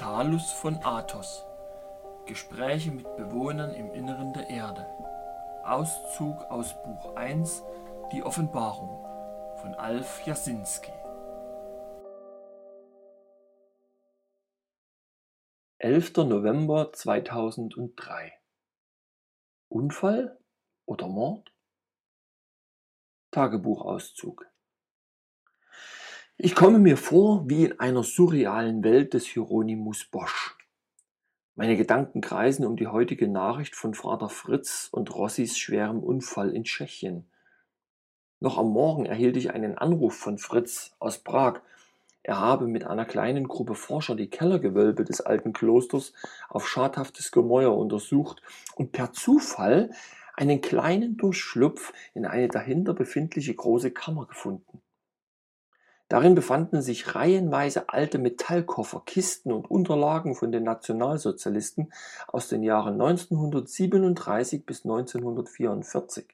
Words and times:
Talus 0.00 0.50
von 0.50 0.82
Athos 0.82 1.44
Gespräche 2.24 2.90
mit 2.90 3.04
Bewohnern 3.16 3.74
im 3.74 3.92
Inneren 3.92 4.32
der 4.32 4.48
Erde 4.48 4.86
Auszug 5.62 6.40
aus 6.50 6.72
Buch 6.82 7.16
1 7.16 7.62
Die 8.10 8.22
Offenbarung 8.22 9.04
von 9.60 9.74
Alf 9.74 10.26
Jasinski 10.26 10.90
11. 15.76 16.16
November 16.16 16.94
2003 16.94 18.32
Unfall 19.68 20.40
oder 20.86 21.08
Mord? 21.08 21.52
Tagebuchauszug 23.32 24.49
ich 26.42 26.54
komme 26.54 26.78
mir 26.78 26.96
vor 26.96 27.50
wie 27.50 27.66
in 27.66 27.80
einer 27.80 28.02
surrealen 28.02 28.82
Welt 28.82 29.12
des 29.12 29.26
Hieronymus 29.26 30.06
Bosch. 30.06 30.56
Meine 31.54 31.76
Gedanken 31.76 32.22
kreisen 32.22 32.64
um 32.64 32.78
die 32.78 32.86
heutige 32.86 33.28
Nachricht 33.28 33.76
von 33.76 33.92
Vater 33.92 34.30
Fritz 34.30 34.88
und 34.90 35.14
Rossis 35.14 35.58
schwerem 35.58 35.98
Unfall 35.98 36.54
in 36.54 36.64
Tschechien. 36.64 37.30
Noch 38.38 38.56
am 38.56 38.70
Morgen 38.70 39.04
erhielt 39.04 39.36
ich 39.36 39.52
einen 39.52 39.76
Anruf 39.76 40.14
von 40.14 40.38
Fritz 40.38 40.92
aus 40.98 41.18
Prag. 41.18 41.60
Er 42.22 42.40
habe 42.40 42.66
mit 42.66 42.86
einer 42.86 43.04
kleinen 43.04 43.46
Gruppe 43.46 43.74
Forscher 43.74 44.14
die 44.14 44.30
Kellergewölbe 44.30 45.04
des 45.04 45.20
alten 45.20 45.52
Klosters 45.52 46.14
auf 46.48 46.66
schadhaftes 46.66 47.32
Gemäuer 47.32 47.76
untersucht 47.76 48.40
und 48.76 48.92
per 48.92 49.12
Zufall 49.12 49.90
einen 50.36 50.62
kleinen 50.62 51.18
Durchschlupf 51.18 51.92
in 52.14 52.24
eine 52.24 52.48
dahinter 52.48 52.94
befindliche 52.94 53.54
große 53.54 53.90
Kammer 53.90 54.24
gefunden. 54.24 54.80
Darin 56.10 56.34
befanden 56.34 56.82
sich 56.82 57.14
reihenweise 57.14 57.88
alte 57.88 58.18
Metallkoffer, 58.18 59.00
Kisten 59.06 59.52
und 59.52 59.70
Unterlagen 59.70 60.34
von 60.34 60.50
den 60.50 60.64
Nationalsozialisten 60.64 61.92
aus 62.26 62.48
den 62.48 62.64
Jahren 62.64 62.94
1937 62.94 64.66
bis 64.66 64.84
1944. 64.84 66.26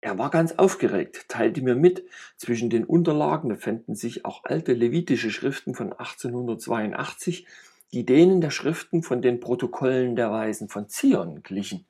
Er 0.00 0.16
war 0.16 0.30
ganz 0.30 0.52
aufgeregt, 0.52 1.28
teilte 1.28 1.60
mir 1.60 1.74
mit, 1.74 2.04
zwischen 2.38 2.70
den 2.70 2.86
Unterlagen 2.86 3.50
befänden 3.50 3.94
sich 3.96 4.24
auch 4.24 4.44
alte 4.44 4.72
levitische 4.72 5.30
Schriften 5.30 5.74
von 5.74 5.92
1882, 5.92 7.46
die 7.92 8.06
denen 8.06 8.40
der 8.40 8.50
Schriften 8.50 9.02
von 9.02 9.20
den 9.20 9.40
Protokollen 9.40 10.16
der 10.16 10.30
Weisen 10.30 10.70
von 10.70 10.88
Zion 10.88 11.42
glichen. 11.42 11.84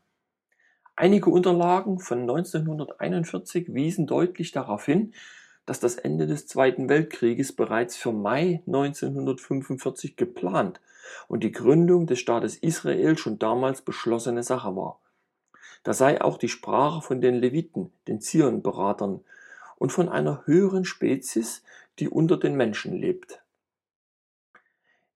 Einige 0.96 1.30
Unterlagen 1.30 2.00
von 2.00 2.22
1941 2.22 3.72
wiesen 3.72 4.08
deutlich 4.08 4.50
darauf 4.50 4.86
hin, 4.86 5.14
dass 5.66 5.80
das 5.80 5.96
Ende 5.96 6.26
des 6.26 6.46
Zweiten 6.46 6.88
Weltkrieges 6.88 7.52
bereits 7.52 7.96
für 7.96 8.12
Mai 8.12 8.62
1945 8.66 10.16
geplant 10.16 10.80
und 11.28 11.42
die 11.42 11.52
Gründung 11.52 12.06
des 12.06 12.18
Staates 12.18 12.56
Israel 12.56 13.16
schon 13.16 13.38
damals 13.38 13.82
beschlossene 13.82 14.42
Sache 14.42 14.76
war. 14.76 15.00
Da 15.82 15.92
sei 15.92 16.20
auch 16.20 16.38
die 16.38 16.48
Sprache 16.48 17.02
von 17.02 17.20
den 17.20 17.34
Leviten, 17.34 17.92
den 18.08 18.20
Zion-Beratern 18.20 19.20
und 19.76 19.92
von 19.92 20.08
einer 20.08 20.46
höheren 20.46 20.84
Spezies, 20.84 21.62
die 21.98 22.08
unter 22.08 22.36
den 22.36 22.56
Menschen 22.56 22.94
lebt. 22.94 23.42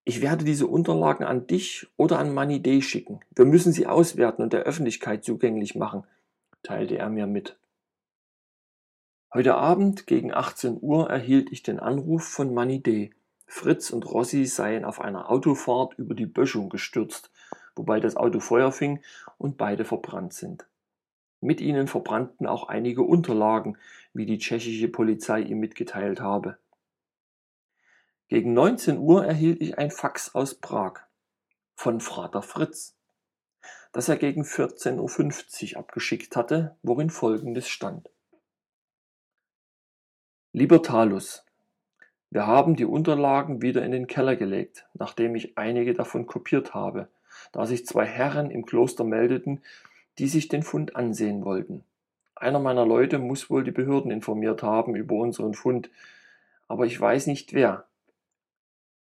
Ich 0.04 0.22
werde 0.22 0.44
diese 0.44 0.66
Unterlagen 0.66 1.24
an 1.24 1.46
dich 1.46 1.86
oder 1.96 2.19
an 2.19 2.32
Manidee 2.32 2.80
schicken. 2.80 3.20
Wir 3.34 3.44
müssen 3.44 3.72
sie 3.72 3.86
auswerten 3.86 4.42
und 4.42 4.52
der 4.52 4.62
Öffentlichkeit 4.62 5.24
zugänglich 5.24 5.74
machen, 5.74 6.04
teilte 6.62 6.96
er 6.96 7.10
mir 7.10 7.26
mit. 7.26 7.58
Heute 9.34 9.56
Abend 9.56 10.06
gegen 10.06 10.32
18 10.32 10.78
Uhr 10.80 11.10
erhielt 11.10 11.52
ich 11.52 11.62
den 11.62 11.78
Anruf 11.78 12.24
von 12.24 12.56
D. 12.82 13.10
Fritz 13.46 13.90
und 13.90 14.10
Rossi 14.10 14.46
seien 14.46 14.86
auf 14.86 15.02
einer 15.02 15.30
Autofahrt 15.30 15.98
über 15.98 16.14
die 16.14 16.24
Böschung 16.24 16.70
gestürzt, 16.70 17.30
wobei 17.76 18.00
das 18.00 18.16
Auto 18.16 18.40
Feuer 18.40 18.72
fing 18.72 19.02
und 19.36 19.58
beide 19.58 19.84
verbrannt 19.84 20.32
sind. 20.32 20.66
Mit 21.42 21.60
ihnen 21.60 21.88
verbrannten 21.88 22.46
auch 22.46 22.69
einige 22.69 23.03
Unterlagen, 23.03 23.76
wie 24.14 24.25
die 24.25 24.38
tschechische 24.38 24.88
Polizei 24.88 25.42
ihm 25.42 25.60
mitgeteilt 25.60 26.22
habe. 26.22 26.56
Gegen 28.28 28.54
19 28.54 28.97
Uhr 28.97 29.26
erhielt 29.26 29.60
ich 29.60 29.76
ein 29.76 29.91
Fax 29.91 30.34
aus 30.34 30.54
Prag 30.54 31.00
von 31.74 32.00
Vater 32.00 32.41
Fritz, 32.41 32.97
das 33.92 34.08
er 34.08 34.16
gegen 34.16 34.44
14.50 34.44 35.74
Uhr 35.74 35.80
abgeschickt 35.80 36.34
hatte, 36.34 36.76
worin 36.82 37.10
folgendes 37.10 37.69
stand. 37.69 38.08
Lieber 40.58 40.82
Talus, 40.82 41.44
wir 42.30 42.48
haben 42.48 42.74
die 42.74 42.84
Unterlagen 42.84 43.62
wieder 43.62 43.84
in 43.84 43.92
den 43.92 44.08
Keller 44.08 44.34
gelegt, 44.34 44.86
nachdem 44.92 45.36
ich 45.36 45.56
einige 45.56 45.94
davon 45.94 46.26
kopiert 46.26 46.74
habe, 46.74 47.06
da 47.52 47.64
sich 47.64 47.86
zwei 47.86 48.04
Herren 48.04 48.50
im 48.50 48.66
Kloster 48.66 49.04
meldeten, 49.04 49.62
die 50.18 50.26
sich 50.26 50.48
den 50.48 50.64
Fund 50.64 50.97
ansehen 50.97 51.44
wollten. 51.44 51.84
Einer 52.34 52.58
meiner 52.58 52.84
Leute 52.84 53.20
muss 53.20 53.50
wohl 53.50 53.62
die 53.62 53.70
Behörden 53.70 54.10
informiert 54.10 54.64
haben 54.64 54.97
über 54.97 55.14
unseren 55.14 55.54
Fund, 55.54 55.91
aber 56.66 56.86
ich 56.86 57.00
weiß 57.00 57.28
nicht 57.28 57.52
wer. 57.52 57.84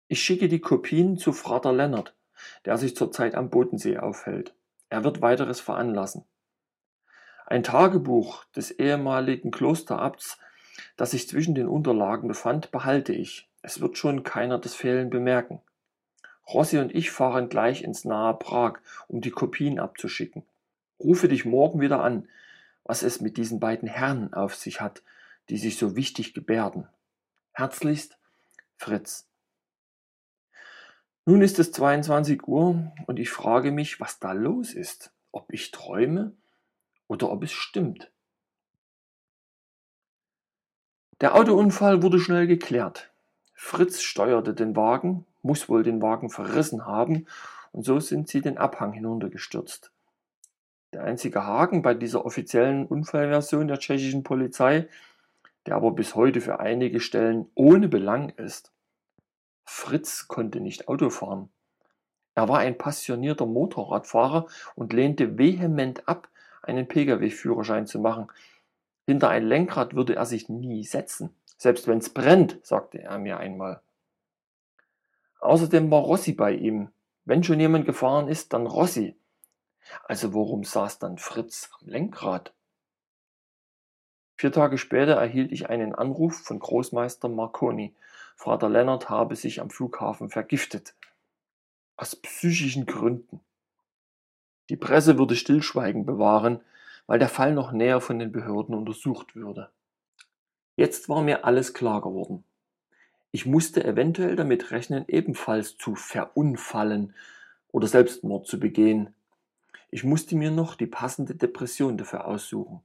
Ich 0.10 0.22
schicke 0.22 0.50
die 0.50 0.60
Kopien 0.60 1.18
zu 1.18 1.32
Frater 1.32 1.72
Lennart, 1.72 2.14
der 2.66 2.78
sich 2.78 2.98
zurzeit 2.98 3.34
am 3.34 3.50
Bodensee 3.50 3.98
aufhält. 3.98 4.54
Er 4.90 5.06
wird 5.06 5.22
weiteres 5.22 5.62
veranlassen. 5.62 6.26
Ein 7.46 7.64
Tagebuch 7.64 8.44
des 8.58 8.72
ehemaligen 8.72 9.52
Klosterabts 9.52 10.38
das 10.98 11.12
sich 11.12 11.28
zwischen 11.28 11.56
den 11.56 11.68
Unterlagen 11.68 12.28
befand, 12.28 12.72
behalte 12.72 13.14
ich. 13.14 13.50
Es 13.62 13.82
wird 13.82 13.98
schon 13.98 14.24
keiner 14.24 14.58
das 14.60 14.76
Fehlen 14.76 15.10
bemerken. 15.10 15.62
Rossi 16.48 16.78
und 16.78 16.94
ich 16.94 17.12
fahren 17.12 17.50
gleich 17.50 17.84
ins 17.84 18.06
nahe 18.06 18.36
Prag, 18.36 18.80
um 19.08 19.22
die 19.22 19.32
Kopien 19.32 19.80
abzuschicken. 19.80 20.44
Rufe 21.00 21.28
dich 21.28 21.46
morgen 21.46 21.82
wieder 21.82 22.04
an, 22.04 22.28
was 22.84 23.04
es 23.04 23.20
mit 23.20 23.38
diesen 23.38 23.60
beiden 23.60 23.90
Herren 23.90 24.34
auf 24.34 24.56
sich 24.56 24.80
hat, 24.80 25.02
die 25.50 25.58
sich 25.58 25.78
so 25.78 25.96
wichtig 25.96 26.34
gebärden. 26.34 26.88
Herzlichst, 27.54 28.18
Fritz. 28.78 29.28
Nun 31.26 31.42
ist 31.42 31.58
es 31.58 31.72
22 31.72 32.48
Uhr 32.48 32.94
und 33.08 33.18
ich 33.18 33.32
frage 33.32 33.72
mich, 33.72 34.00
was 34.00 34.20
da 34.20 34.32
los 34.34 34.74
ist, 34.74 35.12
ob 35.32 35.52
ich 35.52 35.72
träume 35.72 36.34
oder 37.08 37.32
ob 37.32 37.44
es 37.44 37.52
stimmt. 37.52 38.12
Der 41.22 41.34
Autounfall 41.36 42.04
wurde 42.04 42.20
schnell 42.20 42.46
geklärt. 42.46 43.10
Fritz 43.54 44.02
steuerte 44.02 44.54
den 44.54 44.76
Wagen, 44.76 45.26
muss 45.42 45.70
wohl 45.70 45.82
den 45.82 46.02
Wagen 46.02 46.30
verrissen 46.30 46.86
haben, 46.86 47.26
und 47.72 47.84
so 47.84 48.02
sind 48.02 48.28
sie 48.28 48.42
den 48.42 48.58
Abhang 48.58 48.92
hinuntergestürzt. 48.92 49.92
Der 50.92 51.04
einzige 51.04 51.46
Haken 51.46 51.82
bei 51.82 51.94
dieser 51.94 52.26
offiziellen 52.26 52.86
Unfallversion 52.86 53.68
der 53.70 53.80
tschechischen 53.80 54.24
Polizei, 54.24 54.90
der 55.66 55.76
aber 55.76 55.92
bis 55.92 56.16
heute 56.16 56.42
für 56.42 56.60
einige 56.60 57.00
Stellen 57.00 57.50
ohne 57.56 57.88
Belang 57.88 58.30
ist. 58.30 58.74
Fritz 59.64 60.28
konnte 60.28 60.60
nicht 60.60 60.90
Auto 60.90 61.10
fahren. 61.10 61.50
Er 62.34 62.50
war 62.50 62.60
ein 62.60 62.78
passionierter 62.78 63.46
Motorradfahrer 63.46 64.48
und 64.76 64.92
lehnte 64.92 65.38
vehement 65.38 66.08
ab, 66.10 66.28
einen 66.62 66.88
Pkw-Führerschein 66.88 67.88
zu 67.88 68.00
machen, 68.00 68.28
hinter 69.06 69.30
ein 69.30 69.46
Lenkrad 69.46 69.96
würde 69.96 70.16
er 70.16 70.26
sich 70.26 70.50
nie 70.50 70.84
setzen, 70.84 71.36
selbst 71.58 71.88
wenn's 71.88 72.10
brennt, 72.10 72.60
sagte 72.64 73.02
er 73.02 73.18
mir 73.18 73.38
einmal. 73.38 73.82
Außerdem 75.40 75.92
war 75.92 76.02
Rossi 76.02 76.34
bei 76.34 76.54
ihm. 76.54 76.90
Wenn 77.24 77.44
schon 77.44 77.60
jemand 77.60 77.86
gefahren 77.86 78.28
ist, 78.28 78.54
dann 78.54 78.68
Rossi. 78.68 79.16
Also 80.04 80.34
warum 80.34 80.64
saß 80.64 81.00
dann 81.00 81.18
Fritz 81.18 81.70
am 81.80 81.88
Lenkrad? 81.88 82.54
Vier 84.36 84.52
Tage 84.52 84.78
später 84.78 85.14
erhielt 85.14 85.52
ich 85.52 85.70
einen 85.70 85.96
Anruf 85.96 86.36
von 86.36 86.60
Großmeister 86.60 87.30
Marconi. 87.30 87.96
Vater 88.36 88.70
Lennart 88.70 89.10
habe 89.10 89.36
sich 89.36 89.62
am 89.62 89.70
Flughafen 89.70 90.30
vergiftet. 90.30 90.94
Aus 91.96 92.16
psychischen 92.16 92.86
Gründen. 92.86 93.40
Die 94.70 94.76
Presse 94.76 95.18
würde 95.18 95.36
Stillschweigen 95.36 96.06
bewahren, 96.06 96.62
weil 97.08 97.20
der 97.20 97.30
Fall 97.30 97.54
noch 97.54 97.72
näher 97.72 98.02
von 98.02 98.20
den 98.20 98.32
Behörden 98.32 98.76
untersucht 98.76 99.36
würde. 99.36 99.70
Jetzt 100.76 101.08
war 101.08 101.22
mir 101.22 101.46
alles 101.46 101.74
klar 101.74 102.02
geworden. 102.02 102.44
Ich 103.32 103.46
musste 103.46 103.84
eventuell 103.84 104.36
damit 104.36 104.72
rechnen, 104.72 105.06
ebenfalls 105.08 105.78
zu 105.78 105.96
verunfallen 105.96 107.14
oder 107.72 107.88
Selbstmord 107.88 108.48
zu 108.48 108.60
begehen. 108.60 109.14
Ich 109.90 110.04
musste 110.04 110.36
mir 110.36 110.52
noch 110.52 110.76
die 110.76 110.88
passende 110.88 111.36
Depression 111.36 111.98
dafür 111.98 112.26
aussuchen. 112.26 112.82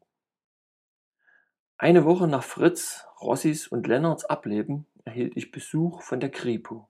Eine 1.79 2.05
Woche 2.05 2.29
nach 2.29 2.45
Fritz, 2.45 3.07
Rossis 3.21 3.67
und 3.67 3.87
Lennarts 3.87 4.25
Ableben 4.25 4.87
erhielt 5.05 5.37
ich 5.37 5.51
Besuch 5.51 6.03
von 6.03 6.21
der 6.21 6.31
Kripo. 6.31 6.89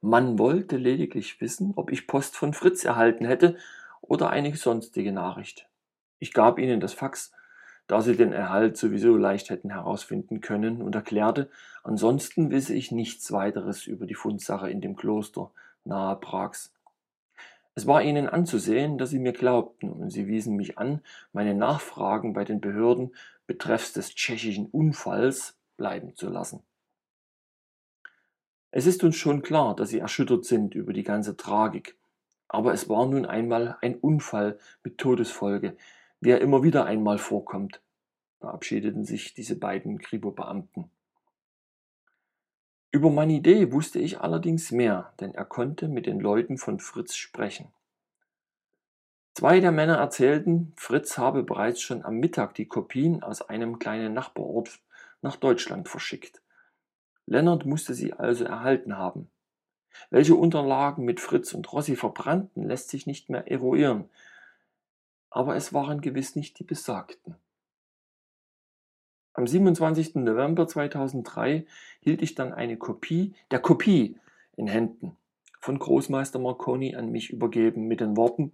Man 0.00 0.38
wollte 0.38 0.76
lediglich 0.76 1.40
wissen, 1.40 1.72
ob 1.76 1.90
ich 1.90 2.06
Post 2.06 2.36
von 2.36 2.52
Fritz 2.52 2.84
erhalten 2.84 3.24
hätte 3.24 3.56
oder 4.02 4.30
eine 4.30 4.54
sonstige 4.54 5.12
Nachricht. 5.12 5.68
Ich 6.18 6.32
gab 6.32 6.58
ihnen 6.58 6.80
das 6.80 6.94
Fax, 6.94 7.32
da 7.86 8.00
sie 8.00 8.16
den 8.16 8.32
Erhalt 8.32 8.76
sowieso 8.76 9.16
leicht 9.16 9.50
hätten 9.50 9.70
herausfinden 9.70 10.40
können, 10.40 10.82
und 10.82 10.94
erklärte, 10.94 11.50
ansonsten 11.84 12.50
wisse 12.50 12.74
ich 12.74 12.90
nichts 12.90 13.30
weiteres 13.32 13.86
über 13.86 14.06
die 14.06 14.14
Fundsache 14.14 14.70
in 14.70 14.80
dem 14.80 14.96
Kloster 14.96 15.50
nahe 15.84 16.16
Prags. 16.16 16.72
Es 17.74 17.86
war 17.86 18.02
ihnen 18.02 18.28
anzusehen, 18.28 18.96
dass 18.96 19.10
sie 19.10 19.18
mir 19.18 19.32
glaubten, 19.32 19.90
und 19.92 20.10
sie 20.10 20.26
wiesen 20.26 20.56
mich 20.56 20.78
an, 20.78 21.02
meine 21.32 21.54
Nachfragen 21.54 22.32
bei 22.32 22.44
den 22.44 22.60
Behörden 22.60 23.14
betreffs 23.46 23.92
des 23.92 24.14
tschechischen 24.14 24.66
Unfalls 24.66 25.56
bleiben 25.76 26.16
zu 26.16 26.28
lassen. 26.28 26.62
Es 28.70 28.86
ist 28.86 29.04
uns 29.04 29.16
schon 29.16 29.42
klar, 29.42 29.76
dass 29.76 29.90
sie 29.90 30.00
erschüttert 30.00 30.44
sind 30.44 30.74
über 30.74 30.92
die 30.92 31.04
ganze 31.04 31.36
Tragik, 31.36 31.96
aber 32.48 32.72
es 32.72 32.88
war 32.88 33.06
nun 33.06 33.26
einmal 33.26 33.76
ein 33.80 33.94
Unfall 33.94 34.58
mit 34.82 34.98
Todesfolge, 34.98 35.76
wie 36.20 36.30
er 36.30 36.40
immer 36.40 36.62
wieder 36.62 36.84
einmal 36.84 37.18
vorkommt, 37.18 37.80
verabschiedeten 38.40 39.04
sich 39.04 39.34
diese 39.34 39.58
beiden 39.58 39.98
Kripo-Beamten. 39.98 40.90
Über 42.90 43.10
meine 43.10 43.34
Idee 43.34 43.72
wusste 43.72 43.98
ich 43.98 44.20
allerdings 44.20 44.70
mehr, 44.70 45.12
denn 45.20 45.34
er 45.34 45.44
konnte 45.44 45.88
mit 45.88 46.06
den 46.06 46.20
Leuten 46.20 46.56
von 46.56 46.80
Fritz 46.80 47.14
sprechen. 47.14 47.68
Zwei 49.34 49.60
der 49.60 49.72
Männer 49.72 49.98
erzählten, 49.98 50.72
Fritz 50.76 51.18
habe 51.18 51.42
bereits 51.42 51.82
schon 51.82 52.02
am 52.04 52.16
Mittag 52.16 52.54
die 52.54 52.64
Kopien 52.64 53.22
aus 53.22 53.42
einem 53.42 53.78
kleinen 53.78 54.14
Nachbarort 54.14 54.80
nach 55.20 55.36
Deutschland 55.36 55.90
verschickt. 55.90 56.40
Lennart 57.26 57.66
musste 57.66 57.92
sie 57.92 58.14
also 58.14 58.44
erhalten 58.44 58.96
haben. 58.96 59.28
Welche 60.08 60.34
Unterlagen 60.34 61.04
mit 61.04 61.20
Fritz 61.20 61.52
und 61.52 61.70
Rossi 61.72 61.96
verbrannten, 61.96 62.66
lässt 62.66 62.88
sich 62.88 63.06
nicht 63.06 63.28
mehr 63.28 63.50
eruieren, 63.50 64.08
aber 65.36 65.54
es 65.54 65.74
waren 65.74 66.00
gewiss 66.00 66.34
nicht 66.34 66.58
die 66.58 66.64
besagten. 66.64 67.36
Am 69.34 69.46
27. 69.46 70.14
November 70.14 70.66
2003 70.66 71.66
hielt 72.00 72.22
ich 72.22 72.34
dann 72.34 72.54
eine 72.54 72.78
Kopie 72.78 73.34
der 73.50 73.58
Kopie 73.58 74.18
in 74.56 74.66
Händen, 74.66 75.14
von 75.60 75.78
Großmeister 75.78 76.38
Marconi 76.38 76.96
an 76.96 77.12
mich 77.12 77.28
übergeben, 77.28 77.86
mit 77.86 78.00
den 78.00 78.16
Worten 78.16 78.52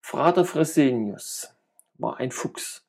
Frater 0.00 0.46
Fresenius 0.46 1.54
war 1.98 2.16
ein 2.16 2.30
Fuchs. 2.30 2.86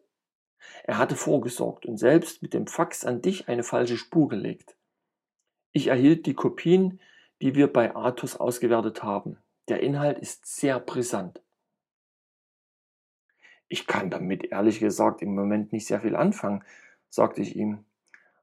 Er 0.85 0.97
hatte 0.97 1.17
vorgesorgt 1.17 1.85
und 1.85 1.97
selbst 1.97 2.41
mit 2.41 2.53
dem 2.53 2.67
Fax 2.67 3.03
an 3.03 3.21
dich 3.21 3.49
eine 3.49 3.63
falsche 3.63 3.97
Spur 3.97 4.29
gelegt. 4.29 4.77
Ich 5.73 5.87
erhielt 5.87 6.25
die 6.25 6.35
Kopien, 6.35 7.01
die 7.41 7.53
wir 7.53 7.71
bei 7.71 7.93
Athos 7.97 8.37
ausgewertet 8.37 9.03
haben. 9.03 9.37
Der 9.67 9.81
Inhalt 9.81 10.19
ist 10.19 10.45
sehr 10.45 10.79
brisant. 10.79 11.41
Ich 13.71 13.87
kann 13.87 14.09
damit 14.09 14.51
ehrlich 14.51 14.81
gesagt 14.81 15.21
im 15.21 15.33
Moment 15.33 15.71
nicht 15.71 15.87
sehr 15.87 16.01
viel 16.01 16.17
anfangen, 16.17 16.61
sagte 17.09 17.41
ich 17.41 17.55
ihm, 17.55 17.85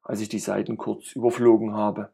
als 0.03 0.21
ich 0.21 0.31
die 0.31 0.39
Seiten 0.39 0.79
kurz 0.79 1.13
überflogen 1.13 1.75
habe. 1.75 2.13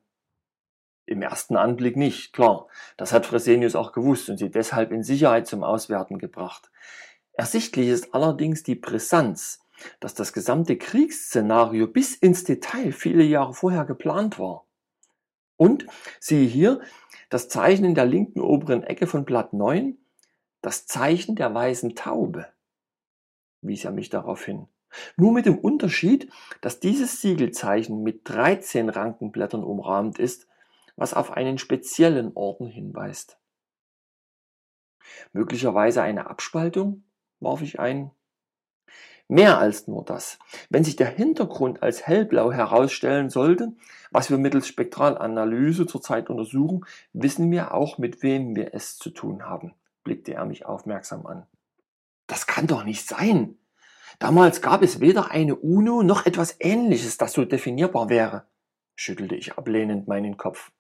Im 1.07 1.23
ersten 1.23 1.57
Anblick 1.57 1.97
nicht, 1.97 2.33
klar. 2.33 2.67
Das 2.97 3.13
hat 3.13 3.25
Fresenius 3.25 3.77
auch 3.77 3.93
gewusst 3.93 4.31
und 4.31 4.39
sie 4.39 4.51
deshalb 4.51 4.91
in 4.91 5.05
Sicherheit 5.05 5.47
zum 5.47 5.63
Auswerten 5.63 6.19
gebracht. 6.19 6.73
Ersichtlich 7.35 7.87
ist 7.87 8.13
allerdings 8.15 8.65
die 8.65 8.75
Brisanz, 8.75 9.61
dass 10.01 10.15
das 10.15 10.33
gesamte 10.33 10.77
Kriegsszenario 10.77 11.87
bis 11.87 12.17
ins 12.17 12.43
Detail 12.43 12.91
viele 12.91 13.23
Jahre 13.23 13.55
vorher 13.55 13.85
geplant 13.85 14.41
war. 14.41 14.67
Und 15.57 15.87
siehe 16.19 16.49
hier 16.49 16.81
das 17.31 17.49
Zeichen 17.49 17.85
in 17.85 17.95
der 17.95 18.07
linken 18.07 18.41
oberen 18.41 18.83
Ecke 18.83 19.07
von 19.07 19.25
Blatt 19.25 19.53
9, 19.53 19.99
das 20.63 20.89
Zeichen 20.89 21.37
der 21.37 21.55
weißen 21.55 21.95
Taube, 21.95 22.49
wies 23.65 23.85
er 23.85 23.93
mich 23.93 24.11
darauf 24.11 24.45
hin. 24.45 24.69
Nur 25.17 25.33
mit 25.33 25.47
dem 25.47 25.59
Unterschied, 25.59 26.31
dass 26.61 26.81
dieses 26.81 27.21
Siegelzeichen 27.21 28.03
mit 28.03 28.29
13 28.29 28.89
Rankenblättern 28.89 29.65
umrahmt 29.65 30.19
ist, 30.19 30.47
was 30.97 31.15
auf 31.15 31.33
einen 31.33 31.59
speziellen 31.59 32.33
Orden 32.35 32.67
hinweist. 32.67 33.39
Möglicherweise 35.33 36.03
eine 36.03 36.31
Abspaltung, 36.31 37.05
warf 37.41 37.63
ich 37.63 37.81
ein. 37.81 38.11
Mehr 39.27 39.59
als 39.59 39.89
nur 39.89 40.05
das. 40.05 40.39
Wenn 40.69 40.85
sich 40.85 40.97
der 40.97 41.09
Hintergrund 41.09 41.83
als 41.83 42.07
hellblau 42.07 42.53
herausstellen 42.53 43.31
sollte, 43.31 43.73
was 44.11 44.31
wir 44.31 44.37
mittels 44.37 44.69
Spektralanalyse 44.69 45.87
zurzeit 45.87 46.29
untersuchen, 46.29 46.85
wissen 47.13 47.51
wir 47.51 47.73
auch, 47.73 47.97
mit 47.97 48.23
wem 48.23 48.55
wir 48.55 48.75
es 48.75 48.99
zu 48.99 49.11
tun 49.11 49.45
haben, 49.45 49.75
blickte 50.05 50.35
er 50.35 50.45
mich 50.45 50.67
aufmerksam 50.67 51.27
an. 51.27 51.47
Das 52.27 52.47
kann 52.47 52.67
doch 52.67 52.85
nicht 52.85 53.07
sein. 53.07 53.59
Damals 54.19 54.63
gab 54.63 54.83
es 54.83 55.01
weder 55.01 55.31
eine 55.31 55.57
UNO 55.57 56.03
noch 56.03 56.27
etwas 56.27 56.57
Ähnliches, 56.61 57.17
das 57.17 57.33
so 57.33 57.45
definierbar 57.45 58.09
wäre, 58.09 58.47
schüttelte 58.95 59.35
ich 59.35 59.59
ablehnend 59.59 60.07
meinen 60.07 60.37
Kopf. 60.37 60.71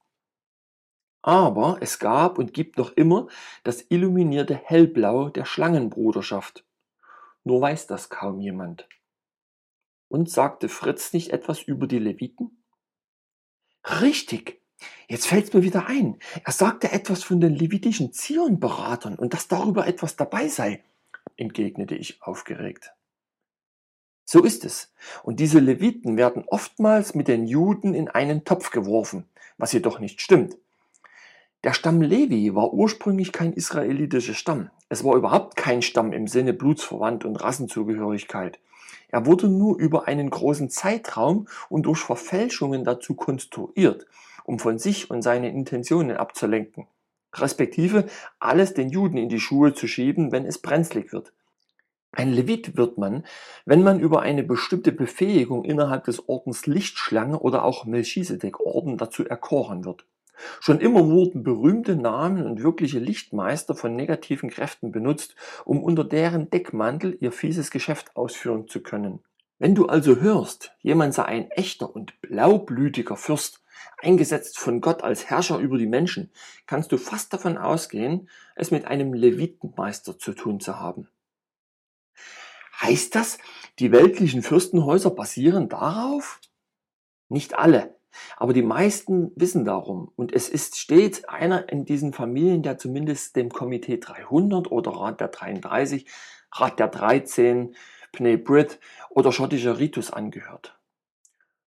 Aber 1.23 1.79
es 1.81 1.99
gab 1.99 2.39
und 2.39 2.53
gibt 2.53 2.77
noch 2.77 2.93
immer 2.93 3.29
das 3.63 3.85
illuminierte 3.89 4.55
Hellblau 4.55 5.31
der 5.31 5.47
Schlangenbruderschaft. 5.47 6.65
Nur 7.45 7.61
weiß 7.61 7.87
das 7.87 8.11
kaum 8.11 8.41
jemand. 8.41 8.89
Und 10.09 10.31
sagte 10.31 10.69
Fritz 10.69 11.13
nicht 11.13 11.31
etwas 11.31 11.63
über 11.63 11.87
die 11.87 11.99
Leviten? 11.99 12.63
Richtig. 13.85 14.63
Jetzt 15.09 15.27
fällt's 15.27 15.53
mir 15.53 15.63
wieder 15.63 15.87
ein. 15.87 16.19
Er 16.45 16.53
sagte 16.53 16.93
etwas 16.93 17.25
von 17.25 17.41
den 17.41 17.55
levitischen 17.55 18.13
Zionberatern 18.13 19.17
und 19.17 19.33
dass 19.35 19.49
darüber 19.49 19.87
etwas 19.87 20.17
dabei 20.17 20.49
sei, 20.49 20.85
entgegnete 21.37 21.95
ich 21.95 22.23
aufgeregt. 22.23 22.95
So 24.25 24.43
ist 24.43 24.65
es. 24.65 24.93
Und 25.23 25.39
diese 25.41 25.59
Leviten 25.59 26.17
werden 26.17 26.45
oftmals 26.47 27.15
mit 27.15 27.29
den 27.29 27.47
Juden 27.47 27.95
in 27.95 28.09
einen 28.09 28.45
Topf 28.45 28.71
geworfen, 28.71 29.29
was 29.59 29.73
jedoch 29.73 29.99
nicht 29.99 30.21
stimmt. 30.21 30.57
Der 31.63 31.73
Stamm 31.73 32.03
Levi 32.03 32.55
war 32.55 32.73
ursprünglich 32.73 33.33
kein 33.33 33.53
israelitischer 33.53 34.35
Stamm. 34.35 34.71
Es 34.89 35.03
war 35.05 35.17
überhaupt 35.17 35.57
kein 35.57 35.83
Stamm 35.83 36.13
im 36.13 36.27
Sinne 36.27 36.53
Blutsverwandt 36.53 37.25
und 37.25 37.37
Rassenzugehörigkeit. 37.37 38.61
Er 39.09 39.27
wurde 39.27 39.49
nur 39.49 39.79
über 39.79 40.09
einen 40.09 40.29
großen 40.29 40.69
Zeitraum 40.69 41.49
und 41.69 41.85
durch 41.87 42.01
Verfälschungen 42.01 42.85
dazu 42.85 43.15
konstruiert, 43.15 44.07
um 44.45 44.59
von 44.59 44.79
sich 44.79 45.11
und 45.11 45.23
seinen 45.23 45.55
Intentionen 45.55 46.17
abzulenken, 46.17 46.87
respektive 47.41 48.07
alles 48.39 48.75
den 48.75 48.91
Juden 48.91 49.17
in 49.17 49.29
die 49.29 49.41
Schuhe 49.41 49.75
zu 49.75 49.87
schieben, 49.87 50.33
wenn 50.33 50.45
es 50.45 50.59
brenzlig 50.59 51.13
wird. 51.13 51.33
Ein 52.13 52.33
Levit 52.33 52.77
wird 52.77 52.97
man, 52.97 53.25
wenn 53.67 53.83
man 53.83 53.99
über 53.99 54.23
eine 54.23 54.45
bestimmte 54.45 54.93
Befähigung 54.93 55.65
innerhalb 55.65 56.05
des 56.05 56.29
Ordens 56.29 56.67
Lichtschlange 56.67 57.41
oder 57.41 57.65
auch 57.65 57.87
Melchisedek-Orden 57.87 58.99
dazu 58.99 59.27
erkoren 59.27 59.85
wird. 59.85 60.07
Schon 60.61 60.81
immer 60.81 61.09
wurden 61.09 61.43
berühmte 61.43 61.97
Namen 61.97 62.45
und 62.45 62.63
wirkliche 62.63 62.99
Lichtmeister 62.99 63.75
von 63.75 63.97
negativen 63.97 64.51
Kräften 64.51 64.93
benutzt, 64.93 65.35
um 65.65 65.83
unter 65.83 66.05
deren 66.05 66.51
Deckmantel 66.51 67.17
ihr 67.21 67.33
fieses 67.33 67.71
Geschäft 67.71 68.17
ausführen 68.17 68.69
zu 68.69 68.81
können. 68.81 69.21
Wenn 69.59 69.75
du 69.75 69.87
also 69.87 70.17
hörst, 70.17 70.73
jemand 70.81 71.15
sei 71.15 71.25
ein 71.25 71.51
echter 71.51 71.95
und 71.95 72.21
blaublütiger 72.21 73.17
Fürst, 73.17 73.64
eingesetzt 73.99 74.59
von 74.59 74.81
Gott 74.81 75.03
als 75.03 75.31
Herrscher 75.31 75.59
über 75.59 75.79
die 75.79 75.87
Menschen, 75.87 76.31
kannst 76.67 76.93
du 76.93 76.99
fast 76.99 77.33
davon 77.33 77.59
ausgehen, 77.59 78.29
es 78.57 78.71
mit 78.71 78.87
einem 78.87 79.15
Levitenmeister 79.15 80.19
zu 80.19 80.33
tun 80.33 80.61
zu 80.61 80.79
haben. 80.79 81.09
Heißt 82.81 83.15
das, 83.15 83.39
die 83.79 83.93
weltlichen 83.93 84.43
Fürstenhäuser 84.43 85.11
basieren 85.11 85.69
darauf? 85.69 86.41
Nicht 87.29 87.59
alle, 87.59 87.97
aber 88.37 88.53
die 88.53 88.63
meisten 88.63 89.33
wissen 89.37 89.65
darum. 89.65 90.11
Und 90.17 90.33
es 90.33 90.49
ist 90.49 90.77
stets 90.77 91.25
einer 91.25 91.69
in 91.69 91.85
diesen 91.85 92.13
Familien, 92.13 92.63
der 92.63 92.79
zumindest 92.79 93.37
dem 93.37 93.51
Komitee 93.51 93.99
300 93.99 94.71
oder 94.71 94.93
Rat 94.93 95.21
der 95.21 95.29
33, 95.29 96.07
Rat 96.53 96.79
der 96.79 96.89
13, 96.89 97.75
Pne 98.13 98.39
Brit 98.39 98.79
oder 99.11 99.33
schottischer 99.33 99.79
Ritus 99.79 100.13
angehört. 100.13 100.79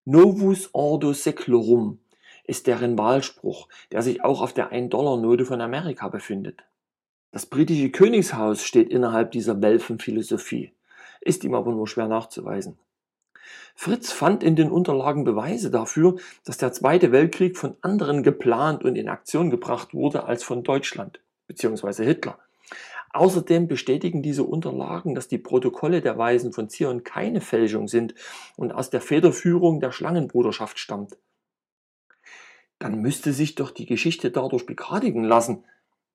Novus 0.06 0.70
Ordo 0.74 1.12
Seclorum 1.12 2.00
ist 2.48 2.68
deren 2.68 2.98
Wahlspruch, 2.98 3.68
der 3.92 4.02
sich 4.02 4.24
auch 4.24 4.42
auf 4.42 4.54
der 4.54 4.72
1-Dollar-Note 4.72 5.46
von 5.46 5.62
Amerika 5.62 6.08
befindet. 6.08 6.64
Das 7.32 7.46
britische 7.46 7.92
Königshaus 7.92 8.64
steht 8.64 8.90
innerhalb 8.90 9.32
dieser 9.32 9.62
Welfenphilosophie, 9.62 10.74
ist 11.22 11.44
ihm 11.44 11.54
aber 11.54 11.72
nur 11.72 11.88
schwer 11.88 12.08
nachzuweisen. 12.08 12.80
Fritz 13.76 14.12
fand 14.12 14.44
in 14.44 14.56
den 14.56 14.72
Unterlagen 14.72 15.24
Beweise 15.24 15.70
dafür, 15.70 16.16
dass 16.46 16.58
der 16.58 16.74
Zweite 16.74 17.12
Weltkrieg 17.12 17.58
von 17.58 17.76
anderen 17.82 18.24
geplant 18.24 18.84
und 18.84 18.96
in 18.96 19.08
Aktion 19.08 19.52
gebracht 19.52 19.94
wurde 19.94 20.24
als 20.24 20.44
von 20.44 20.64
Deutschland 20.64 21.20
bzw. 21.48 22.04
Hitler. 22.04 22.40
Außerdem 23.14 23.68
bestätigen 23.68 24.22
diese 24.22 24.44
Unterlagen, 24.44 25.16
dass 25.16 25.28
die 25.28 25.38
Protokolle 25.38 26.02
der 26.02 26.18
Weisen 26.18 26.54
von 26.54 26.70
Zion 26.70 27.04
keine 27.04 27.42
Fälschung 27.42 27.88
sind 27.88 28.16
und 28.56 28.74
aus 28.74 28.90
der 28.90 29.02
Federführung 29.02 29.80
der 29.80 29.92
Schlangenbruderschaft 29.92 30.80
stammt. 30.80 31.18
Dann 32.80 33.02
müsste 33.02 33.34
sich 33.34 33.56
doch 33.56 33.72
die 33.72 33.86
Geschichte 33.86 34.32
dadurch 34.32 34.66
begradigen 34.66 35.24
lassen, 35.24 35.64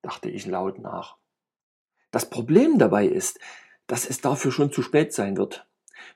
dachte 0.01 0.29
ich 0.29 0.45
laut 0.45 0.79
nach. 0.79 1.17
Das 2.11 2.29
Problem 2.29 2.77
dabei 2.77 3.07
ist, 3.07 3.39
dass 3.87 4.09
es 4.09 4.21
dafür 4.21 4.51
schon 4.51 4.71
zu 4.71 4.81
spät 4.81 5.13
sein 5.13 5.35
wird. 5.37 5.65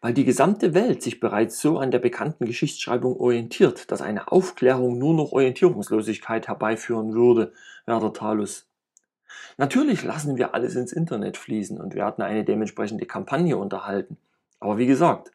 Weil 0.01 0.13
die 0.13 0.25
gesamte 0.25 0.74
Welt 0.74 1.01
sich 1.01 1.20
bereits 1.20 1.60
so 1.60 1.80
an 1.80 1.92
der 1.92 2.00
bekannten 2.00 2.46
Geschichtsschreibung 2.46 3.20
orientiert, 3.20 3.92
dass 3.92 4.01
eine 4.01 4.32
Aufklärung 4.32 4.98
nur 4.98 5.13
noch 5.13 5.32
Orientierungslosigkeit 5.32 6.48
herbeiführen 6.48 7.13
würde, 7.13 7.54
Werder 7.86 8.13
Talus. 8.13 8.68
Natürlich 9.58 10.04
lassen 10.04 10.38
wir 10.38 10.54
alles 10.54 10.75
ins 10.75 10.94
Internet 10.94 11.38
fließen 11.38 11.80
und 11.80 11.96
werden 11.96 12.24
eine 12.24 12.44
dementsprechende 12.44 13.06
Kampagne 13.06 13.58
unterhalten. 13.58 14.18
Aber 14.60 14.77
wie 14.77 14.88
gesagt, 14.88 15.32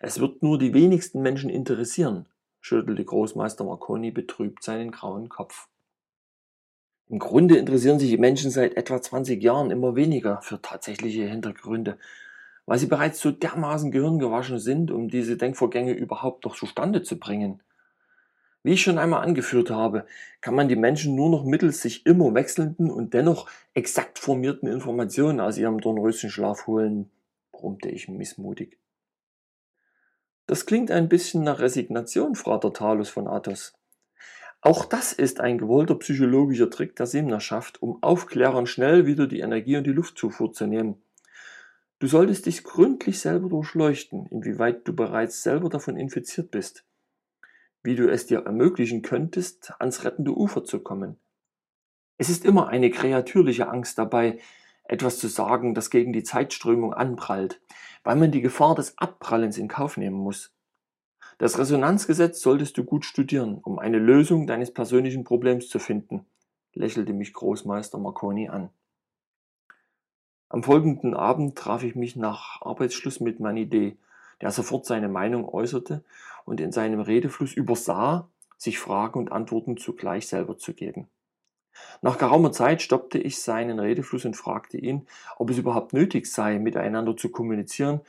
es 0.00 0.20
wird 0.20 0.42
nur 0.42 0.58
die 0.58 0.74
wenigsten 0.74 1.22
Menschen 1.22 1.50
interessieren, 1.50 2.26
schüttelte 2.66 3.04
Großmeister 3.04 3.62
Marconi 3.62 4.10
betrübt 4.10 4.64
seinen 4.64 4.90
grauen 4.90 5.28
Kopf. 5.28 5.68
Im 7.08 7.20
Grunde 7.20 7.58
interessieren 7.58 8.00
sich 8.00 8.10
die 8.10 8.18
Menschen 8.18 8.50
seit 8.50 8.76
etwa 8.76 9.00
20 9.00 9.40
Jahren 9.40 9.70
immer 9.70 9.94
weniger 9.94 10.42
für 10.42 10.60
tatsächliche 10.60 11.28
Hintergründe, 11.28 11.96
weil 12.66 12.80
sie 12.80 12.88
bereits 12.88 13.20
so 13.20 13.30
dermaßen 13.30 13.92
gehirngewaschen 13.92 14.58
sind, 14.58 14.90
um 14.90 15.08
diese 15.08 15.36
Denkvorgänge 15.36 15.92
überhaupt 15.92 16.44
noch 16.44 16.56
zustande 16.56 17.04
zu 17.04 17.20
bringen. 17.20 17.62
Wie 18.64 18.72
ich 18.72 18.82
schon 18.82 18.98
einmal 18.98 19.22
angeführt 19.22 19.70
habe, 19.70 20.04
kann 20.40 20.56
man 20.56 20.66
die 20.66 20.74
Menschen 20.74 21.14
nur 21.14 21.30
noch 21.30 21.44
mittels 21.44 21.80
sich 21.80 22.04
immer 22.04 22.34
wechselnden 22.34 22.90
und 22.90 23.14
dennoch 23.14 23.48
exakt 23.74 24.18
formierten 24.18 24.68
Informationen 24.68 25.38
aus 25.38 25.56
ihrem 25.56 25.80
Dornröschenschlaf 25.80 26.66
holen, 26.66 27.12
brummte 27.52 27.90
ich 27.90 28.08
missmutig. 28.08 28.76
Das 30.46 30.64
klingt 30.64 30.92
ein 30.92 31.08
bisschen 31.08 31.42
nach 31.42 31.58
Resignation, 31.58 32.36
Frater 32.36 32.72
Talus 32.72 33.08
von 33.08 33.26
Athos. 33.26 33.74
Auch 34.60 34.84
das 34.84 35.12
ist 35.12 35.40
ein 35.40 35.58
gewollter 35.58 35.96
psychologischer 35.96 36.70
Trick 36.70 36.96
der 36.96 37.06
Simnerschaft, 37.06 37.82
um 37.82 38.02
Aufklärern 38.02 38.66
schnell 38.66 39.06
wieder 39.06 39.26
die 39.26 39.40
Energie 39.40 39.76
und 39.76 39.84
die 39.84 39.92
Luftzufuhr 39.92 40.52
zu 40.52 40.66
nehmen. 40.66 41.02
Du 41.98 42.06
solltest 42.06 42.46
dich 42.46 42.62
gründlich 42.62 43.20
selber 43.20 43.48
durchleuchten, 43.48 44.26
inwieweit 44.26 44.86
du 44.86 44.94
bereits 44.94 45.42
selber 45.42 45.68
davon 45.68 45.96
infiziert 45.96 46.50
bist, 46.50 46.84
wie 47.82 47.96
du 47.96 48.08
es 48.10 48.26
dir 48.26 48.40
ermöglichen 48.40 49.02
könntest, 49.02 49.72
ans 49.78 50.04
rettende 50.04 50.32
Ufer 50.32 50.64
zu 50.64 50.80
kommen. 50.80 51.16
Es 52.18 52.28
ist 52.28 52.44
immer 52.44 52.68
eine 52.68 52.90
kreatürliche 52.90 53.68
Angst 53.68 53.98
dabei, 53.98 54.38
etwas 54.84 55.18
zu 55.18 55.28
sagen, 55.28 55.74
das 55.74 55.90
gegen 55.90 56.12
die 56.12 56.22
Zeitströmung 56.22 56.92
anprallt, 56.92 57.60
weil 58.06 58.14
man 58.14 58.30
die 58.30 58.40
Gefahr 58.40 58.76
des 58.76 58.96
Abprallens 58.98 59.58
in 59.58 59.66
Kauf 59.66 59.96
nehmen 59.96 60.16
muss. 60.16 60.54
Das 61.38 61.58
Resonanzgesetz 61.58 62.40
solltest 62.40 62.78
du 62.78 62.84
gut 62.84 63.04
studieren, 63.04 63.58
um 63.64 63.80
eine 63.80 63.98
Lösung 63.98 64.46
deines 64.46 64.72
persönlichen 64.72 65.24
Problems 65.24 65.68
zu 65.68 65.80
finden, 65.80 66.24
lächelte 66.72 67.12
mich 67.12 67.32
Großmeister 67.32 67.98
Marconi 67.98 68.48
an. 68.48 68.70
Am 70.48 70.62
folgenden 70.62 71.14
Abend 71.14 71.58
traf 71.58 71.82
ich 71.82 71.96
mich 71.96 72.14
nach 72.14 72.62
Arbeitsschluss 72.62 73.18
mit 73.18 73.40
Manidé, 73.40 73.96
der 74.40 74.52
sofort 74.52 74.86
seine 74.86 75.08
Meinung 75.08 75.48
äußerte 75.48 76.04
und 76.44 76.60
in 76.60 76.70
seinem 76.70 77.00
Redefluss 77.00 77.54
übersah, 77.54 78.28
sich 78.56 78.78
Fragen 78.78 79.18
und 79.18 79.32
Antworten 79.32 79.78
zugleich 79.78 80.28
selber 80.28 80.56
zu 80.58 80.74
geben. 80.74 81.08
Nach 82.02 82.18
geraumer 82.18 82.52
Zeit 82.52 82.82
stoppte 82.82 83.18
ich 83.18 83.40
seinen 83.40 83.78
Redefluss 83.78 84.24
und 84.24 84.36
fragte 84.36 84.78
ihn, 84.78 85.06
ob 85.36 85.50
es 85.50 85.58
überhaupt 85.58 85.92
nötig 85.92 86.26
sei, 86.26 86.58
miteinander 86.58 87.16
zu 87.16 87.30
kommunizieren, 87.30 88.00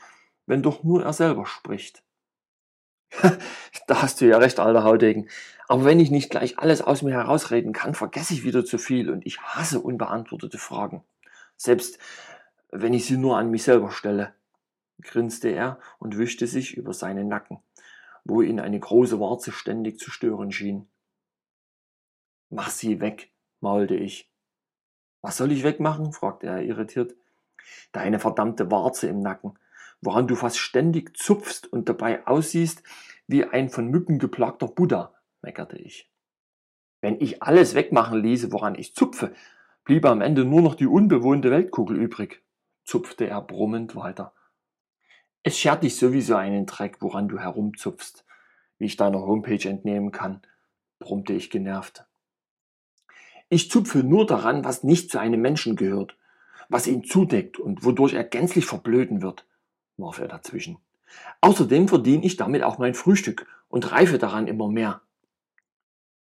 wenn 0.46 0.64
doch 0.64 0.84
nur 0.84 1.04
er 1.04 1.14
selber 1.14 1.46
spricht. 1.46 2.04
da 3.88 4.02
hast 4.02 4.20
du 4.22 4.26
ja 4.26 4.38
recht, 4.38 4.60
alter 4.60 4.84
Haudegen. 4.84 5.30
Aber 5.68 5.86
wenn 5.86 6.00
ich 6.00 6.12
nicht 6.12 6.30
gleich 6.30 6.60
alles 6.60 6.82
aus 6.82 7.02
mir 7.02 7.14
herausreden 7.14 7.74
kann, 7.74 7.94
vergesse 7.94 8.34
ich 8.34 8.44
wieder 8.44 8.66
zu 8.66 8.78
viel 8.78 9.10
und 9.10 9.26
ich 9.26 9.40
hasse 9.42 9.80
unbeantwortete 9.80 10.58
Fragen. 10.58 11.04
Selbst 11.56 12.00
wenn 12.72 12.94
ich 12.94 13.06
sie 13.06 13.18
nur 13.18 13.38
an 13.38 13.50
mich 13.50 13.64
selber 13.64 13.92
stelle, 13.92 14.34
grinste 15.02 15.50
er 15.50 15.80
und 16.00 16.18
wischte 16.18 16.48
sich 16.48 16.76
über 16.76 16.94
seinen 16.94 17.28
Nacken, 17.28 17.60
wo 18.24 18.42
ihn 18.42 18.60
eine 18.60 18.80
große 18.80 19.20
Warze 19.20 19.52
ständig 19.52 20.00
zu 20.00 20.12
stören 20.12 20.52
schien. 20.52 20.88
Mach 22.50 22.70
sie 22.70 23.00
weg, 23.00 23.32
maulte 23.60 23.96
ich. 23.96 24.30
Was 25.22 25.38
soll 25.38 25.52
ich 25.52 25.64
wegmachen? 25.64 26.14
fragte 26.14 26.48
er 26.48 26.62
irritiert. 26.62 27.16
Deine 27.92 28.20
verdammte 28.20 28.72
Warze 28.72 29.08
im 29.08 29.20
Nacken 29.20 29.58
woran 30.02 30.28
du 30.28 30.36
fast 30.36 30.58
ständig 30.58 31.18
zupfst 31.18 31.68
und 31.68 31.90
dabei 31.90 32.26
aussiehst 32.28 32.84
wie 33.28 33.46
ein 33.46 33.70
von 33.70 33.88
Mücken 33.88 34.20
geplagter 34.20 34.68
Buddha, 34.68 35.14
meckerte 35.42 35.78
ich. 35.78 36.10
Wenn 37.02 37.20
ich 37.20 37.44
alles 37.44 37.76
wegmachen 37.76 38.22
ließe, 38.22 38.52
woran 38.52 38.76
ich 38.76 38.96
zupfe, 38.96 39.34
bliebe 39.84 40.10
am 40.10 40.22
Ende 40.22 40.46
nur 40.46 40.62
noch 40.62 40.76
die 40.76 40.88
unbewohnte 40.88 41.52
Weltkugel 41.52 41.98
übrig, 41.98 42.44
zupfte 42.84 43.28
er 43.28 43.42
brummend 43.42 43.96
weiter. 43.96 44.34
Es 45.44 45.58
schert 45.58 45.84
dich 45.84 45.98
sowieso 45.98 46.36
einen 46.36 46.66
Dreck, 46.66 47.02
woran 47.02 47.28
du 47.28 47.40
herumzupfst, 47.40 48.26
wie 48.80 48.86
ich 48.86 48.98
deiner 48.98 49.20
Homepage 49.20 49.68
entnehmen 49.68 50.12
kann, 50.12 50.42
brummte 51.00 51.34
ich 51.34 51.50
genervt. 51.50 52.07
Ich 53.50 53.72
zupfe 53.72 54.00
nur 54.00 54.26
daran, 54.26 54.66
was 54.66 54.84
nicht 54.84 55.10
zu 55.10 55.20
einem 55.20 55.42
Menschen 55.42 55.76
gehört, 55.76 56.18
was 56.70 56.88
ihn 56.88 57.04
zudeckt 57.04 57.60
und 57.60 57.86
wodurch 57.86 58.14
er 58.14 58.24
gänzlich 58.24 58.66
verblöden 58.66 59.22
wird 59.22 59.46
warf 59.98 60.20
er 60.20 60.28
dazwischen. 60.28 60.78
Außerdem 61.42 61.88
verdiene 61.88 62.26
ich 62.26 62.38
damit 62.38 62.64
auch 62.64 62.78
mein 62.78 62.94
Frühstück 62.94 63.48
und 63.68 63.92
reife 63.92 64.18
daran 64.18 64.48
immer 64.48 64.68
mehr. 64.68 65.02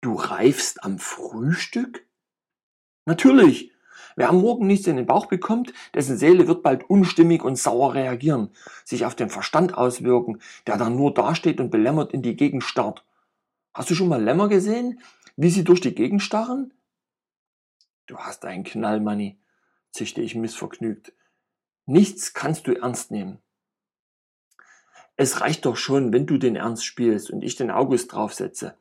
Du 0.00 0.14
reifst 0.14 0.84
am 0.84 0.98
Frühstück? 0.98 2.06
Natürlich. 3.06 3.72
Wer 4.16 4.28
am 4.28 4.40
Morgen 4.40 4.68
nichts 4.68 4.86
in 4.86 4.96
den 4.96 5.06
Bauch 5.06 5.26
bekommt, 5.26 5.72
dessen 5.92 6.16
Seele 6.16 6.46
wird 6.46 6.62
bald 6.62 6.88
unstimmig 6.88 7.42
und 7.42 7.56
sauer 7.56 7.94
reagieren, 7.94 8.50
sich 8.84 9.06
auf 9.06 9.16
den 9.16 9.28
Verstand 9.28 9.76
auswirken, 9.76 10.40
der 10.68 10.76
dann 10.76 10.94
nur 10.94 11.12
dasteht 11.12 11.58
und 11.58 11.70
belämmert 11.70 12.12
in 12.12 12.22
die 12.22 12.36
Gegend 12.36 12.62
starrt. 12.62 13.04
Hast 13.72 13.90
du 13.90 13.94
schon 13.94 14.08
mal 14.08 14.22
Lämmer 14.22 14.48
gesehen, 14.48 15.00
wie 15.36 15.50
sie 15.50 15.64
durch 15.64 15.80
die 15.80 15.94
Gegend 15.94 16.22
starren? 16.22 16.72
Du 18.06 18.18
hast 18.18 18.44
einen 18.44 18.64
Knall, 18.64 19.00
Manni, 19.00 19.38
zischte 19.90 20.20
ich 20.20 20.34
missvergnügt. 20.34 21.12
Nichts 21.86 22.34
kannst 22.34 22.66
du 22.66 22.72
ernst 22.72 23.10
nehmen. 23.10 23.38
Es 25.16 25.40
reicht 25.40 25.64
doch 25.64 25.76
schon, 25.76 26.12
wenn 26.12 26.26
du 26.26 26.36
den 26.36 26.56
Ernst 26.56 26.84
spielst 26.84 27.30
und 27.30 27.42
ich 27.42 27.56
den 27.56 27.70
August 27.70 28.12
draufsetze. 28.12 28.76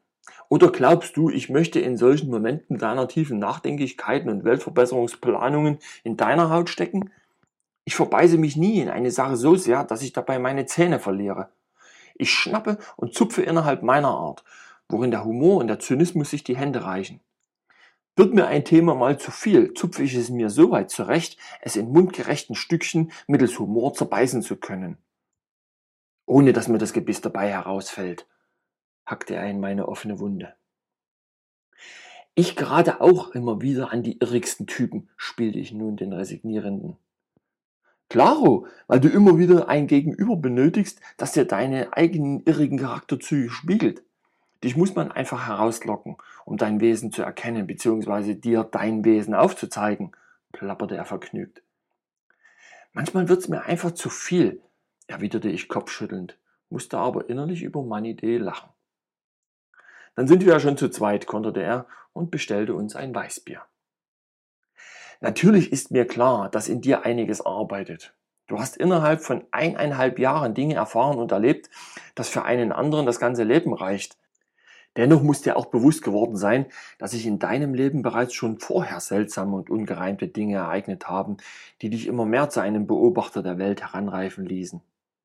Oder 0.50 0.72
glaubst 0.72 1.16
du, 1.16 1.30
ich 1.30 1.50
möchte 1.50 1.80
in 1.80 1.96
solchen 1.96 2.30
Momenten 2.30 2.78
deiner 2.78 3.08
tiefen 3.08 3.40
Nachdenklichkeiten 3.40 4.30
und 4.30 4.44
Weltverbesserungsplanungen 4.44 5.80
in 6.04 6.18
deiner 6.18 6.50
Haut 6.50 6.70
stecken? 6.70 7.12
Ich 7.86 7.96
verbeiße 7.96 8.38
mich 8.38 8.58
nie 8.58 8.80
in 8.80 8.90
eine 8.90 9.12
Sache 9.12 9.38
so 9.38 9.56
sehr, 9.56 9.84
dass 9.84 10.02
ich 10.02 10.14
dabei 10.14 10.40
meine 10.40 10.66
Zähne 10.66 11.00
verliere. 11.00 11.50
Ich 12.16 12.32
schnappe 12.32 12.78
und 12.98 13.14
zupfe 13.14 13.42
innerhalb 13.42 13.84
meiner 13.84 14.10
Art, 14.10 14.44
worin 14.90 15.12
der 15.12 15.24
Humor 15.24 15.58
und 15.58 15.68
der 15.68 15.80
Zynismus 15.80 16.30
sich 16.30 16.44
die 16.44 16.58
Hände 16.58 16.84
reichen. 16.84 17.20
Wird 18.16 18.34
mir 18.34 18.48
ein 18.48 18.64
Thema 18.64 18.96
mal 18.96 19.20
zu 19.20 19.32
viel, 19.32 19.74
zupfe 19.74 20.04
ich 20.04 20.14
es 20.14 20.30
mir 20.30 20.50
so 20.50 20.72
weit 20.72 20.92
zurecht, 20.92 21.38
es 21.62 21.76
in 21.76 21.92
mundgerechten 21.92 22.56
Stückchen 22.56 23.12
mittels 23.28 23.58
Humor 23.58 23.94
zerbeißen 23.94 24.42
zu 24.42 24.56
können 24.58 24.98
ohne 26.26 26.54
dass 26.54 26.68
mir 26.68 26.78
das 26.78 26.94
Gebiss 26.94 27.22
dabei 27.22 27.50
herausfällt, 27.50 28.28
hackte 29.06 29.36
er 29.36 29.50
in 29.50 29.60
meine 29.60 29.88
offene 29.88 30.20
Wunde. 30.20 30.56
Ich 32.36 32.56
gerate 32.56 33.02
auch 33.02 33.32
immer 33.32 33.62
wieder 33.62 33.92
an 33.92 34.02
die 34.02 34.18
irrigsten 34.20 34.66
Typen, 34.66 35.10
spielte 35.18 35.60
ich 35.60 35.72
nun 35.72 35.98
den 35.98 36.14
Resignierenden. 36.14 36.98
Klaro, 38.10 38.68
weil 38.88 39.00
du 39.00 39.10
immer 39.10 39.38
wieder 39.38 39.70
ein 39.70 39.88
Gegenüber 39.88 40.36
benötigst, 40.36 41.00
das 41.18 41.34
dir 41.34 41.46
deine 41.46 41.94
eigenen 41.94 42.44
irrigen 42.46 42.78
Charakterzüge 42.78 43.50
spiegelt. 43.50 44.04
Dich 44.64 44.78
muss 44.78 44.96
man 44.96 45.12
einfach 45.12 45.48
herauslocken, 45.48 46.18
um 46.46 46.58
dein 46.58 46.80
Wesen 46.80 47.12
zu 47.12 47.22
erkennen, 47.22 47.68
beziehungsweise 47.68 48.36
dir 48.36 48.64
dein 48.64 49.04
Wesen 49.04 49.36
aufzuzeigen, 49.36 50.14
plapperte 50.54 50.96
er 50.96 51.06
vergnügt. 51.06 51.62
Manchmal 52.94 53.28
wird's 53.28 53.50
mir 53.50 53.64
einfach 53.64 53.92
zu 53.92 54.10
viel, 54.10 54.62
erwiderte 55.08 55.50
ich 55.50 55.68
kopfschüttelnd, 55.68 56.38
musste 56.70 56.98
aber 56.98 57.30
innerlich 57.30 57.64
über 57.64 57.84
meine 57.84 58.10
Idee 58.10 58.38
lachen. 58.38 58.70
Dann 60.16 60.28
sind 60.28 60.46
wir 60.46 60.54
ja 60.54 60.60
schon 60.60 60.78
zu 60.78 60.90
zweit, 60.90 61.28
konterte 61.28 61.62
er 61.62 61.88
und 62.14 62.32
bestellte 62.32 62.76
uns 62.76 62.96
ein 62.96 63.14
Weißbier. 63.14 63.62
Natürlich 65.22 65.72
ist 65.72 65.92
mir 65.92 66.06
klar, 66.06 66.50
dass 66.50 66.68
in 66.68 66.82
dir 66.82 67.06
einiges 67.06 67.46
arbeitet. 67.46 68.14
Du 68.48 68.60
hast 68.60 68.78
innerhalb 68.78 69.22
von 69.22 69.46
eineinhalb 69.52 70.20
Jahren 70.20 70.54
Dinge 70.54 70.76
erfahren 70.76 71.18
und 71.18 71.32
erlebt, 71.32 71.70
dass 72.14 72.30
für 72.30 72.44
einen 72.44 72.72
anderen 72.72 73.06
das 73.06 73.20
ganze 73.20 73.44
Leben 73.44 73.74
reicht. 73.74 74.18
Dennoch 74.96 75.24
muss 75.24 75.42
dir 75.42 75.58
auch 75.58 75.68
bewusst 75.68 76.04
geworden 76.04 76.36
sein, 76.36 76.68
dass 77.00 77.12
sich 77.12 77.26
in 77.26 77.40
deinem 77.40 77.74
Leben 77.74 78.04
bereits 78.04 78.34
schon 78.34 78.60
vorher 78.60 79.00
seltsame 79.00 79.56
und 79.56 79.70
ungereimte 79.70 80.28
Dinge 80.28 80.58
ereignet 80.58 81.08
haben, 81.08 81.38
die 81.82 81.90
dich 81.90 82.08
immer 82.08 82.26
mehr 82.26 82.50
zu 82.50 82.60
einem 82.60 82.86
Beobachter 82.86 83.42
der 83.42 83.58
Welt 83.58 83.82
heranreifen 83.82 84.46
ließen. 84.46 84.82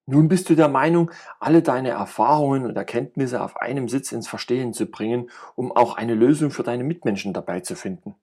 Nun 0.07 0.29
bist 0.29 0.49
du 0.49 0.55
der 0.55 0.69
Meinung, 0.69 1.11
alle 1.39 1.61
deine 1.61 1.91
Erfahrungen 1.91 2.65
und 2.65 2.75
Erkenntnisse 2.75 3.43
auf 3.43 3.59
einem 3.59 3.91
Sitz 3.91 4.11
ins 4.11 4.27
Verstehen 4.27 4.73
zu 4.73 4.87
bringen, 4.87 5.29
um 5.55 5.71
auch 5.71 5.99
eine 5.99 6.15
Lösung 6.15 6.51
für 6.51 6.63
deine 6.63 6.83
Mitmenschen 6.83 7.35
dabei 7.35 7.61
zu 7.61 7.77
finden. 7.77 8.15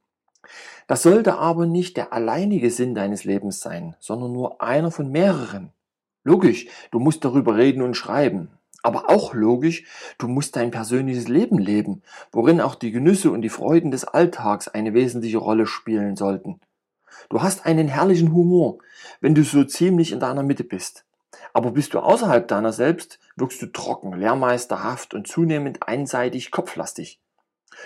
Das 0.88 1.04
sollte 1.04 1.38
aber 1.38 1.68
nicht 1.68 1.96
der 1.98 2.12
alleinige 2.12 2.72
Sinn 2.72 2.96
deines 2.96 3.24
Lebens 3.24 3.60
sein, 3.60 3.96
sondern 4.00 4.32
nur 4.32 4.64
einer 4.64 4.90
von 4.90 5.12
mehreren. 5.12 5.74
Logisch, 6.24 6.68
du 6.90 7.00
musst 7.00 7.24
darüber 7.24 7.56
reden 7.56 7.84
und 7.84 7.96
schreiben. 7.96 8.50
Aber 8.86 9.10
auch 9.10 9.34
logisch, 9.34 9.84
du 10.20 10.28
musst 10.28 10.56
dein 10.56 10.70
persönliches 10.70 11.28
Leben 11.28 11.58
leben, 11.58 12.04
worin 12.32 12.62
auch 12.62 12.76
die 12.76 12.92
Genüsse 12.92 13.32
und 13.32 13.42
die 13.42 13.50
Freuden 13.50 13.90
des 13.90 14.06
Alltags 14.06 14.68
eine 14.68 14.94
wesentliche 14.94 15.40
Rolle 15.40 15.66
spielen 15.66 16.16
sollten. 16.16 16.60
Du 17.30 17.42
hast 17.42 17.66
einen 17.66 17.88
herrlichen 17.88 18.32
Humor, 18.32 18.78
wenn 19.22 19.34
du 19.34 19.44
so 19.44 19.64
ziemlich 19.64 20.12
in 20.12 20.20
deiner 20.20 20.44
Mitte 20.44 20.64
bist. 20.64 21.04
Aber 21.52 21.72
bist 21.72 21.96
du 21.96 22.00
außerhalb 22.00 22.48
deiner 22.48 22.72
selbst, 22.72 23.18
wirkst 23.36 23.60
du 23.64 23.72
trocken, 23.72 24.14
lehrmeisterhaft 24.20 25.16
und 25.16 25.26
zunehmend 25.28 25.88
einseitig 25.88 26.52
kopflastig. 26.52 27.20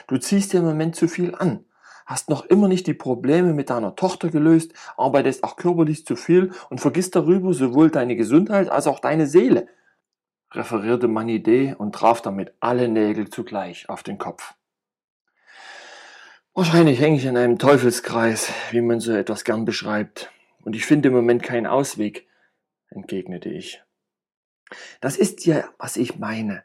Du 0.08 0.18
ziehst 0.18 0.52
dir 0.52 0.58
im 0.58 0.66
Moment 0.66 0.98
zu 0.98 1.08
viel 1.08 1.34
an, 1.34 1.64
hast 2.08 2.30
noch 2.30 2.44
immer 2.44 2.68
nicht 2.68 2.88
die 2.88 2.94
Probleme 2.94 3.54
mit 3.54 3.70
deiner 3.70 3.96
Tochter 3.96 4.28
gelöst, 4.28 4.74
arbeitest 4.98 5.46
auch 5.46 5.56
körperlich 5.56 6.06
zu 6.06 6.18
viel 6.18 6.52
und 6.70 6.82
vergisst 6.82 7.16
darüber 7.16 7.54
sowohl 7.54 7.90
deine 7.90 8.18
Gesundheit 8.18 8.68
als 8.68 8.86
auch 8.86 9.00
deine 9.00 9.28
Seele 9.28 9.70
referierte 10.52 11.08
Manidee 11.08 11.76
und 11.78 11.94
traf 11.94 12.22
damit 12.22 12.54
alle 12.60 12.88
Nägel 12.88 13.30
zugleich 13.30 13.88
auf 13.90 14.04
den 14.04 14.18
Kopf. 14.18 14.56
Wahrscheinlich 16.54 17.00
hänge 17.00 17.18
ich 17.18 17.26
in 17.26 17.38
einem 17.38 17.60
Teufelskreis, 17.60 18.52
wie 18.72 18.82
man 18.82 19.00
so 19.00 19.14
etwas 19.14 19.44
gern 19.44 19.66
beschreibt, 19.66 20.32
und 20.64 20.76
ich 20.76 20.86
finde 20.86 21.10
im 21.10 21.16
Moment 21.16 21.44
keinen 21.44 21.68
Ausweg, 21.68 22.28
entgegnete 22.90 23.50
ich. 23.50 23.82
Das 25.00 25.16
ist 25.16 25.46
ja, 25.46 25.64
was 25.78 25.96
ich 25.96 26.20
meine. 26.20 26.64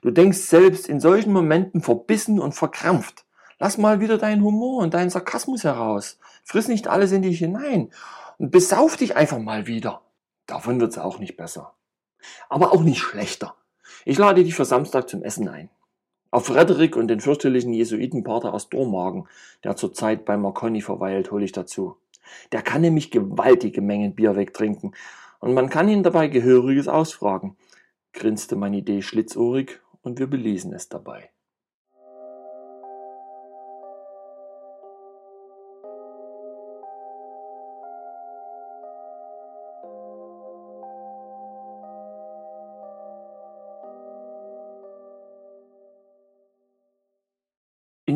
Du 0.00 0.10
denkst 0.10 0.38
selbst 0.38 0.88
in 0.88 1.00
solchen 1.00 1.32
Momenten 1.32 1.80
verbissen 1.80 2.40
und 2.40 2.52
verkrampft. 2.52 3.24
Lass 3.58 3.78
mal 3.78 4.00
wieder 4.00 4.18
deinen 4.18 4.42
Humor 4.42 4.82
und 4.82 4.94
deinen 4.94 5.10
Sarkasmus 5.10 5.64
heraus. 5.64 6.18
Friss 6.44 6.68
nicht 6.68 6.88
alles 6.88 7.12
in 7.12 7.22
dich 7.22 7.38
hinein 7.38 7.90
und 8.38 8.50
besauf 8.50 8.96
dich 8.96 9.16
einfach 9.16 9.38
mal 9.38 9.66
wieder. 9.66 10.02
Davon 10.46 10.80
wird's 10.80 10.98
auch 10.98 11.18
nicht 11.18 11.36
besser 11.36 11.75
aber 12.48 12.72
auch 12.72 12.82
nicht 12.82 13.00
schlechter. 13.00 13.54
Ich 14.04 14.18
lade 14.18 14.44
dich 14.44 14.54
für 14.54 14.64
Samstag 14.64 15.08
zum 15.08 15.22
Essen 15.22 15.48
ein. 15.48 15.70
Auf 16.30 16.46
Frederik 16.46 16.96
und 16.96 17.08
den 17.08 17.20
fürchterlichen 17.20 17.72
Jesuitenpater 17.72 18.52
aus 18.52 18.68
Dormagen, 18.68 19.28
der 19.64 19.76
zurzeit 19.76 20.24
bei 20.24 20.36
Marconi 20.36 20.80
verweilt, 20.80 21.30
hole 21.30 21.44
ich 21.44 21.52
dazu. 21.52 21.96
Der 22.52 22.62
kann 22.62 22.80
nämlich 22.80 23.10
gewaltige 23.10 23.80
Mengen 23.80 24.14
Bier 24.14 24.36
wegtrinken 24.36 24.94
und 25.38 25.54
man 25.54 25.70
kann 25.70 25.88
ihn 25.88 26.02
dabei 26.02 26.28
Gehöriges 26.28 26.88
ausfragen, 26.88 27.56
grinste 28.12 28.56
meine 28.56 28.78
Idee 28.78 29.02
schlitzohrig 29.02 29.80
und 30.02 30.18
wir 30.18 30.26
beließen 30.26 30.72
es 30.72 30.88
dabei. 30.88 31.30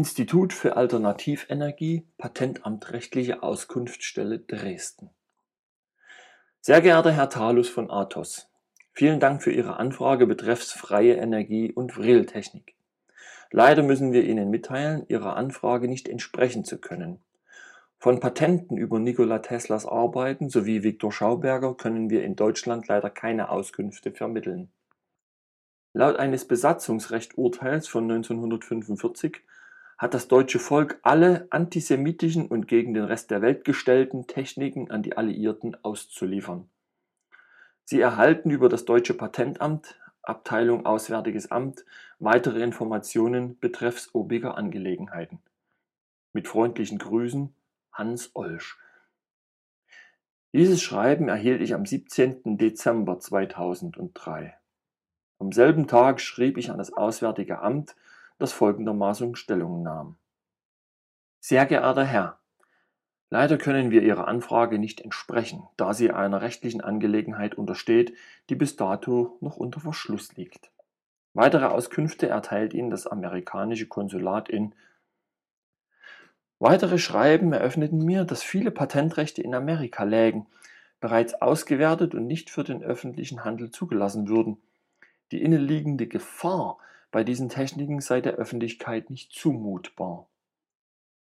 Institut 0.01 0.55
für 0.55 0.79
Alternativenergie 0.79 2.07
Patentamt 2.17 2.91
Rechtliche 2.91 3.43
Auskunftsstelle 3.43 4.39
Dresden 4.39 5.11
Sehr 6.63 6.81
geehrter 6.81 7.13
Herr 7.13 7.29
Talus 7.29 7.69
von 7.69 7.91
Athos, 7.91 8.49
vielen 8.95 9.21
Dank 9.21 9.43
für 9.43 9.53
Ihre 9.53 9.77
Anfrage 9.77 10.27
betreffs 10.27 10.73
freie 10.73 11.17
Energie 11.17 11.71
und 11.71 11.93
Vril-Technik. 11.93 12.77
Leider 13.51 13.83
müssen 13.83 14.13
wir 14.15 14.25
Ihnen 14.25 14.49
mitteilen, 14.49 15.05
Ihrer 15.09 15.37
Anfrage 15.37 15.87
nicht 15.87 16.09
entsprechen 16.09 16.65
zu 16.65 16.79
können. 16.79 17.21
Von 17.99 18.21
Patenten 18.21 18.79
über 18.79 18.99
Nikola 18.99 19.41
Teslas 19.41 19.85
Arbeiten 19.85 20.49
sowie 20.49 20.83
Viktor 20.83 21.13
Schauberger 21.13 21.75
können 21.75 22.09
wir 22.09 22.25
in 22.25 22.37
Deutschland 22.37 22.89
leider 22.89 23.11
keine 23.11 23.51
Auskünfte 23.51 24.13
vermitteln. 24.13 24.71
Laut 25.93 26.17
eines 26.17 26.47
Besatzungsrechturteils 26.47 27.87
von 27.87 28.11
1945 28.11 29.43
hat 30.01 30.15
das 30.15 30.29
deutsche 30.29 30.59
Volk 30.59 30.99
alle 31.03 31.47
antisemitischen 31.51 32.47
und 32.47 32.67
gegen 32.67 32.95
den 32.95 33.05
Rest 33.05 33.31
der 33.31 33.43
Welt 33.43 33.65
gestellten 33.65 34.27
Techniken 34.27 34.91
an 34.91 35.03
die 35.03 35.19
Alliierten 35.19 35.77
auszuliefern. 35.85 36.71
Sie 37.85 38.01
erhalten 38.01 38.49
über 38.51 38.71
das 38.71 38.87
deutsche 38.87 39.13
Patentamt, 39.13 40.01
Abteilung 40.23 40.87
Auswärtiges 40.87 41.51
Amt, 41.51 41.85
weitere 42.19 42.63
Informationen 42.63 43.59
betreffs 43.59 44.15
obiger 44.15 44.57
Angelegenheiten. 44.57 45.39
Mit 46.33 46.49
freundlichen 46.49 46.97
Grüßen, 46.97 47.55
Hans 47.93 48.31
Olsch. 48.33 48.79
Dieses 50.55 50.81
Schreiben 50.81 51.29
erhielt 51.29 51.61
ich 51.61 51.75
am 51.75 51.85
17. 51.85 52.57
Dezember 52.57 53.19
2003. 53.19 54.57
Am 55.39 55.53
selben 55.53 55.87
Tag 55.87 56.23
schrieb 56.23 56.57
ich 56.57 56.71
an 56.71 56.79
das 56.79 56.91
Auswärtige 56.91 57.59
Amt 57.59 57.97
das 58.41 58.53
folgendermaßen 58.53 59.37
Stellung 59.37 59.83
nahm. 59.83 60.17
Sehr 61.41 61.67
geehrter 61.67 62.05
Herr, 62.05 62.39
leider 63.31 63.57
können 63.57 63.91
wir 63.91 64.03
Ihrer 64.03 64.29
Anfrage 64.29 64.79
nicht 64.79 65.01
entsprechen, 65.01 65.69
da 65.77 65.95
sie 65.95 66.11
einer 66.11 66.43
rechtlichen 66.43 66.81
Angelegenheit 66.81 67.55
untersteht, 67.55 68.15
die 68.49 68.57
bis 68.57 68.77
dato 68.77 69.39
noch 69.41 69.57
unter 69.57 69.81
Verschluss 69.81 70.37
liegt. 70.37 70.71
Weitere 71.33 71.67
Auskünfte 71.67 72.29
erteilt 72.29 72.75
Ihnen 72.75 72.91
das 72.91 73.07
amerikanische 73.07 73.87
Konsulat 73.87 74.49
in 74.49 74.75
Weitere 76.63 76.99
Schreiben 76.99 77.55
eröffneten 77.55 78.05
mir, 78.05 78.25
dass 78.25 78.43
viele 78.43 78.71
Patentrechte 78.71 79.41
in 79.41 79.55
Amerika 79.55 80.05
lägen, 80.05 80.47
bereits 81.01 81.41
ausgewertet 81.41 82.15
und 82.15 82.27
nicht 82.27 82.51
für 82.51 82.65
den 82.65 82.83
öffentlichen 82.83 83.45
Handel 83.45 83.71
zugelassen 83.71 84.29
würden. 84.29 84.59
Die 85.33 85.43
innenliegende 85.43 86.07
Gefahr 86.07 86.77
bei 87.11 87.25
diesen 87.25 87.49
Techniken 87.49 88.01
sei 88.01 88.21
der 88.21 88.35
Öffentlichkeit 88.35 89.11
nicht 89.11 89.33
zumutbar. 89.33 90.29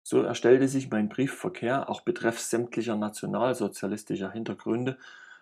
So 0.03 0.21
erstellte 0.21 0.67
sich 0.67 0.89
mein 0.89 1.09
Briefverkehr 1.09 1.89
auch 1.89 2.01
betreffs 2.01 2.49
sämtlicher 2.49 2.95
nationalsozialistischer 2.95 4.31
Hintergründe, 4.31 4.97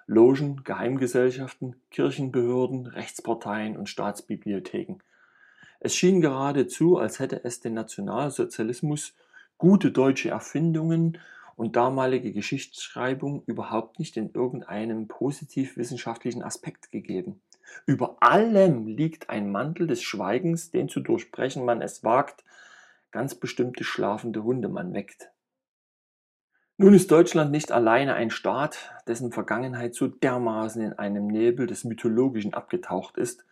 Logen, 0.05 0.63
Geheimgesellschaften, 0.63 1.75
Kirchenbehörden, 1.91 2.87
Rechtsparteien 2.87 3.77
und 3.77 3.89
Staatsbibliotheken. 3.89 4.97
Es 5.79 5.95
schien 5.95 6.19
geradezu, 6.19 6.97
als 6.97 7.19
hätte 7.19 7.43
es 7.43 7.61
den 7.61 7.73
Nationalsozialismus, 7.73 9.13
gute 9.57 9.91
deutsche 9.91 10.29
Erfindungen 10.29 11.19
und 11.55 11.75
damalige 11.75 12.31
Geschichtsschreibung 12.33 13.43
überhaupt 13.45 13.99
nicht 13.99 14.17
in 14.17 14.31
irgendeinem 14.33 15.07
positiv 15.07 15.77
wissenschaftlichen 15.77 16.41
Aspekt 16.41 16.91
gegeben. 16.91 17.41
Über 17.85 18.17
allem 18.21 18.87
liegt 18.87 19.29
ein 19.29 19.51
Mantel 19.51 19.87
des 19.87 20.03
Schweigens, 20.03 20.71
den 20.71 20.89
zu 20.89 20.99
durchbrechen 20.99 21.65
man 21.65 21.81
es 21.81 22.03
wagt, 22.03 22.43
ganz 23.11 23.35
bestimmte 23.35 23.83
schlafende 23.83 24.43
Hunde 24.43 24.69
man 24.69 24.93
weckt. 24.93 25.31
Nun 26.77 26.93
ist 26.93 27.11
Deutschland 27.11 27.51
nicht 27.51 27.71
alleine 27.73 28.13
ein 28.13 28.29
Staat, 28.29 28.93
dessen 29.05 29.33
Vergangenheit 29.33 29.95
so 29.95 30.07
dermaßen 30.07 30.81
in 30.81 30.93
einem 30.93 31.27
Nebel 31.27 31.67
des 31.67 31.83
Mythologischen 31.83 32.53
abgetaucht 32.53 33.17
ist, 33.17 33.45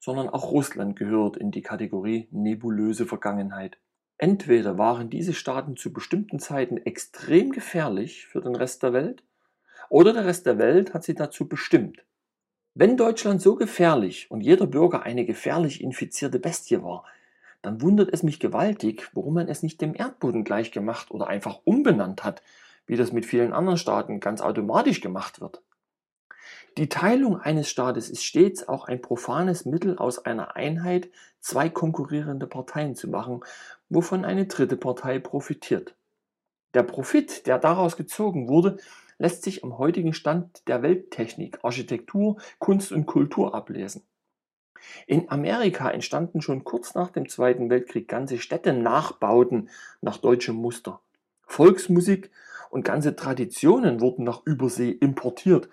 sondern 0.00 0.28
auch 0.28 0.50
Russland 0.50 0.96
gehört 0.96 1.36
in 1.36 1.52
die 1.52 1.62
Kategorie 1.62 2.26
nebulöse 2.32 3.06
Vergangenheit. 3.06 3.78
Entweder 4.18 4.78
waren 4.78 5.10
diese 5.10 5.32
Staaten 5.32 5.76
zu 5.76 5.92
bestimmten 5.92 6.40
Zeiten 6.40 6.76
extrem 6.76 7.52
gefährlich 7.52 8.26
für 8.26 8.40
den 8.40 8.56
Rest 8.56 8.82
der 8.82 8.92
Welt, 8.92 9.22
oder 9.88 10.12
der 10.12 10.24
Rest 10.24 10.46
der 10.46 10.58
Welt 10.58 10.94
hat 10.94 11.04
sie 11.04 11.14
dazu 11.14 11.48
bestimmt. 11.48 12.04
Wenn 12.74 12.96
Deutschland 12.96 13.42
so 13.42 13.54
gefährlich 13.54 14.30
und 14.30 14.40
jeder 14.40 14.66
Bürger 14.66 15.02
eine 15.02 15.26
gefährlich 15.26 15.82
infizierte 15.82 16.38
Bestie 16.38 16.82
war, 16.82 17.04
dann 17.60 17.82
wundert 17.82 18.10
es 18.14 18.22
mich 18.22 18.40
gewaltig, 18.40 19.10
warum 19.12 19.34
man 19.34 19.48
es 19.48 19.62
nicht 19.62 19.82
dem 19.82 19.94
Erdboden 19.94 20.42
gleichgemacht 20.42 21.10
oder 21.10 21.26
einfach 21.26 21.60
umbenannt 21.64 22.24
hat, 22.24 22.42
wie 22.86 22.96
das 22.96 23.12
mit 23.12 23.26
vielen 23.26 23.52
anderen 23.52 23.76
Staaten 23.76 24.20
ganz 24.20 24.40
automatisch 24.40 25.02
gemacht 25.02 25.42
wird. 25.42 25.60
Die 26.78 26.88
Teilung 26.88 27.38
eines 27.38 27.68
Staates 27.68 28.08
ist 28.08 28.24
stets 28.24 28.66
auch 28.66 28.86
ein 28.86 29.02
profanes 29.02 29.66
Mittel, 29.66 29.98
aus 29.98 30.24
einer 30.24 30.56
Einheit 30.56 31.10
zwei 31.40 31.68
konkurrierende 31.68 32.46
Parteien 32.46 32.94
zu 32.94 33.10
machen, 33.10 33.44
wovon 33.90 34.24
eine 34.24 34.46
dritte 34.46 34.78
Partei 34.78 35.18
profitiert. 35.18 35.94
Der 36.72 36.84
Profit, 36.84 37.46
der 37.46 37.58
daraus 37.58 37.98
gezogen 37.98 38.48
wurde, 38.48 38.78
lässt 39.22 39.44
sich 39.44 39.62
am 39.62 39.78
heutigen 39.78 40.14
Stand 40.14 40.66
der 40.66 40.82
Welttechnik, 40.82 41.60
Architektur, 41.62 42.38
Kunst 42.58 42.90
und 42.90 43.06
Kultur 43.06 43.54
ablesen. 43.54 44.02
In 45.06 45.30
Amerika 45.30 45.88
entstanden 45.88 46.42
schon 46.42 46.64
kurz 46.64 46.96
nach 46.96 47.10
dem 47.10 47.28
Zweiten 47.28 47.70
Weltkrieg 47.70 48.08
ganze 48.08 48.38
Städte-Nachbauten 48.38 49.68
nach 50.00 50.18
deutschem 50.18 50.56
Muster. 50.56 50.98
Volksmusik 51.46 52.32
und 52.70 52.84
ganze 52.84 53.14
Traditionen 53.14 54.00
wurden 54.00 54.24
nach 54.24 54.42
Übersee 54.44 54.90
importiert 54.90 55.68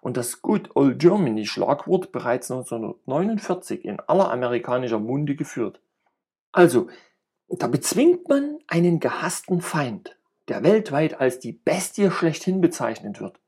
und 0.00 0.16
das 0.16 0.40
Good 0.40 0.74
Old 0.74 0.98
Germany 0.98 1.44
Schlagwort 1.44 2.10
bereits 2.10 2.50
1949 2.50 3.84
in 3.84 4.00
aller 4.00 4.30
amerikanischer 4.30 4.98
Munde 4.98 5.36
geführt. 5.36 5.78
Also, 6.52 6.88
da 7.50 7.66
bezwingt 7.66 8.30
man 8.30 8.60
einen 8.66 8.98
gehassten 8.98 9.60
Feind 9.60 10.16
der 10.48 10.62
weltweit 10.62 11.20
als 11.20 11.38
die 11.38 11.52
Bestie 11.52 12.10
schlechthin 12.10 12.60
bezeichnet 12.60 13.20
wird. 13.20 13.40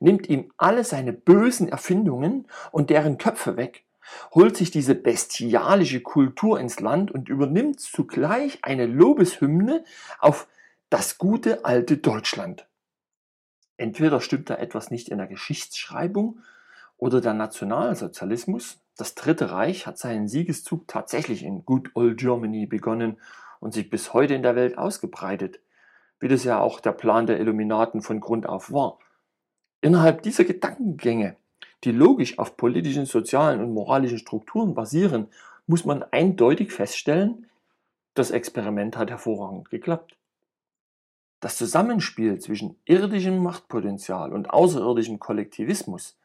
nimmt 0.00 0.28
ihm 0.28 0.50
alle 0.56 0.82
seine 0.82 1.12
bösen 1.12 1.68
Erfindungen 1.68 2.48
und 2.72 2.90
deren 2.90 3.18
Köpfe 3.18 3.56
weg, 3.56 3.84
holt 4.34 4.56
sich 4.56 4.70
diese 4.70 4.94
bestialische 4.94 6.00
Kultur 6.00 6.58
ins 6.58 6.80
Land 6.80 7.12
und 7.12 7.28
übernimmt 7.28 7.80
zugleich 7.80 8.58
eine 8.62 8.86
Lobeshymne 8.86 9.84
auf 10.18 10.48
das 10.88 11.18
gute 11.18 11.64
alte 11.64 11.98
Deutschland. 11.98 12.66
Entweder 13.76 14.20
stimmt 14.20 14.50
da 14.50 14.56
etwas 14.56 14.90
nicht 14.90 15.08
in 15.08 15.18
der 15.18 15.28
Geschichtsschreibung 15.28 16.40
oder 16.96 17.20
der 17.20 17.34
Nationalsozialismus, 17.34 18.80
das 18.96 19.14
Dritte 19.14 19.50
Reich, 19.50 19.86
hat 19.86 19.96
seinen 19.96 20.28
Siegeszug 20.28 20.86
tatsächlich 20.86 21.42
in 21.42 21.64
Good 21.64 21.92
Old 21.94 22.18
Germany 22.18 22.66
begonnen 22.66 23.18
und 23.58 23.72
sich 23.72 23.88
bis 23.88 24.12
heute 24.12 24.34
in 24.34 24.42
der 24.42 24.56
Welt 24.56 24.76
ausgebreitet, 24.76 25.60
wie 26.20 26.28
das 26.28 26.44
ja 26.44 26.60
auch 26.60 26.80
der 26.80 26.92
Plan 26.92 27.26
der 27.26 27.40
Illuminaten 27.40 28.02
von 28.02 28.20
Grund 28.20 28.48
auf 28.48 28.72
war. 28.72 28.98
Innerhalb 29.80 30.22
dieser 30.22 30.44
Gedankengänge, 30.44 31.36
die 31.84 31.92
logisch 31.92 32.38
auf 32.38 32.56
politischen, 32.56 33.06
sozialen 33.06 33.60
und 33.60 33.72
moralischen 33.72 34.18
Strukturen 34.18 34.74
basieren, 34.74 35.28
muss 35.66 35.84
man 35.84 36.02
eindeutig 36.02 36.72
feststellen, 36.72 37.46
das 38.14 38.30
Experiment 38.30 38.96
hat 38.96 39.10
hervorragend 39.10 39.70
geklappt. 39.70 40.16
Das 41.40 41.56
Zusammenspiel 41.56 42.38
zwischen 42.38 42.76
irdischem 42.84 43.42
Machtpotenzial 43.42 44.32
und 44.34 44.50
außerirdischem 44.50 45.18
Kollektivismus, 45.18 46.18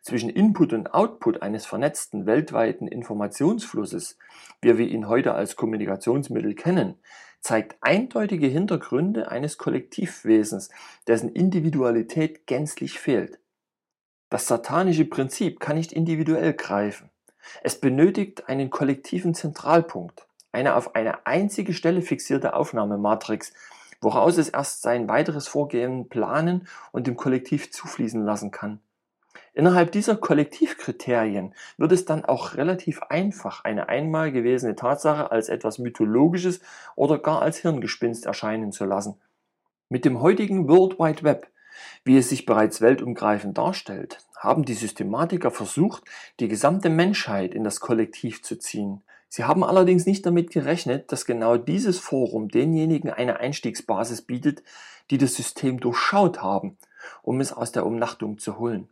zwischen 0.00 0.30
Input 0.30 0.72
und 0.72 0.94
Output 0.94 1.42
eines 1.42 1.66
vernetzten 1.66 2.24
weltweiten 2.24 2.88
Informationsflusses, 2.88 4.16
wie 4.62 4.78
wir 4.78 4.88
ihn 4.88 5.08
heute 5.08 5.34
als 5.34 5.56
Kommunikationsmittel 5.56 6.54
kennen, 6.54 6.94
zeigt 7.44 7.76
eindeutige 7.82 8.46
Hintergründe 8.46 9.30
eines 9.30 9.58
Kollektivwesens, 9.58 10.70
dessen 11.06 11.30
Individualität 11.30 12.46
gänzlich 12.46 12.98
fehlt. 12.98 13.38
Das 14.30 14.46
satanische 14.46 15.04
Prinzip 15.04 15.60
kann 15.60 15.76
nicht 15.76 15.92
individuell 15.92 16.54
greifen. 16.54 17.10
Es 17.62 17.78
benötigt 17.78 18.48
einen 18.48 18.70
kollektiven 18.70 19.34
Zentralpunkt, 19.34 20.26
eine 20.52 20.74
auf 20.74 20.94
eine 20.94 21.26
einzige 21.26 21.74
Stelle 21.74 22.00
fixierte 22.00 22.54
Aufnahmematrix, 22.54 23.52
woraus 24.00 24.38
es 24.38 24.48
erst 24.48 24.80
sein 24.80 25.06
weiteres 25.10 25.46
Vorgehen 25.46 26.08
planen 26.08 26.66
und 26.92 27.06
dem 27.06 27.16
Kollektiv 27.16 27.70
zufließen 27.70 28.24
lassen 28.24 28.52
kann. 28.52 28.80
Innerhalb 29.56 29.92
dieser 29.92 30.16
Kollektivkriterien 30.16 31.54
wird 31.76 31.92
es 31.92 32.04
dann 32.04 32.24
auch 32.24 32.56
relativ 32.56 33.02
einfach, 33.04 33.62
eine 33.62 33.88
einmal 33.88 34.32
gewesene 34.32 34.74
Tatsache 34.74 35.30
als 35.30 35.48
etwas 35.48 35.78
Mythologisches 35.78 36.60
oder 36.96 37.18
gar 37.18 37.40
als 37.40 37.58
Hirngespinst 37.58 38.26
erscheinen 38.26 38.72
zu 38.72 38.84
lassen. 38.84 39.14
Mit 39.88 40.04
dem 40.04 40.20
heutigen 40.20 40.68
World 40.68 40.98
Wide 40.98 41.22
Web, 41.22 41.46
wie 42.02 42.18
es 42.18 42.30
sich 42.30 42.46
bereits 42.46 42.80
weltumgreifend 42.80 43.56
darstellt, 43.56 44.18
haben 44.36 44.64
die 44.64 44.74
Systematiker 44.74 45.52
versucht, 45.52 46.02
die 46.40 46.48
gesamte 46.48 46.90
Menschheit 46.90 47.54
in 47.54 47.62
das 47.62 47.78
Kollektiv 47.78 48.42
zu 48.42 48.58
ziehen. 48.58 49.02
Sie 49.28 49.44
haben 49.44 49.62
allerdings 49.62 50.04
nicht 50.04 50.26
damit 50.26 50.50
gerechnet, 50.50 51.12
dass 51.12 51.26
genau 51.26 51.56
dieses 51.56 52.00
Forum 52.00 52.48
denjenigen 52.48 53.10
eine 53.10 53.38
Einstiegsbasis 53.38 54.22
bietet, 54.22 54.64
die 55.10 55.18
das 55.18 55.36
System 55.36 55.78
durchschaut 55.78 56.42
haben, 56.42 56.76
um 57.22 57.40
es 57.40 57.52
aus 57.52 57.70
der 57.70 57.86
Umnachtung 57.86 58.38
zu 58.38 58.58
holen. 58.58 58.88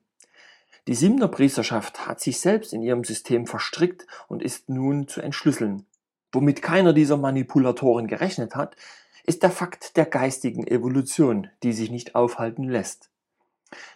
Die 0.88 0.95
Siebner 0.95 1.29
Priesterschaft 1.29 2.09
hat 2.09 2.21
sich 2.21 2.40
selbst 2.40 2.73
in 2.73 2.83
ihrem 2.83 3.05
System 3.05 3.47
verstrickt 3.47 4.07
und 4.27 4.42
ist 4.42 4.68
nun 4.68 5.07
zu 5.07 5.21
entschlüsseln. 5.21 5.87
Womit 6.33 6.61
keiner 6.61 6.92
dieser 6.92 7.16
Manipulatoren 7.16 8.09
gerechnet 8.09 8.57
hat, 8.57 8.75
ist 9.25 9.45
der 9.45 9.53
Fakt 9.53 9.97
der 9.97 10.07
geistigen 10.07 10.66
Evolution, 10.66 11.49
die 11.62 11.73
sich 11.73 11.92
nicht 11.92 12.16
aufhalten 12.16 12.64
lässt. 12.64 13.11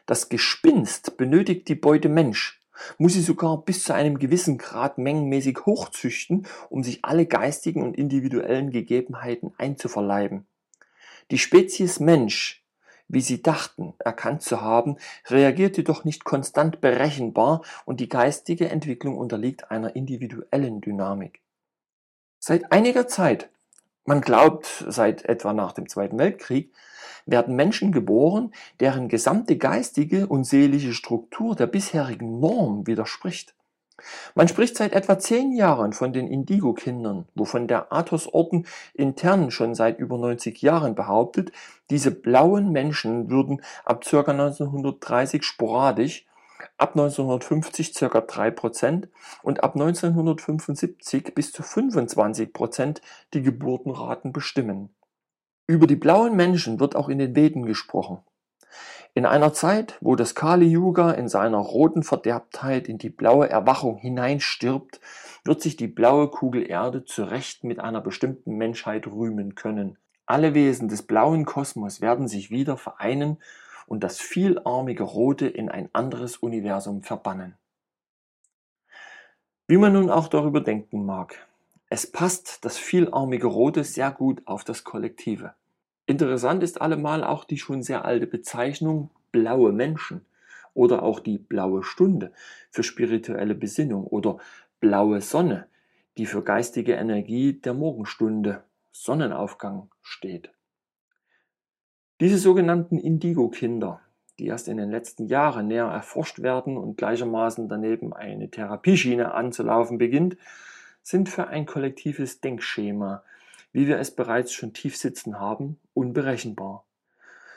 Das 0.07 0.29
Gespinst 0.29 1.17
benötigt 1.17 1.67
die 1.67 1.75
Beute 1.75 2.09
Mensch, 2.09 2.63
muss 2.99 3.15
sie 3.15 3.23
sogar 3.23 3.65
bis 3.65 3.83
zu 3.83 3.95
einem 3.95 4.19
gewissen 4.19 4.57
Grad 4.57 4.99
mengenmäßig 4.99 5.67
hochzüchten, 5.67 6.47
um 6.71 6.85
sich 6.85 7.05
alle 7.05 7.27
geistigen 7.27 7.83
und 7.83 7.97
individuellen 7.97 8.71
Gegebenheiten 8.71 9.53
einzuverleiben. 9.59 10.47
Die 11.33 11.39
Spezies 11.39 11.99
Mensch 11.99 12.65
wie 13.09 13.21
sie 13.21 13.43
dachten, 13.43 13.95
erkannt 13.99 14.43
zu 14.43 14.61
haben, 14.61 14.97
reagiert 15.27 15.77
jedoch 15.77 16.05
nicht 16.05 16.25
konstant 16.25 16.81
berechenbar 16.81 17.63
und 17.85 18.01
die 18.01 18.09
geistige 18.09 18.69
Entwicklung 18.69 19.17
unterliegt 19.17 19.71
einer 19.71 19.97
individuellen 19.97 20.81
Dynamik. 20.81 21.41
Seit 22.39 22.71
einiger 22.71 23.09
Zeit, 23.09 23.49
man 24.05 24.21
glaubt 24.21 24.85
seit 24.89 25.25
etwa 25.25 25.53
nach 25.53 25.73
dem 25.73 25.89
Zweiten 25.89 26.19
Weltkrieg, 26.19 26.73
werden 27.27 27.57
Menschen 27.57 27.91
geboren, 27.91 28.55
deren 28.79 29.09
gesamte 29.09 29.59
geistige 29.59 30.29
und 30.29 30.45
seelische 30.45 30.93
Struktur 30.93 31.57
der 31.57 31.67
bisherigen 31.67 32.39
Norm 32.39 32.87
widerspricht. 32.87 33.56
Man 34.35 34.49
spricht 34.49 34.77
seit 34.77 34.93
etwa 34.93 35.19
zehn 35.19 35.53
Jahren 35.53 35.93
von 35.93 36.13
den 36.13 36.29
Indigo-Kindern, 36.29 37.27
wovon 37.35 37.67
der 37.67 37.93
Athos-Orden 37.93 38.67
intern 38.93 39.51
schon 39.51 39.75
seit 39.75 39.99
über 39.99 40.19
90 40.19 40.61
Jahren 40.61 40.95
behauptet, 40.95 41.53
diese 41.89 42.11
blauen 42.11 42.73
Menschen 42.73 43.31
würden 43.31 43.63
ab 43.85 44.05
ca. 44.05 44.19
1930 44.21 45.43
sporadisch, 45.45 46.27
ab 46.77 46.91
1950 46.91 47.95
ca. 47.95 48.07
3% 48.07 49.09
und 49.43 49.65
ab 49.65 49.75
1975 49.75 51.35
bis 51.35 51.53
zu 51.53 51.63
25% 51.63 53.01
die 53.33 53.43
Geburtenraten 53.43 54.33
bestimmen. 54.33 54.95
Über 55.67 55.87
die 55.87 55.97
blauen 55.97 56.37
Menschen 56.37 56.79
wird 56.79 56.97
auch 56.97 57.09
in 57.09 57.19
den 57.19 57.35
Veden 57.35 57.65
gesprochen. 57.65 58.19
In 59.17 59.25
einer 59.25 59.55
Zeit, 59.55 59.97
wo 60.03 60.15
das 60.15 60.35
Kali 60.35 60.67
Yuga 60.67 61.11
in 61.13 61.27
seiner 61.27 61.57
roten 61.57 62.03
Verderbtheit 62.03 62.87
in 62.87 62.99
die 62.99 63.09
blaue 63.09 63.49
Erwachung 63.49 63.97
hineinstirbt, 63.97 65.01
wird 65.43 65.63
sich 65.63 65.75
die 65.75 65.87
blaue 65.87 66.29
Kugel 66.29 66.69
Erde 66.69 67.03
zu 67.07 67.25
Recht 67.25 67.65
mit 67.65 67.81
einer 67.81 68.03
bestimmten 68.03 68.59
Menschheit 68.59 69.07
rühmen 69.07 69.55
können. 69.55 69.97
Alle 70.27 70.53
Wesen 70.53 70.89
des 70.89 71.01
blauen 71.01 71.47
Kosmos 71.47 72.03
werden 72.03 72.29
sich 72.29 72.51
wieder 72.51 72.77
vereinen 72.77 73.39
und 73.87 74.05
das 74.05 74.21
vielarmige 74.21 75.05
Rote 75.05 75.47
in 75.47 75.71
ein 75.71 75.89
anderes 75.95 76.37
Universum 76.37 77.03
verbannen. 77.03 77.57
Wie 79.67 79.79
man 79.79 79.95
nun 79.95 80.11
auch 80.11 80.29
darüber 80.29 80.61
denken 80.61 81.07
mag, 81.07 81.49
es 81.89 82.07
passt 82.07 82.67
das 82.67 82.77
vielarmige 82.77 83.47
Rote 83.47 83.83
sehr 83.83 84.11
gut 84.11 84.43
auf 84.45 84.63
das 84.63 84.85
Kollektive. 84.85 85.55
Interessant 86.07 86.63
ist 86.63 86.81
allemal 86.81 87.25
auch 87.25 87.45
die 87.45 87.59
schon 87.59 87.83
sehr 87.83 88.05
alte 88.05 88.29
Bezeichnung 88.29 89.11
blaue 89.33 89.73
Menschen 89.73 90.25
oder 90.73 91.03
auch 91.03 91.21
die 91.21 91.39
blaue 91.39 91.83
Stunde 91.83 92.33
für 92.71 92.85
spirituelle 92.85 93.55
Besinnung 93.55 94.07
oder 94.07 94.39
blaue 94.79 95.21
Sonne, 95.21 95.67
die 96.17 96.27
für 96.27 96.43
geistige 96.43 96.93
Energie 96.93 97.55
der 97.55 97.75
Morgenstunde, 97.75 98.63
Sonnenaufgang 98.93 99.91
steht. 100.01 100.51
Diese 102.21 102.39
sogenannten 102.39 102.99
Indigo-Kinder, 102.99 104.01
die 104.39 104.47
erst 104.47 104.69
in 104.69 104.79
den 104.79 104.91
letzten 104.91 105.27
Jahren 105.27 105.67
näher 105.67 105.87
erforscht 105.87 106.41
werden 106.41 106.79
und 106.79 106.97
gleichermaßen 106.97 107.69
daneben 107.69 108.15
eine 108.15 108.51
Therapieschiene 108.51 109.35
anzulaufen 109.35 109.99
beginnt, 109.99 110.37
sind 111.03 111.29
für 111.29 111.49
ein 111.49 111.67
kollektives 111.67 112.41
Denkschema 112.41 113.23
wie 113.77 113.87
wir 113.87 113.99
es 113.99 114.11
bereits 114.11 114.55
schon 114.55 114.73
tief 114.73 114.97
sitzen 114.97 115.39
haben, 115.39 115.79
unberechenbar. 115.93 116.87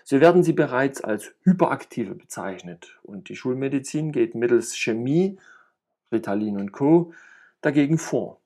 So 0.03 0.19
werden 0.19 0.43
sie 0.43 0.51
bereits 0.51 0.99
als 1.01 1.31
Hyperaktive 1.43 2.13
bezeichnet 2.13 2.99
und 3.03 3.29
die 3.29 3.37
Schulmedizin 3.37 4.11
geht 4.11 4.35
mittels 4.35 4.75
Chemie, 4.75 5.39
Ritalin 6.11 6.57
und 6.57 6.73
Co. 6.73 7.13
dagegen 7.61 7.97
vor. 7.97 8.41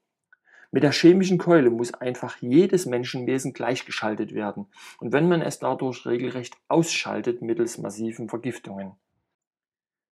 Mit 0.69 0.83
der 0.83 0.91
chemischen 0.91 1.39
Keule 1.39 1.71
muss 1.71 1.95
einfach 1.95 2.37
jedes 2.41 2.85
Menschenwesen 2.85 3.53
gleichgeschaltet 3.53 4.35
werden 4.35 4.67
und 4.99 5.11
wenn 5.11 5.27
man 5.27 5.41
es 5.41 5.57
dadurch 5.57 6.05
regelrecht 6.05 6.55
ausschaltet 6.67 7.41
mittels 7.41 7.79
massiven 7.79 8.29
Vergiftungen. 8.29 8.91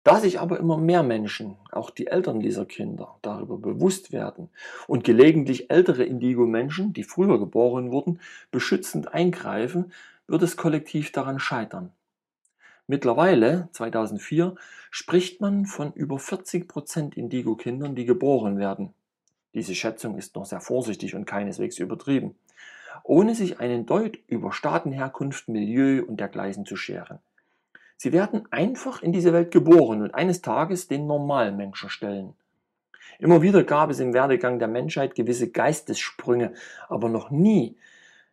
Da 0.06 0.20
sich 0.20 0.38
aber 0.38 0.60
immer 0.60 0.76
mehr 0.76 1.02
Menschen, 1.02 1.56
auch 1.72 1.90
die 1.90 2.06
Eltern 2.06 2.38
dieser 2.38 2.64
Kinder, 2.64 3.16
darüber 3.22 3.58
bewusst 3.58 4.12
werden 4.12 4.50
und 4.86 5.02
gelegentlich 5.02 5.68
ältere 5.68 6.04
Indigo-Menschen, 6.04 6.92
die 6.92 7.02
früher 7.02 7.40
geboren 7.40 7.90
wurden, 7.90 8.20
beschützend 8.52 9.12
eingreifen, 9.12 9.92
wird 10.28 10.42
das 10.42 10.56
Kollektiv 10.56 11.10
daran 11.10 11.40
scheitern. 11.40 11.90
Mittlerweile, 12.86 13.68
2004, 13.72 14.54
spricht 14.92 15.40
man 15.40 15.66
von 15.66 15.92
über 15.94 16.20
40 16.20 16.68
Prozent 16.68 17.16
Indigo-Kindern, 17.16 17.96
die 17.96 18.04
geboren 18.04 18.58
werden. 18.58 18.94
Diese 19.54 19.74
Schätzung 19.74 20.16
ist 20.18 20.36
noch 20.36 20.46
sehr 20.46 20.60
vorsichtig 20.60 21.16
und 21.16 21.24
keineswegs 21.24 21.80
übertrieben, 21.80 22.36
ohne 23.02 23.34
sich 23.34 23.58
einen 23.58 23.86
Deut 23.86 24.20
über 24.28 24.52
Staatenherkunft, 24.52 25.48
Milieu 25.48 26.04
und 26.06 26.20
dergleichen 26.20 26.64
zu 26.64 26.76
scheren. 26.76 27.18
Sie 27.96 28.12
werden 28.12 28.46
einfach 28.50 29.02
in 29.02 29.12
diese 29.12 29.32
Welt 29.32 29.50
geboren 29.50 30.02
und 30.02 30.14
eines 30.14 30.42
Tages 30.42 30.88
den 30.88 31.06
normalen 31.06 31.56
Menschen 31.56 31.88
stellen. 31.88 32.34
Immer 33.18 33.40
wieder 33.40 33.64
gab 33.64 33.90
es 33.90 34.00
im 34.00 34.12
Werdegang 34.12 34.58
der 34.58 34.68
Menschheit 34.68 35.14
gewisse 35.14 35.50
Geistessprünge, 35.50 36.52
aber 36.88 37.08
noch 37.08 37.30
nie 37.30 37.76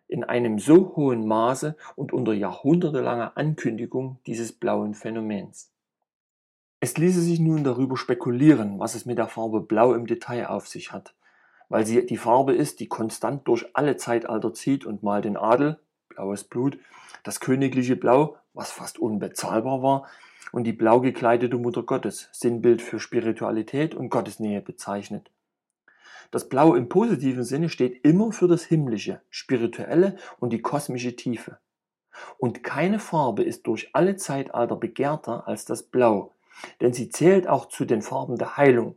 in 0.08 0.24
einem 0.24 0.60
so 0.60 0.96
hohen 0.96 1.26
Maße 1.26 1.76
und 1.96 2.12
unter 2.14 2.34
jahrhundertelanger 2.34 3.38
Ankündigung 3.38 4.20
dieses 4.28 4.52
blauen 4.52 4.94
Phänomens. 4.94 5.72
Es 6.82 6.98
ließe 6.98 7.22
sich 7.22 7.40
nun 7.40 7.64
darüber 7.64 7.96
spekulieren, 7.96 8.78
was 8.78 8.94
es 8.94 9.06
mit 9.06 9.18
der 9.18 9.30
Farbe 9.30 9.62
Blau 9.62 9.94
im 9.94 10.06
Detail 10.06 10.48
auf 10.48 10.68
sich 10.68 10.92
hat, 10.92 11.16
weil 11.70 11.86
sie 11.86 12.06
die 12.06 12.18
Farbe 12.18 12.54
ist, 12.54 12.82
die 12.82 12.88
konstant 12.88 13.48
durch 13.48 13.66
alle 13.74 13.96
Zeitalter 13.96 14.54
zieht 14.54 14.86
und 14.86 15.02
mal 15.02 15.22
den 15.22 15.38
Adel, 15.38 15.80
blaues 16.10 16.44
Blut, 16.44 16.78
das 17.24 17.40
königliche 17.40 17.96
Blau, 17.96 18.36
was 18.54 18.72
fast 18.72 19.00
unbezahlbar 19.00 19.82
war, 19.82 20.08
und 20.52 20.66
die 20.66 20.74
blau 20.74 21.02
gekleidete 21.02 21.58
Mutter 21.58 21.84
Gottes, 21.84 22.30
Sinnbild 22.32 22.82
für 22.82 23.00
Spiritualität 23.00 23.96
und 23.96 24.10
Gottesnähe 24.10 24.62
bezeichnet. 24.62 25.32
Das 26.34 26.50
Blau 26.50 26.74
im 26.74 26.90
positiven 26.90 27.44
Sinne 27.44 27.70
steht 27.70 28.04
immer 28.04 28.32
für 28.32 28.48
das 28.48 28.64
Himmlische, 28.64 29.22
Spirituelle 29.30 30.16
und 30.40 30.52
die 30.52 30.62
kosmische 30.62 31.16
Tiefe. 31.16 31.60
Und 32.38 32.64
keine 32.64 33.00
Farbe 33.00 33.44
ist 33.44 33.68
durch 33.68 33.90
alle 33.94 34.16
Zeitalter 34.16 34.76
begehrter 34.76 35.48
als 35.48 35.66
das 35.66 35.84
Blau, 35.84 36.32
denn 36.82 36.94
sie 36.94 37.10
zählt 37.10 37.48
auch 37.48 37.68
zu 37.68 37.86
den 37.86 38.02
Farben 38.02 38.38
der 38.38 38.58
Heilung, 38.58 38.96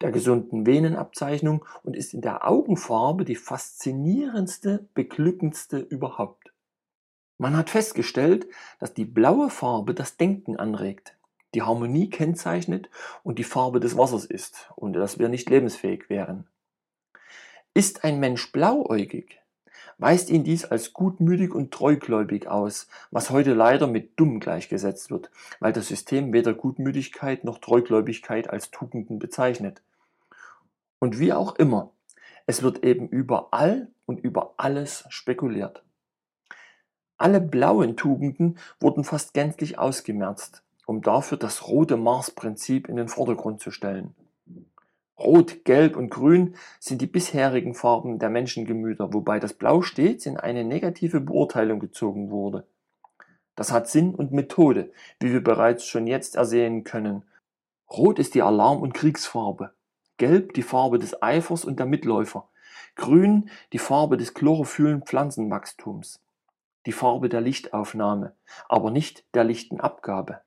der 0.00 0.10
gesunden 0.10 0.66
Venenabzeichnung 0.66 1.66
und 1.82 1.96
ist 1.96 2.14
in 2.14 2.22
der 2.22 2.48
Augenfarbe 2.48 3.24
die 3.24 3.36
faszinierendste, 3.36 4.88
beglückendste 4.94 5.78
überhaupt. 5.78 6.39
Man 7.40 7.56
hat 7.56 7.70
festgestellt, 7.70 8.46
dass 8.80 8.92
die 8.92 9.06
blaue 9.06 9.48
Farbe 9.48 9.94
das 9.94 10.18
Denken 10.18 10.58
anregt, 10.58 11.16
die 11.54 11.62
Harmonie 11.62 12.10
kennzeichnet 12.10 12.90
und 13.22 13.38
die 13.38 13.44
Farbe 13.44 13.80
des 13.80 13.96
Wassers 13.96 14.26
ist 14.26 14.70
und 14.76 14.92
dass 14.92 15.18
wir 15.18 15.30
nicht 15.30 15.48
lebensfähig 15.48 16.10
wären. 16.10 16.46
Ist 17.72 18.04
ein 18.04 18.20
Mensch 18.20 18.52
blauäugig, 18.52 19.40
weist 19.96 20.28
ihn 20.28 20.44
dies 20.44 20.66
als 20.66 20.92
gutmütig 20.92 21.54
und 21.54 21.72
treugläubig 21.72 22.46
aus, 22.46 22.88
was 23.10 23.30
heute 23.30 23.54
leider 23.54 23.86
mit 23.86 24.20
dumm 24.20 24.38
gleichgesetzt 24.38 25.10
wird, 25.10 25.30
weil 25.60 25.72
das 25.72 25.88
System 25.88 26.34
weder 26.34 26.52
Gutmütigkeit 26.52 27.44
noch 27.44 27.56
Treugläubigkeit 27.56 28.50
als 28.50 28.70
Tugenden 28.70 29.18
bezeichnet. 29.18 29.80
Und 30.98 31.18
wie 31.18 31.32
auch 31.32 31.54
immer, 31.56 31.90
es 32.44 32.62
wird 32.62 32.84
eben 32.84 33.08
überall 33.08 33.88
und 34.04 34.20
über 34.20 34.52
alles 34.58 35.06
spekuliert. 35.08 35.82
Alle 37.20 37.42
blauen 37.42 37.98
Tugenden 37.98 38.56
wurden 38.80 39.04
fast 39.04 39.34
gänzlich 39.34 39.78
ausgemerzt, 39.78 40.62
um 40.86 41.02
dafür 41.02 41.36
das 41.36 41.68
rote 41.68 41.98
Mars-Prinzip 41.98 42.88
in 42.88 42.96
den 42.96 43.08
Vordergrund 43.08 43.60
zu 43.60 43.70
stellen. 43.70 44.14
Rot, 45.18 45.66
Gelb 45.66 45.98
und 45.98 46.08
Grün 46.08 46.54
sind 46.78 47.02
die 47.02 47.06
bisherigen 47.06 47.74
Farben 47.74 48.18
der 48.18 48.30
Menschengemüter, 48.30 49.12
wobei 49.12 49.38
das 49.38 49.52
Blau 49.52 49.82
stets 49.82 50.24
in 50.24 50.38
eine 50.38 50.64
negative 50.64 51.20
Beurteilung 51.20 51.78
gezogen 51.78 52.30
wurde. 52.30 52.66
Das 53.54 53.70
hat 53.70 53.86
Sinn 53.86 54.14
und 54.14 54.32
Methode, 54.32 54.90
wie 55.20 55.30
wir 55.30 55.44
bereits 55.44 55.84
schon 55.84 56.06
jetzt 56.06 56.36
ersehen 56.36 56.84
können. 56.84 57.24
Rot 57.90 58.18
ist 58.18 58.34
die 58.34 58.40
Alarm- 58.40 58.80
und 58.80 58.94
Kriegsfarbe, 58.94 59.74
Gelb 60.16 60.54
die 60.54 60.62
Farbe 60.62 60.98
des 60.98 61.22
Eifers 61.22 61.66
und 61.66 61.78
der 61.78 61.86
Mitläufer, 61.86 62.48
Grün 62.96 63.50
die 63.74 63.78
Farbe 63.78 64.16
des 64.16 64.32
chlorophyllen 64.32 65.02
Pflanzenwachstums, 65.02 66.18
die 66.86 66.92
Farbe 66.92 67.28
der 67.28 67.40
Lichtaufnahme, 67.40 68.34
aber 68.68 68.90
nicht 68.90 69.24
der 69.34 69.44
lichten 69.44 69.80
Abgabe. 69.80 70.40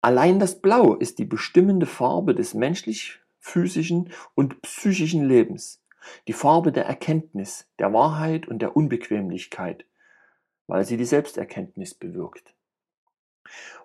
Allein 0.00 0.38
das 0.38 0.60
Blau 0.60 0.94
ist 0.94 1.18
die 1.18 1.24
bestimmende 1.24 1.86
Farbe 1.86 2.34
des 2.34 2.54
menschlich 2.54 3.20
physischen 3.38 4.10
und 4.34 4.60
psychischen 4.62 5.24
Lebens, 5.24 5.82
die 6.28 6.32
Farbe 6.32 6.72
der 6.72 6.86
Erkenntnis, 6.86 7.66
der 7.78 7.92
Wahrheit 7.92 8.48
und 8.48 8.60
der 8.60 8.76
Unbequemlichkeit, 8.76 9.86
weil 10.66 10.84
sie 10.84 10.96
die 10.96 11.04
Selbsterkenntnis 11.04 11.94
bewirkt. 11.94 12.54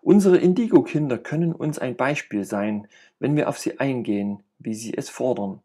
Unsere 0.02 0.38
Indigo-Kinder 0.38 1.18
können 1.18 1.54
uns 1.54 1.80
ein 1.80 1.96
Beispiel 1.96 2.46
sein, 2.46 2.88
wenn 3.20 3.36
wir 3.36 3.50
auf 3.50 3.58
sie 3.58 3.80
eingehen, 3.80 4.44
wie 4.58 4.74
sie 4.74 4.94
es 4.96 5.10
fordern. 5.10 5.62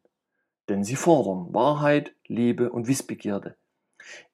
Denn 0.68 0.82
sie 0.82 0.96
fordern 0.96 1.52
Wahrheit, 1.54 2.14
Liebe 2.26 2.70
und 2.70 2.88
Wissbegierde. 2.88 3.56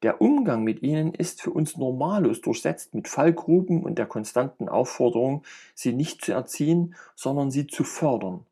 Der 0.02 0.20
Umgang 0.20 0.62
mit 0.64 0.82
ihnen 0.82 1.14
ist 1.14 1.42
für 1.42 1.50
uns 1.50 1.76
normalos 1.76 2.40
durchsetzt 2.40 2.94
mit 2.94 3.08
Fallgruben 3.08 3.82
und 3.82 3.98
der 3.98 4.06
konstanten 4.06 4.68
Aufforderung, 4.68 5.44
sie 5.74 5.92
nicht 5.92 6.24
zu 6.24 6.32
erziehen, 6.32 6.94
sondern 7.14 7.50
sie 7.50 7.66
zu 7.66 7.84
fördern. 7.84 8.46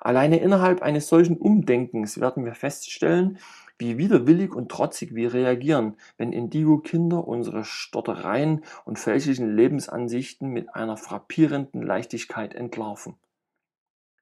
Alleine 0.00 0.38
innerhalb 0.38 0.82
eines 0.82 1.08
solchen 1.08 1.36
Umdenkens 1.36 2.20
werden 2.20 2.44
wir 2.44 2.54
feststellen, 2.54 3.38
wie 3.78 3.98
widerwillig 3.98 4.54
und 4.54 4.70
trotzig 4.70 5.14
wir 5.14 5.32
reagieren, 5.32 5.96
wenn 6.16 6.32
Indigo-Kinder 6.32 7.26
unsere 7.26 7.64
Stottereien 7.64 8.62
und 8.84 8.98
fälschlichen 8.98 9.54
Lebensansichten 9.54 10.48
mit 10.48 10.74
einer 10.74 10.96
frappierenden 10.96 11.82
Leichtigkeit 11.82 12.54
entlarven. 12.54 13.14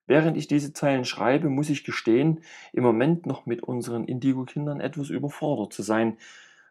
Während 0.08 0.38
ich 0.38 0.48
diese 0.48 0.72
Zeilen 0.72 1.04
schreibe, 1.04 1.50
muss 1.50 1.68
ich 1.68 1.84
gestehen, 1.84 2.40
im 2.72 2.82
Moment 2.82 3.26
noch 3.26 3.44
mit 3.44 3.62
unseren 3.62 4.06
Indigo-Kindern 4.06 4.80
etwas 4.80 5.10
überfordert 5.10 5.74
zu 5.74 5.82
sein, 5.82 6.16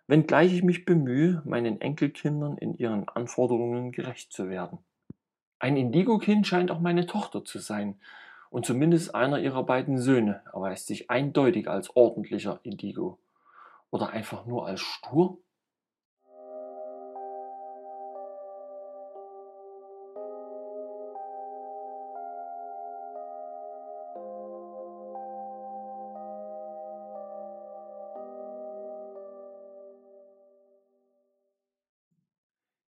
wenngleich 0.07 0.53
ich 0.53 0.63
mich 0.63 0.85
bemühe, 0.85 1.43
meinen 1.45 1.79
Enkelkindern 1.79 2.57
in 2.57 2.75
ihren 2.77 3.07
Anforderungen 3.07 3.91
gerecht 3.91 4.33
zu 4.33 4.49
werden. 4.49 4.79
Ein 5.59 5.77
Indigo-Kind 5.77 6.47
scheint 6.47 6.71
auch 6.71 6.79
meine 6.79 7.05
Tochter 7.05 7.45
zu 7.45 7.59
sein, 7.59 7.95
und 8.49 8.65
zumindest 8.65 9.13
einer 9.13 9.39
ihrer 9.39 9.63
beiden 9.63 9.99
Söhne 9.99 10.41
erweist 10.51 10.87
sich 10.87 11.11
eindeutig 11.11 11.69
als 11.69 11.95
ordentlicher 11.95 12.59
Indigo. 12.63 13.19
Oder 13.91 14.09
einfach 14.09 14.47
nur 14.47 14.65
als 14.65 14.81
stur? 14.81 15.37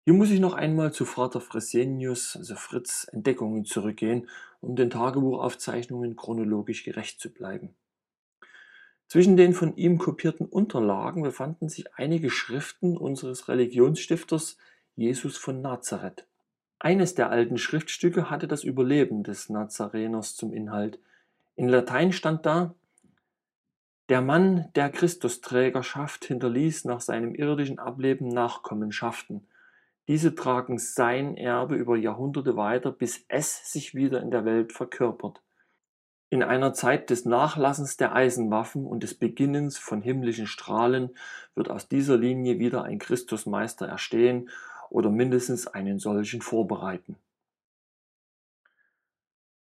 Hier 0.05 0.13
muss 0.13 0.31
ich 0.31 0.39
noch 0.39 0.53
einmal 0.53 0.93
zu 0.93 1.07
Vater 1.07 1.41
Fresenius, 1.41 2.37
also 2.37 2.57
Fritz, 2.57 3.07
Entdeckungen 3.11 3.65
zurückgehen, 3.65 4.29
um 4.61 4.77
den 4.77 4.91
Tagebuchaufzeichnungen 4.91 6.15
chronologisch 6.15 6.85
gerecht 6.85 7.21
zu 7.21 7.33
bleiben. 7.33 7.75
Zwischen 9.09 9.39
den 9.39 9.55
von 9.55 9.77
ihm 9.77 9.97
kopierten 9.97 10.47
Unterlagen 10.47 11.23
befanden 11.23 11.71
sich 11.71 11.95
einige 11.95 12.29
Schriften 12.29 12.99
unseres 12.99 13.49
Religionsstifters 13.49 14.59
Jesus 14.95 15.39
von 15.39 15.63
Nazareth. 15.63 16.27
Eines 16.79 17.15
der 17.15 17.31
alten 17.31 17.57
Schriftstücke 17.57 18.29
hatte 18.29 18.47
das 18.47 18.63
Überleben 18.63 19.23
des 19.23 19.49
Nazareners 19.49 20.37
zum 20.37 20.53
Inhalt. 20.53 20.99
In 21.57 21.69
Latein 21.69 22.13
stand 22.13 22.45
da, 22.45 22.75
der 24.11 24.21
Mann 24.21 24.69
der 24.75 24.91
Christusträgerschaft 24.91 26.27
hinterließ 26.27 26.85
nach 26.85 27.01
seinem 27.01 27.35
irdischen 27.35 27.79
Ableben 27.79 28.29
Nachkommenschaften, 28.29 29.47
diese 30.09 30.35
tragen 30.35 30.79
sein 30.79 31.37
Erbe 31.37 31.77
über 31.77 31.97
Jahrhunderte 31.97 32.57
weiter, 32.57 32.93
bis 32.93 33.25
es 33.29 33.73
sich 33.73 33.95
wieder 33.95 34.21
in 34.21 34.31
der 34.31 34.45
Welt 34.45 34.73
verkörpert. 34.73 35.41
In 36.31 36.43
einer 36.43 36.73
Zeit 36.75 37.11
des 37.11 37.25
Nachlassens 37.25 37.97
der 37.97 38.15
Eisenwaffen 38.15 38.87
und 38.87 39.03
des 39.03 39.15
Beginnens 39.15 39.79
von 39.79 40.03
himmlischen 40.03 40.47
Strahlen 40.47 41.17
wird 41.55 41.71
aus 41.71 41.89
dieser 41.89 42.17
Linie 42.17 42.59
wieder 42.59 42.83
ein 42.83 42.99
Christusmeister 42.99 43.87
erstehen 43.87 44.51
oder 44.91 45.11
mindestens 45.11 45.67
einen 45.67 45.99
solchen 45.99 46.43
vorbereiten. 46.43 47.17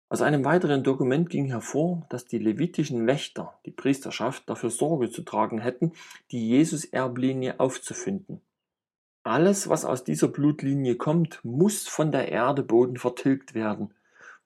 Aus 0.10 0.22
einem 0.22 0.44
weiteren 0.44 0.84
Dokument 0.84 1.30
ging 1.30 1.46
hervor, 1.46 2.06
dass 2.10 2.26
die 2.26 2.40
levitischen 2.40 3.06
Wächter, 3.06 3.60
die 3.66 3.72
Priesterschaft, 3.72 4.50
dafür 4.50 4.72
Sorge 4.72 5.12
zu 5.12 5.22
tragen 5.22 5.60
hätten, 5.60 5.94
die 6.32 6.50
Jesus-Erblinie 6.50 7.60
aufzufinden. 7.60 8.42
Alles, 9.30 9.70
was 9.70 9.86
aus 9.86 10.04
dieser 10.04 10.28
Blutlinie 10.28 10.96
kommt, 10.96 11.40
muss 11.46 11.88
von 11.88 12.12
der 12.12 12.32
Erde 12.32 12.64
Boden 12.64 12.98
vertilgt 12.98 13.54
werden. 13.54 13.94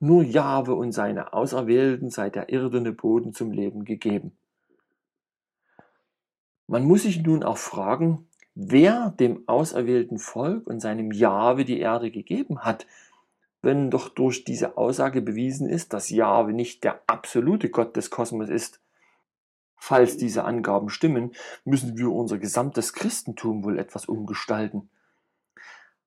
Nur 0.02 0.24
Jahwe 0.24 0.76
und 0.76 0.92
seine 0.92 1.32
Auserwählten 1.32 2.10
sei 2.10 2.30
der 2.30 2.50
irdene 2.50 2.92
Boden 2.92 3.32
zum 3.32 3.52
Leben 3.52 3.86
gegeben. 3.86 4.34
Man 6.68 6.84
muss 6.84 7.04
sich 7.04 7.24
nun 7.24 7.44
auch 7.44 7.60
fragen, 7.60 8.28
wer 8.56 9.12
dem 9.12 9.48
auserwählten 9.48 10.20
Volk 10.20 10.68
und 10.68 10.82
seinem 10.82 11.14
Jahwe 11.14 11.64
die 11.64 11.80
Erde 11.80 12.12
gegeben 12.12 12.66
hat, 12.66 12.86
wenn 13.62 13.90
doch 13.90 14.10
durch 14.10 14.44
diese 14.44 14.76
Aussage 14.76 15.22
bewiesen 15.22 15.70
ist, 15.70 15.94
dass 15.94 16.10
Jahwe 16.10 16.52
nicht 16.52 16.84
der 16.84 17.00
absolute 17.08 17.70
Gott 17.70 17.96
des 17.96 18.10
Kosmos 18.10 18.50
ist, 18.50 18.82
Falls 19.86 20.16
diese 20.16 20.46
Angaben 20.46 20.88
stimmen, 20.88 21.34
müssen 21.66 21.98
wir 21.98 22.10
unser 22.10 22.38
gesamtes 22.38 22.94
Christentum 22.94 23.66
wohl 23.66 23.78
etwas 23.78 24.06
umgestalten. 24.06 24.90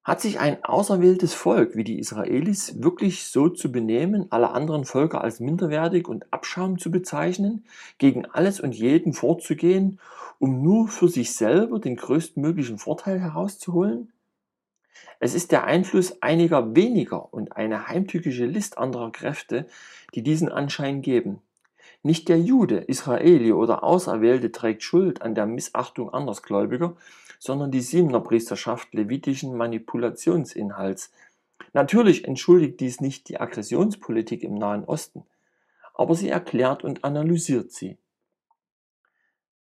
Hat 0.02 0.22
sich 0.22 0.40
ein 0.40 0.64
auserwähltes 0.64 1.34
Volk 1.34 1.76
wie 1.76 1.84
die 1.84 1.98
Israelis 1.98 2.80
wirklich 2.82 3.26
so 3.26 3.50
zu 3.50 3.70
benehmen, 3.70 4.28
alle 4.30 4.52
anderen 4.52 4.86
Völker 4.86 5.20
als 5.20 5.40
minderwertig 5.40 6.08
und 6.08 6.32
Abschaum 6.32 6.78
zu 6.78 6.90
bezeichnen, 6.90 7.66
gegen 7.98 8.24
alles 8.24 8.60
und 8.60 8.72
jeden 8.72 9.12
vorzugehen 9.12 10.00
um 10.38 10.62
nur 10.62 10.88
für 10.88 11.08
sich 11.08 11.34
selber 11.34 11.78
den 11.78 11.96
größtmöglichen 11.96 12.78
Vorteil 12.78 13.20
herauszuholen? 13.20 14.10
Es 15.20 15.34
ist 15.34 15.52
der 15.52 15.64
Einfluss 15.64 16.22
einiger 16.22 16.74
weniger 16.74 17.34
und 17.34 17.54
eine 17.54 17.88
heimtückische 17.88 18.46
List 18.46 18.78
anderer 18.78 19.12
Kräfte, 19.12 19.66
die 20.14 20.22
diesen 20.22 20.48
Anschein 20.48 21.02
geben. 21.02 21.42
Nicht 22.02 22.28
der 22.28 22.38
Jude, 22.38 22.78
Israeli 22.78 23.52
oder 23.52 23.82
Auserwählte 23.82 24.52
trägt 24.52 24.82
Schuld 24.82 25.22
an 25.22 25.34
der 25.34 25.46
Missachtung 25.46 26.12
Andersgläubiger, 26.12 26.96
sondern 27.38 27.70
die 27.70 27.80
Siebner 27.80 28.20
Priesterschaft 28.20 28.94
levitischen 28.94 29.56
Manipulationsinhalts. 29.56 31.12
Natürlich 31.72 32.26
entschuldigt 32.26 32.80
dies 32.80 33.00
nicht 33.00 33.28
die 33.28 33.40
Aggressionspolitik 33.40 34.42
im 34.42 34.54
Nahen 34.54 34.84
Osten, 34.84 35.24
aber 35.94 36.14
sie 36.14 36.28
erklärt 36.28 36.84
und 36.84 37.04
analysiert 37.04 37.72
sie. 37.72 37.98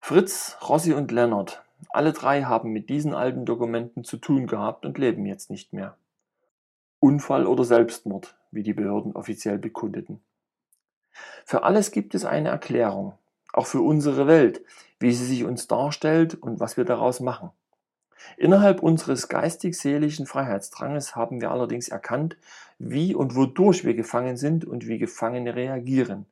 Fritz, 0.00 0.58
Rossi 0.68 0.92
und 0.92 1.12
Lennart, 1.12 1.62
alle 1.90 2.12
drei 2.12 2.42
haben 2.42 2.72
mit 2.72 2.90
diesen 2.90 3.14
alten 3.14 3.46
Dokumenten 3.46 4.04
zu 4.04 4.16
tun 4.16 4.46
gehabt 4.46 4.84
und 4.84 4.98
leben 4.98 5.24
jetzt 5.26 5.50
nicht 5.50 5.72
mehr. 5.72 5.96
Unfall 7.00 7.46
oder 7.46 7.64
Selbstmord, 7.64 8.36
wie 8.50 8.62
die 8.62 8.72
Behörden 8.72 9.14
offiziell 9.14 9.58
bekundeten. 9.58 10.20
Für 11.44 11.62
alles 11.62 11.90
gibt 11.90 12.14
es 12.14 12.24
eine 12.24 12.48
Erklärung, 12.48 13.14
auch 13.52 13.66
für 13.66 13.80
unsere 13.80 14.26
Welt, 14.26 14.62
wie 14.98 15.12
sie 15.12 15.24
sich 15.24 15.44
uns 15.44 15.66
darstellt 15.66 16.34
und 16.34 16.60
was 16.60 16.76
wir 16.76 16.84
daraus 16.84 17.20
machen. 17.20 17.50
Innerhalb 18.36 18.82
unseres 18.82 19.28
geistig-seelischen 19.28 20.26
Freiheitsdranges 20.26 21.14
haben 21.14 21.40
wir 21.40 21.50
allerdings 21.50 21.88
erkannt, 21.88 22.36
wie 22.78 23.14
und 23.14 23.36
wodurch 23.36 23.84
wir 23.84 23.94
gefangen 23.94 24.36
sind 24.36 24.64
und 24.64 24.86
wie 24.86 24.98
Gefangene 24.98 25.54
reagieren. 25.54 26.26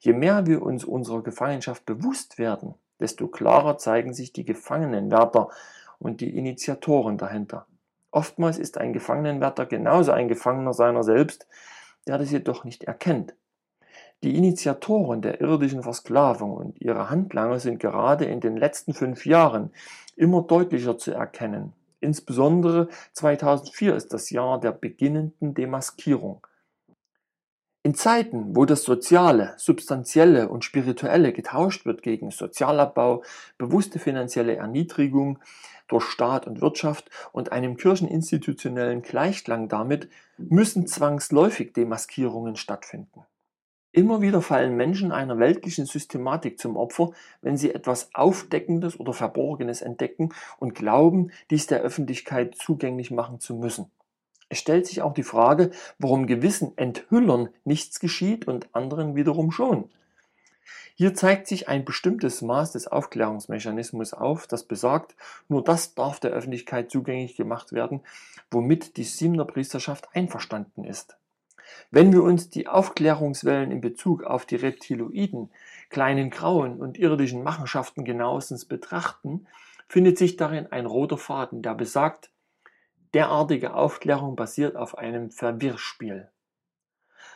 Je 0.00 0.12
mehr 0.12 0.46
wir 0.46 0.62
uns 0.62 0.84
unserer 0.84 1.22
Gefangenschaft 1.22 1.86
bewusst 1.86 2.38
werden, 2.38 2.74
desto 3.00 3.28
klarer 3.28 3.78
zeigen 3.78 4.12
sich 4.12 4.32
die 4.32 4.44
Gefangenenwärter 4.44 5.48
und 5.98 6.20
die 6.20 6.36
Initiatoren 6.36 7.16
dahinter. 7.16 7.66
Oftmals 8.10 8.58
ist 8.58 8.78
ein 8.78 8.92
Gefangenenwärter 8.92 9.66
genauso 9.66 10.12
ein 10.12 10.28
Gefangener 10.28 10.72
seiner 10.72 11.02
selbst, 11.02 11.46
der 12.06 12.18
das 12.18 12.30
jedoch 12.30 12.64
nicht 12.64 12.84
erkennt. 12.84 13.34
Die 14.24 14.36
Initiatoren 14.36 15.20
der 15.20 15.42
irdischen 15.42 15.82
Versklavung 15.82 16.54
und 16.54 16.80
ihre 16.80 17.10
Handlanger 17.10 17.60
sind 17.60 17.78
gerade 17.78 18.24
in 18.24 18.40
den 18.40 18.56
letzten 18.56 18.94
fünf 18.94 19.26
Jahren 19.26 19.70
immer 20.16 20.40
deutlicher 20.40 20.96
zu 20.96 21.12
erkennen. 21.12 21.74
Insbesondere 22.00 22.88
2004 23.12 23.94
ist 23.94 24.14
das 24.14 24.30
Jahr 24.30 24.58
der 24.58 24.72
beginnenden 24.72 25.52
Demaskierung. 25.52 26.46
In 27.82 27.94
Zeiten, 27.94 28.56
wo 28.56 28.64
das 28.64 28.84
Soziale, 28.84 29.52
Substanzielle 29.58 30.48
und 30.48 30.64
Spirituelle 30.64 31.34
getauscht 31.34 31.84
wird 31.84 32.02
gegen 32.02 32.30
Sozialabbau, 32.30 33.22
bewusste 33.58 33.98
finanzielle 33.98 34.56
Erniedrigung 34.56 35.38
durch 35.86 36.04
Staat 36.06 36.46
und 36.46 36.62
Wirtschaft 36.62 37.10
und 37.32 37.52
einem 37.52 37.76
kircheninstitutionellen 37.76 39.02
Gleichklang 39.02 39.68
damit, 39.68 40.08
müssen 40.38 40.86
zwangsläufig 40.86 41.74
Demaskierungen 41.74 42.56
stattfinden. 42.56 43.26
Immer 43.94 44.20
wieder 44.20 44.42
fallen 44.42 44.74
Menschen 44.74 45.12
einer 45.12 45.38
weltlichen 45.38 45.86
Systematik 45.86 46.58
zum 46.58 46.76
Opfer, 46.76 47.12
wenn 47.42 47.56
sie 47.56 47.72
etwas 47.72 48.12
Aufdeckendes 48.12 48.98
oder 48.98 49.12
Verborgenes 49.12 49.82
entdecken 49.82 50.34
und 50.58 50.74
glauben, 50.74 51.30
dies 51.50 51.68
der 51.68 51.80
Öffentlichkeit 51.82 52.56
zugänglich 52.56 53.12
machen 53.12 53.38
zu 53.38 53.54
müssen. 53.54 53.92
Es 54.48 54.58
stellt 54.58 54.88
sich 54.88 55.00
auch 55.00 55.14
die 55.14 55.22
Frage, 55.22 55.70
warum 56.00 56.26
gewissen 56.26 56.76
Enthüllern 56.76 57.50
nichts 57.62 58.00
geschieht 58.00 58.48
und 58.48 58.66
anderen 58.74 59.14
wiederum 59.14 59.52
schon. 59.52 59.88
Hier 60.96 61.14
zeigt 61.14 61.46
sich 61.46 61.68
ein 61.68 61.84
bestimmtes 61.84 62.42
Maß 62.42 62.72
des 62.72 62.88
Aufklärungsmechanismus 62.88 64.12
auf, 64.12 64.48
das 64.48 64.64
besagt, 64.64 65.14
nur 65.46 65.62
das 65.62 65.94
darf 65.94 66.18
der 66.18 66.32
Öffentlichkeit 66.32 66.90
zugänglich 66.90 67.36
gemacht 67.36 67.72
werden, 67.72 68.00
womit 68.50 68.96
die 68.96 69.04
Siebener 69.04 69.44
Priesterschaft 69.44 70.08
einverstanden 70.14 70.82
ist. 70.82 71.16
Wenn 71.90 72.12
wir 72.12 72.22
uns 72.22 72.50
die 72.50 72.68
Aufklärungswellen 72.68 73.70
in 73.70 73.80
Bezug 73.80 74.24
auf 74.24 74.46
die 74.46 74.56
Reptiloiden, 74.56 75.50
kleinen 75.90 76.30
Grauen 76.30 76.80
und 76.80 76.98
irdischen 76.98 77.42
Machenschaften 77.42 78.04
genauestens 78.04 78.64
betrachten, 78.64 79.46
findet 79.88 80.18
sich 80.18 80.36
darin 80.36 80.66
ein 80.72 80.86
roter 80.86 81.18
Faden, 81.18 81.62
der 81.62 81.74
besagt, 81.74 82.30
derartige 83.12 83.74
Aufklärung 83.74 84.34
basiert 84.36 84.76
auf 84.76 84.98
einem 84.98 85.30
Verwirrspiel. 85.30 86.30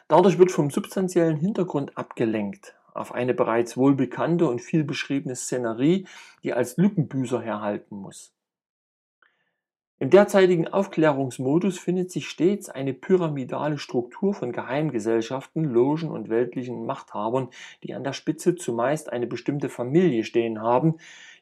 Dadurch 0.09 0.39
wird 0.39 0.51
vom 0.51 0.71
substanziellen 0.71 1.37
Hintergrund 1.37 1.97
abgelenkt 1.97 2.75
auf 2.99 3.15
eine 3.15 3.33
bereits 3.33 3.77
wohlbekannte 3.77 4.47
und 4.47 4.61
viel 4.61 4.85
beschriebene 4.85 5.37
Szenerie, 5.37 6.07
die 6.43 6.53
als 6.53 6.77
Lückenbüßer 6.77 7.41
herhalten 7.41 7.97
muss. 7.97 8.35
Im 10.01 10.11
derzeitigen 10.11 10.69
Aufklärungsmodus 10.69 11.77
findet 11.77 12.13
sich 12.13 12.29
stets 12.29 12.69
eine 12.69 12.95
pyramidale 12.95 13.79
Struktur 13.79 14.33
von 14.33 14.53
Geheimgesellschaften, 14.53 15.65
Logen 15.65 16.11
und 16.11 16.29
weltlichen 16.29 16.87
Machthabern, 16.87 17.49
die 17.83 17.95
an 17.95 18.05
der 18.05 18.13
Spitze 18.13 18.55
zumeist 18.55 19.13
eine 19.13 19.27
bestimmte 19.27 19.69
Familie 19.69 20.23
stehen 20.23 20.63
haben, 20.63 20.99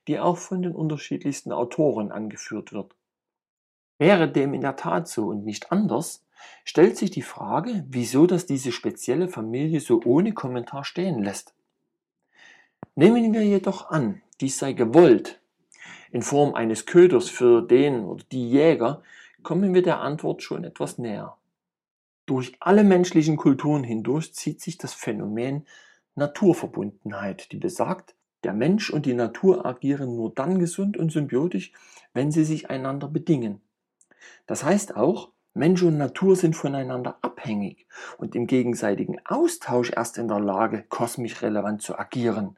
die 0.08 0.18
auch 0.18 0.38
von 0.38 0.62
den 0.62 0.72
unterschiedlichsten 0.72 1.52
Autoren 1.52 2.10
angeführt 2.10 2.72
wird. 2.72 2.94
Wäre 3.98 4.30
dem 4.30 4.54
in 4.54 4.62
der 4.62 4.76
Tat 4.76 5.06
so 5.06 5.26
und 5.26 5.44
nicht 5.44 5.70
anders, 5.70 6.24
stellt 6.64 6.96
sich 6.96 7.10
die 7.10 7.22
Frage, 7.22 7.84
wieso 7.88 8.26
das 8.26 8.46
diese 8.46 8.72
spezielle 8.72 9.28
Familie 9.28 9.80
so 9.80 10.00
ohne 10.04 10.32
Kommentar 10.32 10.84
stehen 10.84 11.22
lässt. 11.22 11.54
Nehmen 12.94 13.34
wir 13.34 13.42
jedoch 13.42 13.90
an, 13.90 14.22
dies 14.40 14.58
sei 14.58 14.72
gewollt, 14.72 15.40
in 16.10 16.22
Form 16.22 16.54
eines 16.54 16.86
Köders 16.86 17.28
für 17.28 17.62
den 17.62 18.04
oder 18.04 18.24
die 18.32 18.48
Jäger, 18.48 19.02
kommen 19.42 19.74
wir 19.74 19.82
der 19.82 20.00
Antwort 20.00 20.42
schon 20.42 20.64
etwas 20.64 20.98
näher. 20.98 21.36
Durch 22.26 22.56
alle 22.58 22.82
menschlichen 22.82 23.36
Kulturen 23.36 23.84
hindurch 23.84 24.34
zieht 24.34 24.60
sich 24.60 24.78
das 24.78 24.94
Phänomen 24.94 25.66
Naturverbundenheit, 26.16 27.52
die 27.52 27.58
besagt, 27.58 28.14
der 28.42 28.52
Mensch 28.52 28.90
und 28.90 29.06
die 29.06 29.14
Natur 29.14 29.64
agieren 29.66 30.16
nur 30.16 30.32
dann 30.34 30.58
gesund 30.58 30.96
und 30.96 31.12
symbiotisch, 31.12 31.72
wenn 32.14 32.32
sie 32.32 32.44
sich 32.44 32.70
einander 32.70 33.08
bedingen. 33.08 33.60
Das 34.46 34.64
heißt 34.64 34.96
auch, 34.96 35.30
Mensch 35.54 35.82
und 35.82 35.96
Natur 35.96 36.36
sind 36.36 36.54
voneinander 36.54 37.18
abhängig 37.22 37.86
und 38.18 38.34
im 38.34 38.46
gegenseitigen 38.46 39.18
Austausch 39.24 39.90
erst 39.90 40.18
in 40.18 40.28
der 40.28 40.40
Lage, 40.40 40.84
kosmisch 40.88 41.40
relevant 41.42 41.82
zu 41.82 41.98
agieren. 41.98 42.56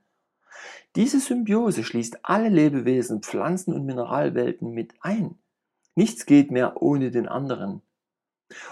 Diese 0.96 1.20
Symbiose 1.20 1.84
schließt 1.84 2.24
alle 2.24 2.48
Lebewesen, 2.48 3.22
Pflanzen 3.22 3.74
und 3.74 3.84
Mineralwelten 3.84 4.72
mit 4.72 4.94
ein. 5.00 5.38
Nichts 5.94 6.26
geht 6.26 6.50
mehr 6.50 6.82
ohne 6.82 7.10
den 7.10 7.28
anderen. 7.28 7.82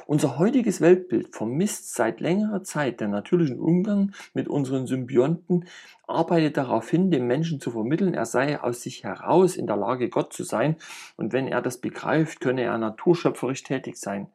Unser 0.07 0.38
heutiges 0.38 0.81
Weltbild 0.81 1.37
vermisst 1.37 1.94
seit 1.94 2.20
längerer 2.20 2.62
Zeit 2.62 3.00
den 3.00 3.11
natürlichen 3.11 3.59
Umgang 3.59 4.12
mit 4.33 4.48
unseren 4.48 4.87
Symbionten, 4.87 5.66
arbeitet 6.07 6.57
darauf 6.57 6.88
hin, 6.88 7.11
dem 7.11 7.26
Menschen 7.26 7.61
zu 7.61 7.70
vermitteln, 7.70 8.14
er 8.14 8.24
sei 8.24 8.59
aus 8.59 8.81
sich 8.81 9.05
heraus 9.05 9.57
in 9.57 9.66
der 9.66 9.76
Lage, 9.76 10.09
Gott 10.09 10.33
zu 10.33 10.44
sein, 10.44 10.76
und 11.16 11.35
wenn 11.35 11.46
er 11.46 11.61
das 11.61 11.79
begreift, 11.79 12.40
könne 12.40 12.62
er 12.62 12.79
naturschöpferisch 12.79 13.64
tätig 13.64 13.98
sein. 13.98 14.29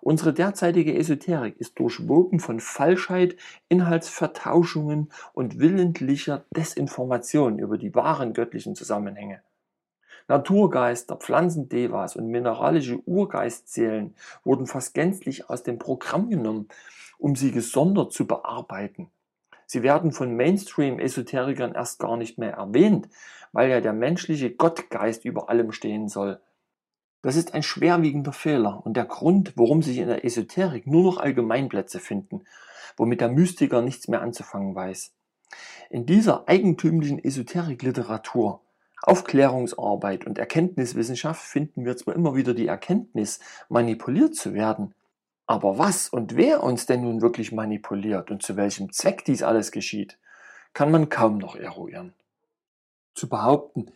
Unsere 0.00 0.32
derzeitige 0.32 0.96
Esoterik 0.96 1.58
ist 1.58 1.78
durchwoben 1.78 2.40
von 2.40 2.60
Falschheit, 2.60 3.36
Inhaltsvertauschungen 3.68 5.12
und 5.32 5.58
willentlicher 5.58 6.44
Desinformation 6.56 7.58
über 7.58 7.76
die 7.76 7.94
wahren 7.94 8.32
göttlichen 8.32 8.74
Zusammenhänge. 8.74 9.42
Naturgeister, 10.28 11.16
Pflanzendevas 11.16 12.16
und 12.16 12.28
mineralische 12.28 13.00
Urgeistseelen 13.04 14.14
wurden 14.44 14.66
fast 14.66 14.94
gänzlich 14.94 15.50
aus 15.50 15.64
dem 15.64 15.78
Programm 15.78 16.30
genommen, 16.30 16.68
um 17.18 17.34
sie 17.34 17.50
gesondert 17.50 18.12
zu 18.12 18.26
bearbeiten. 18.26 19.10
Sie 19.66 19.82
werden 19.82 20.12
von 20.12 20.34
Mainstream-Esoterikern 20.34 21.74
erst 21.74 21.98
gar 21.98 22.16
nicht 22.16 22.38
mehr 22.38 22.54
erwähnt, 22.54 23.08
weil 23.52 23.70
ja 23.70 23.80
der 23.80 23.92
menschliche 23.92 24.50
Gottgeist 24.50 25.24
über 25.24 25.48
allem 25.48 25.72
stehen 25.72 26.08
soll. 26.08 26.40
Das 27.22 27.36
ist 27.36 27.52
ein 27.54 27.62
schwerwiegender 27.62 28.32
Fehler 28.32 28.84
und 28.84 28.96
der 28.96 29.04
Grund, 29.04 29.52
warum 29.56 29.82
sich 29.82 29.98
in 29.98 30.08
der 30.08 30.24
Esoterik 30.24 30.86
nur 30.86 31.02
noch 31.02 31.18
Allgemeinplätze 31.18 32.00
finden, 32.00 32.44
womit 32.96 33.20
der 33.20 33.28
Mystiker 33.28 33.82
nichts 33.82 34.08
mehr 34.08 34.22
anzufangen 34.22 34.74
weiß. 34.74 35.12
In 35.90 36.06
dieser 36.06 36.48
eigentümlichen 36.48 37.22
Esoterikliteratur, 37.22 38.62
Aufklärungsarbeit 39.02 40.26
und 40.26 40.38
Erkenntniswissenschaft 40.38 41.42
finden 41.42 41.84
wir 41.84 41.96
zwar 41.96 42.14
immer 42.14 42.34
wieder 42.34 42.54
die 42.54 42.66
Erkenntnis, 42.66 43.40
manipuliert 43.68 44.34
zu 44.34 44.54
werden, 44.54 44.94
aber 45.46 45.78
was 45.78 46.08
und 46.08 46.36
wer 46.36 46.62
uns 46.62 46.86
denn 46.86 47.02
nun 47.02 47.22
wirklich 47.22 47.50
manipuliert 47.50 48.30
und 48.30 48.42
zu 48.42 48.56
welchem 48.56 48.92
Zweck 48.92 49.24
dies 49.24 49.42
alles 49.42 49.72
geschieht, 49.72 50.18
kann 50.72 50.90
man 50.90 51.08
kaum 51.08 51.38
noch 51.38 51.56
eruieren. 51.56 52.14
Zu 53.14 53.28
behaupten, 53.28 53.90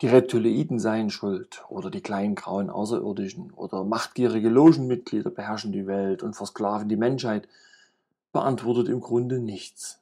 die 0.00 0.08
Reptiloiden 0.08 0.78
seien 0.78 1.10
schuld 1.10 1.64
oder 1.68 1.90
die 1.90 2.00
kleinen 2.00 2.34
grauen 2.34 2.70
Außerirdischen 2.70 3.52
oder 3.52 3.84
machtgierige 3.84 4.48
Logenmitglieder 4.48 5.30
beherrschen 5.30 5.72
die 5.72 5.86
Welt 5.86 6.22
und 6.22 6.36
versklaven 6.36 6.88
die 6.88 6.96
Menschheit, 6.96 7.48
beantwortet 8.32 8.88
im 8.88 9.00
Grunde 9.00 9.40
nichts. 9.40 10.00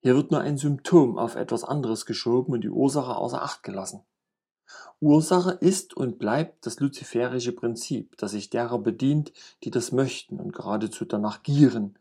Hier 0.00 0.16
wird 0.16 0.30
nur 0.30 0.40
ein 0.40 0.58
Symptom 0.58 1.18
auf 1.18 1.36
etwas 1.36 1.64
anderes 1.64 2.06
geschoben 2.06 2.52
und 2.54 2.62
die 2.62 2.70
Ursache 2.70 3.16
außer 3.16 3.42
Acht 3.42 3.62
gelassen. 3.62 4.02
Ursache 5.00 5.52
ist 5.52 5.96
und 5.96 6.18
bleibt 6.18 6.66
das 6.66 6.80
luziferische 6.80 7.52
Prinzip, 7.52 8.16
das 8.16 8.32
sich 8.32 8.50
derer 8.50 8.78
bedient, 8.78 9.32
die 9.62 9.70
das 9.70 9.92
möchten 9.92 10.40
und 10.40 10.52
geradezu 10.52 11.04
danach 11.04 11.42
gieren. 11.42 11.98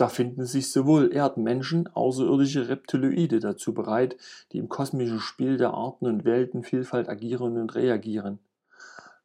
Da 0.00 0.08
finden 0.08 0.46
sich 0.46 0.72
sowohl 0.72 1.12
Erdmenschen, 1.12 1.86
außerirdische 1.86 2.70
Reptiloide 2.70 3.38
dazu 3.38 3.74
bereit, 3.74 4.16
die 4.50 4.56
im 4.56 4.70
kosmischen 4.70 5.20
Spiel 5.20 5.58
der 5.58 5.74
Arten 5.74 6.06
und 6.06 6.24
Weltenvielfalt 6.24 7.06
agieren 7.10 7.58
und 7.58 7.74
reagieren. 7.74 8.38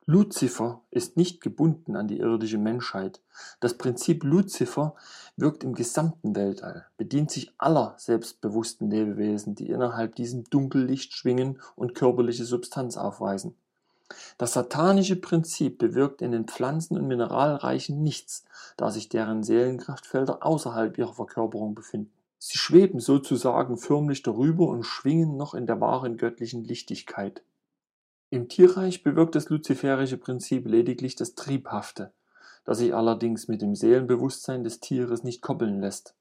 Luzifer 0.06 0.82
ist 0.92 1.16
nicht 1.16 1.40
gebunden 1.40 1.96
an 1.96 2.10
die 2.10 2.18
irdische 2.18 2.58
Menschheit. 2.58 3.22
Das 3.62 3.76
Prinzip 3.76 4.26
Luzifer 4.26 4.96
wirkt 5.38 5.64
im 5.64 5.76
gesamten 5.76 6.36
Weltall, 6.36 6.86
bedient 6.98 7.32
sich 7.32 7.54
aller 7.58 7.96
selbstbewussten 7.98 8.92
Lebewesen, 8.92 9.56
die 9.56 9.70
innerhalb 9.70 10.16
diesem 10.16 10.44
Dunkellicht 10.44 11.14
schwingen 11.14 11.62
und 11.78 11.96
körperliche 11.96 12.44
Substanz 12.44 12.98
aufweisen. 12.98 13.56
Das 14.38 14.54
satanische 14.54 15.16
Prinzip 15.16 15.78
bewirkt 15.80 16.22
in 16.22 16.32
den 16.32 16.46
Pflanzen- 16.46 16.98
und 16.98 17.08
Mineralreichen 17.08 18.04
nichts, 18.04 18.46
da 18.78 18.92
sich 18.92 19.10
deren 19.10 19.44
Seelenkraftfelder 19.44 20.46
außerhalb 20.46 20.98
ihrer 20.98 21.14
Verkörperung 21.14 21.74
befinden. 21.74 22.12
Sie 22.38 22.58
schweben 22.58 23.00
sozusagen 23.00 23.78
förmlich 23.78 24.22
darüber 24.22 24.68
und 24.68 24.84
schwingen 24.84 25.38
noch 25.38 25.56
in 25.56 25.66
der 25.66 25.82
wahren 25.82 26.18
göttlichen 26.18 26.64
Lichtigkeit. 26.64 27.42
Im 28.30 28.50
Tierreich 28.50 29.04
bewirkt 29.04 29.36
das 29.36 29.50
luziferische 29.50 30.18
Prinzip 30.18 30.68
lediglich 30.68 31.16
das 31.16 31.36
Triebhafte, 31.36 32.12
das 32.66 32.80
sich 32.80 32.94
allerdings 32.94 33.48
mit 33.48 33.62
dem 33.62 33.76
Seelenbewusstsein 33.76 34.64
des 34.64 34.80
Tieres 34.80 35.24
nicht 35.24 35.42
koppeln 35.42 35.80
lässt. 35.80 36.14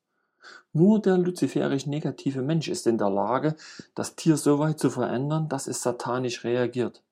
Nur 0.73 1.01
der 1.01 1.19
luziferisch 1.19 1.87
negative 1.87 2.43
Mensch 2.43 2.69
ist 2.69 2.87
in 2.87 2.99
der 2.99 3.11
Lage, 3.11 3.57
das 3.95 4.15
Tier 4.15 4.37
so 4.37 4.59
weit 4.59 4.79
zu 4.79 4.91
verändern, 4.91 5.49
dass 5.49 5.67
es 5.67 5.83
satanisch 5.83 6.45
reagiert. 6.45 7.03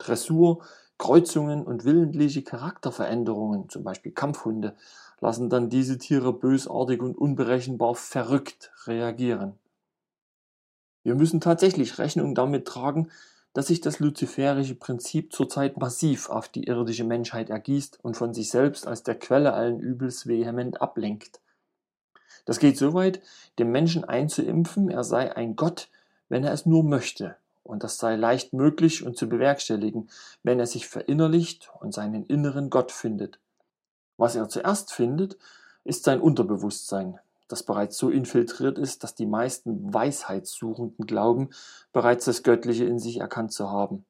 Dressur, 0.00 0.64
Kreuzungen 0.98 1.64
und 1.64 1.84
willentliche 1.84 2.42
Charakterveränderungen, 2.42 3.68
zum 3.68 3.84
Beispiel 3.84 4.12
Kampfhunde, 4.12 4.74
lassen 5.20 5.48
dann 5.48 5.70
diese 5.70 5.98
Tiere 5.98 6.32
bösartig 6.32 7.00
und 7.00 7.16
unberechenbar 7.16 7.94
verrückt 7.94 8.72
reagieren. 8.86 9.54
Wir 11.02 11.14
müssen 11.14 11.40
tatsächlich 11.40 11.98
Rechnung 11.98 12.34
damit 12.34 12.66
tragen, 12.66 13.10
dass 13.52 13.68
sich 13.68 13.80
das 13.80 13.98
luziferische 13.98 14.74
Prinzip 14.74 15.32
zurzeit 15.32 15.76
massiv 15.78 16.28
auf 16.30 16.48
die 16.48 16.64
irdische 16.64 17.04
Menschheit 17.04 17.50
ergießt 17.50 17.98
und 18.02 18.16
von 18.16 18.32
sich 18.32 18.50
selbst 18.50 18.86
als 18.86 19.02
der 19.02 19.18
Quelle 19.18 19.54
allen 19.54 19.80
Übels 19.80 20.26
vehement 20.26 20.80
ablenkt. 20.80 21.40
Das 22.44 22.58
geht 22.58 22.78
so 22.78 22.94
weit, 22.94 23.20
dem 23.58 23.72
Menschen 23.72 24.04
einzuimpfen, 24.04 24.88
er 24.88 25.04
sei 25.04 25.34
ein 25.34 25.56
Gott, 25.56 25.88
wenn 26.28 26.44
er 26.44 26.52
es 26.52 26.66
nur 26.66 26.84
möchte, 26.84 27.36
und 27.70 27.84
das 27.84 27.98
sei 27.98 28.16
leicht 28.16 28.52
möglich 28.52 29.06
und 29.06 29.16
zu 29.16 29.28
bewerkstelligen, 29.28 30.10
wenn 30.42 30.58
er 30.58 30.66
sich 30.66 30.88
verinnerlicht 30.88 31.70
und 31.80 31.94
seinen 31.94 32.24
inneren 32.26 32.68
Gott 32.68 32.92
findet. 32.92 33.38
Was 34.16 34.36
er 34.36 34.48
zuerst 34.48 34.92
findet, 34.92 35.38
ist 35.84 36.04
sein 36.04 36.20
Unterbewusstsein, 36.20 37.18
das 37.48 37.62
bereits 37.62 37.96
so 37.96 38.10
infiltriert 38.10 38.76
ist, 38.78 39.02
dass 39.02 39.14
die 39.14 39.26
meisten 39.26 39.94
Weisheitssuchenden 39.94 41.06
glauben, 41.06 41.50
bereits 41.92 42.26
das 42.26 42.42
Göttliche 42.42 42.84
in 42.84 42.98
sich 42.98 43.18
erkannt 43.18 43.52
zu 43.52 43.70
haben. 43.70 44.04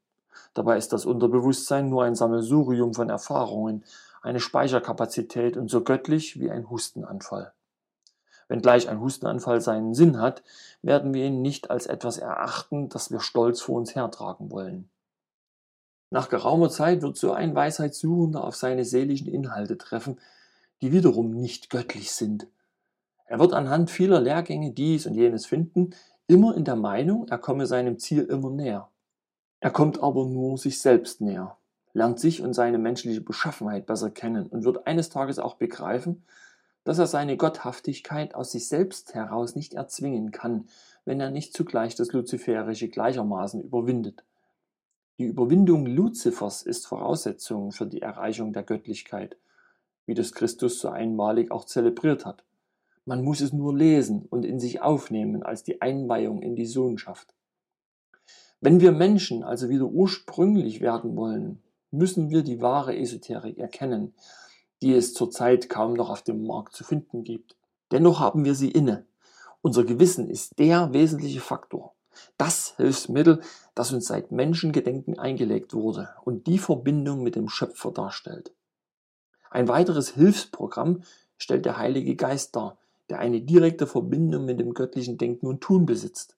Dabei 0.54 0.76
ist 0.76 0.92
das 0.92 1.06
Unterbewusstsein 1.06 1.88
nur 1.88 2.04
ein 2.04 2.16
Sammelsurium 2.16 2.94
von 2.94 3.08
Erfahrungen, 3.08 3.84
eine 4.22 4.40
Speicherkapazität 4.40 5.56
und 5.56 5.70
so 5.70 5.82
göttlich 5.82 6.40
wie 6.40 6.50
ein 6.50 6.68
Hustenanfall. 6.68 7.52
Wenngleich 8.50 8.90
ein 8.90 9.00
Hustenanfall 9.00 9.62
seinen 9.62 9.94
Sinn 9.94 10.20
hat, 10.20 10.42
werden 10.82 11.14
wir 11.14 11.24
ihn 11.24 11.40
nicht 11.40 11.70
als 11.70 11.86
etwas 11.86 12.18
erachten, 12.18 12.90
das 12.90 13.10
wir 13.10 13.20
stolz 13.20 13.62
vor 13.62 13.76
uns 13.76 13.94
hertragen 13.94 14.50
wollen. 14.50 14.90
Nach 16.10 16.28
geraumer 16.28 16.68
Zeit 16.68 17.00
wird 17.00 17.16
so 17.16 17.32
ein 17.32 17.54
Weisheitssuchender 17.54 18.44
auf 18.44 18.56
seine 18.56 18.84
seelischen 18.84 19.28
Inhalte 19.28 19.78
treffen, 19.78 20.18
die 20.82 20.92
wiederum 20.92 21.30
nicht 21.30 21.70
göttlich 21.70 22.12
sind, 22.12 22.46
er 23.30 23.38
wird 23.38 23.52
anhand 23.52 23.92
vieler 23.92 24.20
Lehrgänge 24.20 24.72
dies 24.72 25.06
und 25.06 25.14
jenes 25.14 25.46
finden, 25.46 25.90
immer 26.26 26.56
in 26.56 26.64
der 26.64 26.74
Meinung, 26.74 27.28
er 27.28 27.38
komme 27.38 27.64
seinem 27.64 28.00
Ziel 28.00 28.24
immer 28.24 28.50
näher. 28.50 28.88
Er 29.60 29.70
kommt 29.70 30.02
aber 30.02 30.26
nur 30.26 30.58
sich 30.58 30.80
selbst 30.80 31.20
näher, 31.20 31.56
lernt 31.92 32.18
sich 32.18 32.42
und 32.42 32.54
seine 32.54 32.78
menschliche 32.78 33.20
Beschaffenheit 33.20 33.86
besser 33.86 34.10
kennen 34.10 34.48
und 34.48 34.64
wird 34.64 34.88
eines 34.88 35.10
Tages 35.10 35.38
auch 35.38 35.54
begreifen, 35.54 36.24
dass 36.84 36.98
er 36.98 37.06
seine 37.06 37.36
Gotthaftigkeit 37.36 38.34
aus 38.34 38.52
sich 38.52 38.68
selbst 38.68 39.14
heraus 39.14 39.54
nicht 39.54 39.74
erzwingen 39.74 40.30
kann, 40.30 40.68
wenn 41.04 41.20
er 41.20 41.30
nicht 41.30 41.52
zugleich 41.52 41.94
das 41.94 42.12
Luziferische 42.12 42.88
gleichermaßen 42.88 43.60
überwindet. 43.60 44.24
Die 45.18 45.24
Überwindung 45.24 45.84
Luzifers 45.86 46.62
ist 46.62 46.86
Voraussetzung 46.86 47.72
für 47.72 47.86
die 47.86 48.00
Erreichung 48.00 48.52
der 48.52 48.62
Göttlichkeit, 48.62 49.36
wie 50.06 50.14
das 50.14 50.32
Christus 50.32 50.80
so 50.80 50.88
einmalig 50.88 51.50
auch 51.50 51.66
zelebriert 51.66 52.24
hat. 52.24 52.44
Man 53.04 53.22
muss 53.22 53.40
es 53.40 53.52
nur 53.52 53.76
lesen 53.76 54.26
und 54.30 54.44
in 54.44 54.58
sich 54.58 54.80
aufnehmen 54.80 55.42
als 55.42 55.62
die 55.62 55.82
Einweihung 55.82 56.42
in 56.42 56.56
die 56.56 56.66
Sohnschaft. 56.66 57.34
Wenn 58.60 58.80
wir 58.80 58.92
Menschen 58.92 59.42
also 59.42 59.68
wieder 59.68 59.86
ursprünglich 59.86 60.80
werden 60.80 61.16
wollen, 61.16 61.62
müssen 61.90 62.30
wir 62.30 62.42
die 62.42 62.60
wahre 62.60 62.96
Esoterik 62.96 63.58
erkennen, 63.58 64.14
die 64.82 64.94
es 64.94 65.14
zurzeit 65.14 65.68
kaum 65.68 65.94
noch 65.94 66.10
auf 66.10 66.22
dem 66.22 66.46
Markt 66.46 66.74
zu 66.74 66.84
finden 66.84 67.24
gibt. 67.24 67.56
Dennoch 67.90 68.20
haben 68.20 68.44
wir 68.44 68.54
sie 68.54 68.70
inne. 68.70 69.06
Unser 69.62 69.84
Gewissen 69.84 70.28
ist 70.28 70.58
der 70.58 70.92
wesentliche 70.92 71.40
Faktor. 71.40 71.94
Das 72.36 72.74
Hilfsmittel, 72.76 73.40
das 73.74 73.92
uns 73.92 74.06
seit 74.06 74.32
Menschengedenken 74.32 75.18
eingelegt 75.18 75.74
wurde 75.74 76.10
und 76.24 76.46
die 76.46 76.58
Verbindung 76.58 77.22
mit 77.22 77.36
dem 77.36 77.48
Schöpfer 77.48 77.92
darstellt. 77.92 78.52
Ein 79.50 79.68
weiteres 79.68 80.10
Hilfsprogramm 80.10 81.02
stellt 81.36 81.64
der 81.64 81.76
Heilige 81.76 82.16
Geist 82.16 82.56
dar, 82.56 82.78
der 83.08 83.18
eine 83.18 83.40
direkte 83.40 83.86
Verbindung 83.86 84.44
mit 84.44 84.60
dem 84.60 84.74
göttlichen 84.74 85.18
Denken 85.18 85.46
und 85.46 85.60
Tun 85.60 85.86
besitzt. 85.86 86.36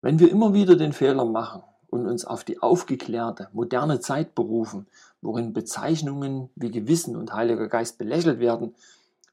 Wenn 0.00 0.18
wir 0.18 0.30
immer 0.30 0.54
wieder 0.54 0.76
den 0.76 0.92
Fehler 0.92 1.24
machen 1.24 1.62
und 1.92 2.06
uns 2.06 2.24
auf 2.24 2.42
die 2.42 2.62
aufgeklärte, 2.62 3.48
moderne 3.52 4.00
Zeit 4.00 4.34
berufen, 4.34 4.86
worin 5.20 5.52
Bezeichnungen 5.52 6.48
wie 6.56 6.70
Gewissen 6.70 7.16
und 7.16 7.34
Heiliger 7.34 7.68
Geist 7.68 7.98
belächelt 7.98 8.40
werden, 8.40 8.74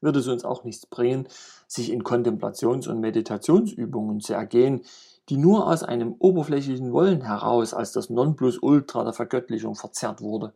wird 0.02 0.16
es 0.16 0.28
uns 0.28 0.44
auch 0.44 0.62
nichts 0.62 0.84
bringen, 0.84 1.26
sich 1.66 1.90
in 1.90 2.04
Kontemplations- 2.04 2.86
und 2.86 3.00
Meditationsübungen 3.00 4.20
zu 4.20 4.34
ergehen, 4.34 4.82
die 5.30 5.38
nur 5.38 5.66
aus 5.68 5.82
einem 5.82 6.14
oberflächlichen 6.18 6.92
Wollen 6.92 7.22
heraus 7.22 7.72
als 7.72 7.92
das 7.92 8.10
Nonplusultra 8.10 9.04
der 9.04 9.14
Vergöttlichung 9.14 9.74
verzerrt 9.74 10.20
wurde. 10.20 10.52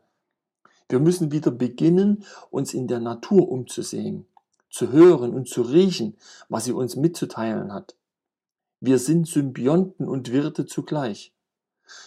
Wir 0.91 1.01
müssen 1.01 1.33
wieder 1.33 1.51
beginnen, 1.51 2.25
uns 2.51 2.75
in 2.75 2.87
der 2.87 3.01
Natur 3.01 3.51
umzusehen, 3.51 4.27
zu 4.69 4.93
hören 4.93 5.33
und 5.33 5.49
zu 5.49 5.63
riechen, 5.63 6.19
was 6.51 6.67
sie 6.67 6.73
uns 6.73 6.97
mitzuteilen 6.97 7.73
hat. 7.73 7.97
Wir 8.81 8.99
sind 8.99 9.27
Symbionten 9.27 10.07
und 10.07 10.33
Wirte 10.33 10.67
zugleich. 10.67 11.34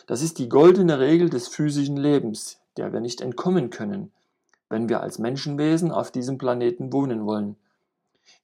Das 0.06 0.22
ist 0.22 0.38
die 0.40 0.50
goldene 0.50 1.00
Regel 1.00 1.30
des 1.30 1.48
physischen 1.48 1.98
Lebens, 1.98 2.60
der 2.78 2.94
wir 2.94 3.00
nicht 3.00 3.22
entkommen 3.22 3.70
können, 3.70 4.12
wenn 4.70 4.90
wir 4.90 5.02
als 5.02 5.20
Menschenwesen 5.20 5.92
auf 5.92 6.12
diesem 6.12 6.38
Planeten 6.38 6.92
wohnen 6.94 7.26
wollen. 7.26 7.58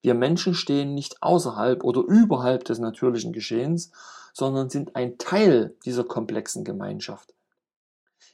Wir 0.02 0.14
Menschen 0.14 0.54
stehen 0.54 0.94
nicht 0.94 1.22
außerhalb 1.22 1.84
oder 1.84 2.02
überhalb 2.02 2.66
des 2.66 2.80
natürlichen 2.80 3.34
Geschehens, 3.34 3.92
sondern 4.34 4.70
sind 4.70 4.96
ein 4.96 5.18
Teil 5.18 5.76
dieser 5.86 6.04
komplexen 6.04 6.64
Gemeinschaft. 6.64 7.34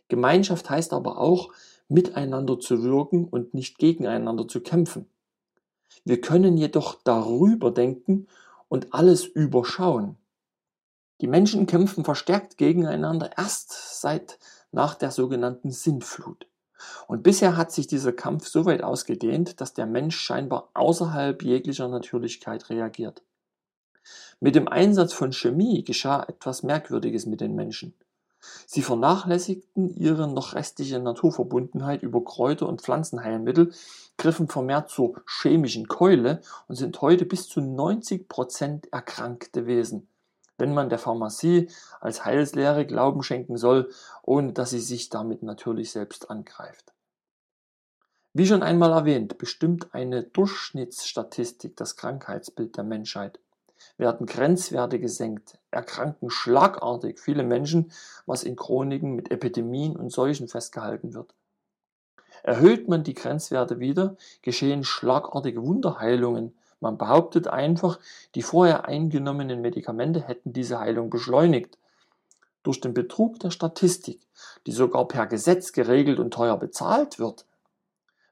Gemeinschaft 0.08 0.70
heißt 0.70 0.94
aber 0.94 1.20
auch, 1.20 1.52
miteinander 1.88 2.60
zu 2.60 2.84
wirken 2.84 3.26
und 3.26 3.54
nicht 3.54 3.78
gegeneinander 3.80 4.48
zu 4.48 4.62
kämpfen. 4.62 5.08
Wir 6.06 6.22
können 6.22 6.58
jedoch 6.58 7.00
darüber 7.04 7.72
denken 7.72 8.28
und 8.68 8.94
alles 8.94 9.26
überschauen. 9.26 10.16
Die 11.22 11.28
Menschen 11.28 11.66
kämpfen 11.66 12.06
verstärkt 12.06 12.58
gegeneinander 12.58 13.32
erst 13.38 14.00
seit 14.02 14.40
nach 14.72 14.96
der 14.96 15.12
sogenannten 15.12 15.72
Sintflut. 15.72 16.48
Und 17.08 17.24
bisher 17.24 17.58
hat 17.58 17.72
sich 17.72 17.88
dieser 17.88 18.14
Kampf 18.14 18.48
so 18.48 18.66
weit 18.66 18.84
ausgedehnt, 18.84 19.60
dass 19.60 19.74
der 19.74 19.86
Mensch 19.86 20.18
scheinbar 20.18 20.70
außerhalb 20.74 21.44
jeglicher 21.44 21.90
Natürlichkeit 21.90 22.70
reagiert. 22.70 23.22
Mit 24.40 24.56
dem 24.56 24.70
Einsatz 24.70 25.12
von 25.12 25.34
Chemie 25.34 25.84
geschah 25.84 26.24
etwas 26.24 26.64
Merkwürdiges 26.64 27.26
mit 27.26 27.42
den 27.42 27.54
Menschen. 27.54 27.94
Sie 28.66 28.82
vernachlässigten 28.82 29.90
ihre 29.90 30.28
noch 30.30 30.54
restliche 30.54 31.00
Naturverbundenheit 31.00 32.04
über 32.04 32.24
Kräuter 32.24 32.70
und 32.70 32.82
Pflanzenheilmittel, 32.82 33.74
griffen 34.18 34.48
vermehrt 34.48 34.90
zur 34.90 35.22
chemischen 35.42 35.90
Keule 35.90 36.42
und 36.70 36.76
sind 36.76 37.02
heute 37.02 37.26
bis 37.26 37.50
zu 37.50 37.60
90 37.60 38.30
Prozent 38.30 38.94
erkrankte 38.94 39.66
Wesen, 39.66 40.08
wenn 40.60 40.74
man 40.74 40.90
der 40.90 41.00
Pharmazie 41.00 41.70
als 42.00 42.26
Heilslehre 42.26 42.86
Glauben 42.86 43.24
schenken 43.24 43.58
soll, 43.58 43.90
ohne 44.24 44.54
dass 44.54 44.70
sie 44.72 44.80
sich 44.80 45.10
damit 45.10 45.44
natürlich 45.44 45.92
selbst 45.92 46.30
angreift. 46.30 46.94
Wie 48.34 48.46
schon 48.46 48.62
einmal 48.62 48.92
erwähnt, 48.92 49.38
bestimmt 49.38 49.94
eine 49.94 50.24
Durchschnittsstatistik 50.24 51.76
das 51.76 51.96
Krankheitsbild 51.96 52.78
der 52.78 52.84
Menschheit. 52.84 53.40
werden 53.98 54.28
Grenzwerte 54.28 55.00
gesenkt, 55.00 55.58
erkranken 55.72 56.30
schlagartig 56.30 57.20
viele 57.20 57.44
Menschen, 57.44 57.92
was 58.26 58.44
in 58.44 58.56
Chroniken 58.56 59.16
mit 59.16 59.32
Epidemien 59.32 59.96
und 59.96 60.12
Seuchen 60.12 60.48
festgehalten 60.48 61.14
wird. 61.14 61.34
Erhöht 62.44 62.88
man 62.88 63.04
die 63.04 63.14
Grenzwerte 63.14 63.80
wieder, 63.80 64.16
geschehen 64.42 64.84
schlagartige 64.84 65.66
Wunderheilungen. 65.66 66.58
Man 66.80 66.98
behauptet 66.98 67.48
einfach, 67.48 68.00
die 68.36 68.42
vorher 68.42 68.86
eingenommenen 68.86 69.62
Medikamente 69.62 70.22
hätten 70.22 70.54
diese 70.54 70.80
Heilung 70.80 71.10
beschleunigt. 71.10 71.78
Durch 72.64 72.80
den 72.80 72.94
Betrug 72.94 73.40
der 73.40 73.52
Statistik, 73.52 74.22
die 74.66 74.72
sogar 74.72 75.08
per 75.08 75.28
Gesetz 75.28 75.72
geregelt 75.74 76.20
und 76.20 76.34
teuer 76.34 76.58
bezahlt 76.58 77.20
wird, 77.20 77.46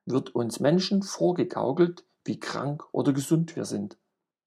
wird 0.06 0.34
uns 0.34 0.60
Menschen 0.60 1.04
vorgegaukelt, 1.04 2.04
wie 2.24 2.40
krank 2.40 2.84
oder 2.92 3.14
gesund 3.14 3.56
wir 3.56 3.66
sind. 3.66 3.98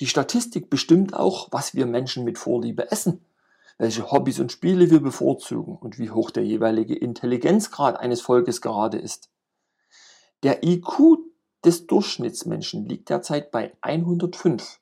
Die 0.00 0.06
Statistik 0.06 0.70
bestimmt 0.70 1.14
auch, 1.14 1.48
was 1.50 1.74
wir 1.74 1.84
Menschen 1.84 2.24
mit 2.24 2.38
Vorliebe 2.38 2.90
essen, 2.90 3.22
welche 3.76 4.10
Hobbys 4.10 4.40
und 4.40 4.52
Spiele 4.52 4.90
wir 4.90 5.00
bevorzugen 5.00 5.76
und 5.76 5.98
wie 5.98 6.10
hoch 6.10 6.30
der 6.30 6.44
jeweilige 6.44 6.94
Intelligenzgrad 6.96 7.98
eines 7.98 8.22
Volkes 8.22 8.62
gerade 8.62 8.98
ist. 8.98 9.28
Der 10.42 10.64
IQ 10.64 11.18
des 11.64 11.86
Durchschnittsmenschen 11.86 12.86
liegt 12.86 13.10
derzeit 13.10 13.50
bei 13.50 13.72
105, 13.82 14.80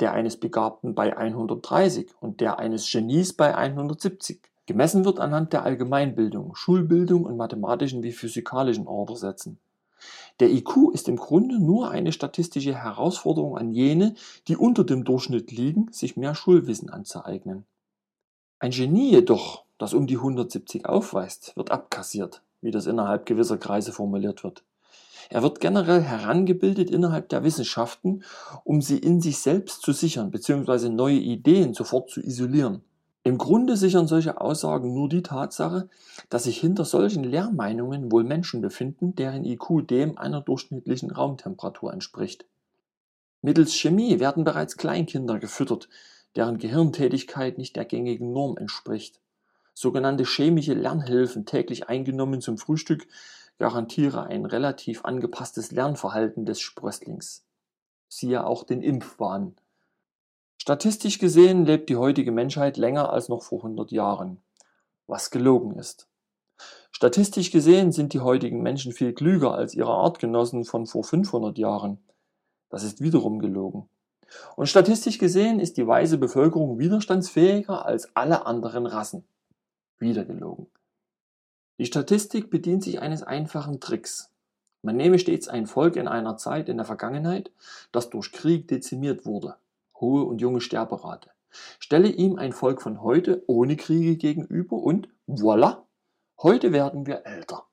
der 0.00 0.12
eines 0.12 0.38
Begabten 0.38 0.94
bei 0.94 1.16
130 1.16 2.10
und 2.20 2.40
der 2.40 2.58
eines 2.58 2.90
Genies 2.90 3.32
bei 3.32 3.54
170. 3.54 4.40
Gemessen 4.66 5.04
wird 5.04 5.20
anhand 5.20 5.52
der 5.52 5.64
Allgemeinbildung, 5.64 6.54
Schulbildung 6.54 7.24
und 7.24 7.36
mathematischen 7.36 8.02
wie 8.02 8.12
physikalischen 8.12 8.86
Ordersätzen. 8.86 9.58
Der 10.40 10.50
IQ 10.50 10.92
ist 10.92 11.08
im 11.08 11.16
Grunde 11.16 11.58
nur 11.58 11.90
eine 11.90 12.12
statistische 12.12 12.74
Herausforderung 12.74 13.56
an 13.56 13.70
jene, 13.70 14.14
die 14.48 14.56
unter 14.56 14.84
dem 14.84 15.04
Durchschnitt 15.04 15.52
liegen, 15.52 15.92
sich 15.92 16.16
mehr 16.16 16.34
Schulwissen 16.34 16.90
anzueignen. 16.90 17.64
Ein 18.58 18.70
Genie 18.70 19.10
jedoch, 19.10 19.64
das 19.78 19.94
um 19.94 20.06
die 20.06 20.16
170 20.16 20.86
aufweist, 20.86 21.54
wird 21.56 21.70
abkassiert, 21.70 22.42
wie 22.62 22.70
das 22.70 22.86
innerhalb 22.86 23.26
gewisser 23.26 23.58
Kreise 23.58 23.92
formuliert 23.92 24.42
wird. 24.42 24.64
Er 25.30 25.42
wird 25.42 25.60
generell 25.60 26.02
herangebildet 26.02 26.90
innerhalb 26.90 27.28
der 27.28 27.44
Wissenschaften, 27.44 28.24
um 28.64 28.82
sie 28.82 28.98
in 28.98 29.20
sich 29.20 29.38
selbst 29.38 29.82
zu 29.82 29.92
sichern 29.92 30.30
bzw. 30.30 30.88
neue 30.88 31.18
Ideen 31.18 31.74
sofort 31.74 32.10
zu 32.10 32.20
isolieren. 32.20 32.82
Im 33.26 33.38
Grunde 33.38 33.78
sichern 33.78 34.06
solche 34.06 34.38
Aussagen 34.38 34.92
nur 34.92 35.08
die 35.08 35.22
Tatsache, 35.22 35.88
dass 36.28 36.44
sich 36.44 36.60
hinter 36.60 36.84
solchen 36.84 37.24
Lehrmeinungen 37.24 38.12
wohl 38.12 38.22
Menschen 38.22 38.60
befinden, 38.60 39.14
deren 39.14 39.46
IQ 39.46 39.88
dem 39.88 40.18
einer 40.18 40.42
durchschnittlichen 40.42 41.10
Raumtemperatur 41.10 41.90
entspricht. 41.90 42.44
Mittels 43.40 43.74
Chemie 43.74 44.20
werden 44.20 44.44
bereits 44.44 44.76
Kleinkinder 44.76 45.38
gefüttert, 45.38 45.88
deren 46.36 46.58
Gehirntätigkeit 46.58 47.56
nicht 47.56 47.76
der 47.76 47.86
gängigen 47.86 48.32
Norm 48.32 48.58
entspricht. 48.58 49.20
Sogenannte 49.72 50.24
chemische 50.24 50.74
Lernhilfen 50.74 51.46
täglich 51.46 51.88
eingenommen 51.88 52.42
zum 52.42 52.58
Frühstück 52.58 53.06
garantiere 53.58 54.24
ein 54.24 54.44
relativ 54.44 55.04
angepasstes 55.04 55.70
Lernverhalten 55.70 56.44
des 56.44 56.60
Sprösslings. 56.60 57.44
Siehe 58.08 58.46
auch 58.46 58.64
den 58.64 58.82
Impfwahn. 58.82 59.56
Statistisch 60.56 61.18
gesehen 61.18 61.66
lebt 61.66 61.88
die 61.88 61.96
heutige 61.96 62.32
Menschheit 62.32 62.76
länger 62.76 63.12
als 63.12 63.28
noch 63.28 63.42
vor 63.42 63.58
100 63.58 63.92
Jahren, 63.92 64.42
was 65.06 65.30
gelogen 65.30 65.78
ist. 65.78 66.08
Statistisch 66.90 67.50
gesehen 67.50 67.92
sind 67.92 68.12
die 68.12 68.20
heutigen 68.20 68.62
Menschen 68.62 68.92
viel 68.92 69.12
klüger 69.12 69.54
als 69.54 69.74
ihre 69.74 69.92
Artgenossen 69.92 70.64
von 70.64 70.86
vor 70.86 71.04
500 71.04 71.58
Jahren. 71.58 71.98
Das 72.70 72.82
ist 72.82 73.00
wiederum 73.00 73.40
gelogen. 73.40 73.88
Und 74.56 74.68
statistisch 74.68 75.18
gesehen 75.18 75.60
ist 75.60 75.76
die 75.76 75.86
weiße 75.86 76.18
Bevölkerung 76.18 76.78
widerstandsfähiger 76.78 77.84
als 77.84 78.14
alle 78.16 78.46
anderen 78.46 78.86
Rassen. 78.86 79.24
Wieder 79.98 80.24
gelogen. 80.24 80.68
Die 81.78 81.86
Statistik 81.86 82.50
bedient 82.50 82.84
sich 82.84 83.00
eines 83.00 83.24
einfachen 83.24 83.80
Tricks. 83.80 84.30
Man 84.82 84.96
nehme 84.96 85.18
stets 85.18 85.48
ein 85.48 85.66
Volk 85.66 85.96
in 85.96 86.06
einer 86.06 86.36
Zeit 86.36 86.68
in 86.68 86.76
der 86.76 86.86
Vergangenheit, 86.86 87.50
das 87.90 88.10
durch 88.10 88.30
Krieg 88.30 88.68
dezimiert 88.68 89.26
wurde, 89.26 89.56
hohe 90.00 90.22
und 90.22 90.40
junge 90.40 90.60
Sterberate, 90.60 91.30
stelle 91.80 92.08
ihm 92.08 92.36
ein 92.36 92.52
Volk 92.52 92.80
von 92.80 93.02
heute 93.02 93.42
ohne 93.48 93.76
Kriege 93.76 94.16
gegenüber 94.16 94.76
und 94.76 95.08
voilà, 95.26 95.78
heute 96.40 96.70
werden 96.70 97.06
wir 97.06 97.26
älter. 97.26 97.64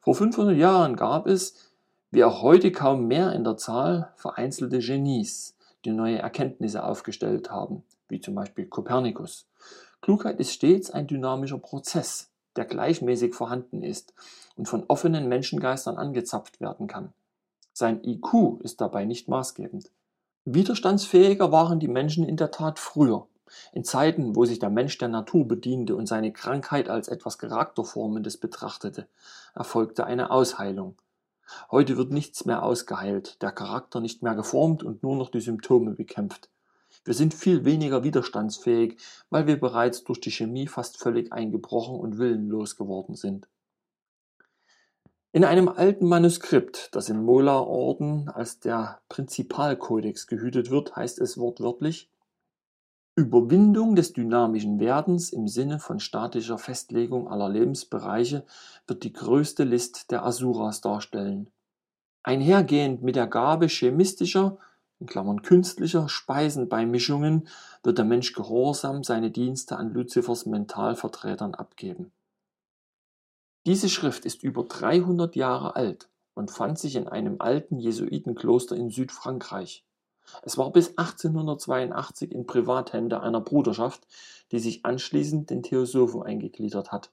Vor 0.00 0.14
500 0.14 0.56
Jahren 0.56 0.94
gab 0.94 1.26
es, 1.26 1.72
wie 2.12 2.22
auch 2.22 2.42
heute 2.42 2.70
kaum 2.70 3.08
mehr 3.08 3.32
in 3.32 3.42
der 3.42 3.56
Zahl, 3.56 4.12
vereinzelte 4.16 4.78
Genies, 4.78 5.56
die 5.84 5.90
neue 5.90 6.18
Erkenntnisse 6.18 6.84
aufgestellt 6.84 7.50
haben, 7.50 7.82
wie 8.08 8.20
zum 8.20 8.36
Beispiel 8.36 8.66
Kopernikus. 8.66 9.48
Klugheit 10.00 10.38
ist 10.38 10.52
stets 10.52 10.92
ein 10.92 11.08
dynamischer 11.08 11.58
Prozess 11.58 12.30
der 12.56 12.64
gleichmäßig 12.64 13.34
vorhanden 13.34 13.82
ist 13.82 14.14
und 14.56 14.66
von 14.66 14.84
offenen 14.88 15.28
Menschengeistern 15.28 15.96
angezapft 15.96 16.60
werden 16.60 16.86
kann. 16.86 17.12
Sein 17.72 18.02
IQ 18.02 18.60
ist 18.62 18.80
dabei 18.80 19.04
nicht 19.04 19.28
maßgebend. 19.28 19.90
Widerstandsfähiger 20.44 21.52
waren 21.52 21.78
die 21.78 21.88
Menschen 21.88 22.24
in 22.24 22.36
der 22.36 22.50
Tat 22.50 22.78
früher, 22.78 23.26
in 23.72 23.84
Zeiten, 23.84 24.34
wo 24.34 24.44
sich 24.44 24.58
der 24.58 24.70
Mensch 24.70 24.98
der 24.98 25.08
Natur 25.08 25.46
bediente 25.46 25.94
und 25.94 26.06
seine 26.06 26.32
Krankheit 26.32 26.88
als 26.88 27.08
etwas 27.08 27.38
Charakterformendes 27.38 28.38
betrachtete, 28.38 29.08
erfolgte 29.54 30.04
eine 30.04 30.30
Ausheilung. 30.30 30.96
Heute 31.70 31.96
wird 31.96 32.10
nichts 32.10 32.44
mehr 32.44 32.62
ausgeheilt, 32.62 33.40
der 33.42 33.52
Charakter 33.52 34.00
nicht 34.00 34.22
mehr 34.22 34.34
geformt 34.34 34.82
und 34.82 35.02
nur 35.02 35.16
noch 35.16 35.30
die 35.30 35.40
Symptome 35.40 35.92
bekämpft. 35.92 36.50
Wir 37.08 37.14
sind 37.14 37.32
viel 37.32 37.64
weniger 37.64 38.04
widerstandsfähig, 38.04 38.98
weil 39.30 39.46
wir 39.46 39.58
bereits 39.58 40.04
durch 40.04 40.20
die 40.20 40.30
Chemie 40.30 40.66
fast 40.66 40.98
völlig 40.98 41.32
eingebrochen 41.32 41.98
und 41.98 42.18
willenlos 42.18 42.76
geworden 42.76 43.14
sind. 43.14 43.48
In 45.32 45.42
einem 45.42 45.70
alten 45.70 46.06
Manuskript, 46.06 46.90
das 46.94 47.08
im 47.08 47.24
Mola-Orden 47.24 48.28
als 48.28 48.60
der 48.60 49.00
Prinzipalkodex 49.08 50.26
gehütet 50.26 50.70
wird, 50.70 50.96
heißt 50.96 51.18
es 51.20 51.38
wortwörtlich 51.38 52.10
Überwindung 53.16 53.96
des 53.96 54.12
dynamischen 54.12 54.78
Werdens 54.78 55.30
im 55.30 55.48
Sinne 55.48 55.78
von 55.78 56.00
statischer 56.00 56.58
Festlegung 56.58 57.26
aller 57.26 57.48
Lebensbereiche 57.48 58.44
wird 58.86 59.02
die 59.02 59.14
größte 59.14 59.64
List 59.64 60.10
der 60.10 60.26
Asuras 60.26 60.82
darstellen. 60.82 61.48
Einhergehend 62.22 63.02
mit 63.02 63.16
der 63.16 63.28
Gabe 63.28 63.68
chemistischer 63.68 64.58
in 65.00 65.06
Klammern 65.06 65.42
künstlicher 65.42 66.08
Speisenbeimischungen 66.08 67.48
wird 67.82 67.98
der 67.98 68.04
Mensch 68.04 68.32
gehorsam 68.32 69.04
seine 69.04 69.30
Dienste 69.30 69.76
an 69.76 69.92
Luzifers 69.92 70.46
Mentalvertretern 70.46 71.54
abgeben. 71.54 72.10
Diese 73.66 73.88
Schrift 73.88 74.24
ist 74.24 74.42
über 74.42 74.64
300 74.64 75.36
Jahre 75.36 75.76
alt 75.76 76.08
und 76.34 76.50
fand 76.50 76.78
sich 76.78 76.96
in 76.96 77.06
einem 77.06 77.36
alten 77.40 77.78
Jesuitenkloster 77.78 78.74
in 78.76 78.90
Südfrankreich. 78.90 79.84
Es 80.42 80.58
war 80.58 80.72
bis 80.72 80.96
1882 80.96 82.32
in 82.32 82.46
Privathände 82.46 83.20
einer 83.20 83.40
Bruderschaft, 83.40 84.06
die 84.52 84.58
sich 84.58 84.84
anschließend 84.84 85.50
den 85.50 85.62
Theosophen 85.62 86.22
eingegliedert 86.22 86.92
hat. 86.92 87.10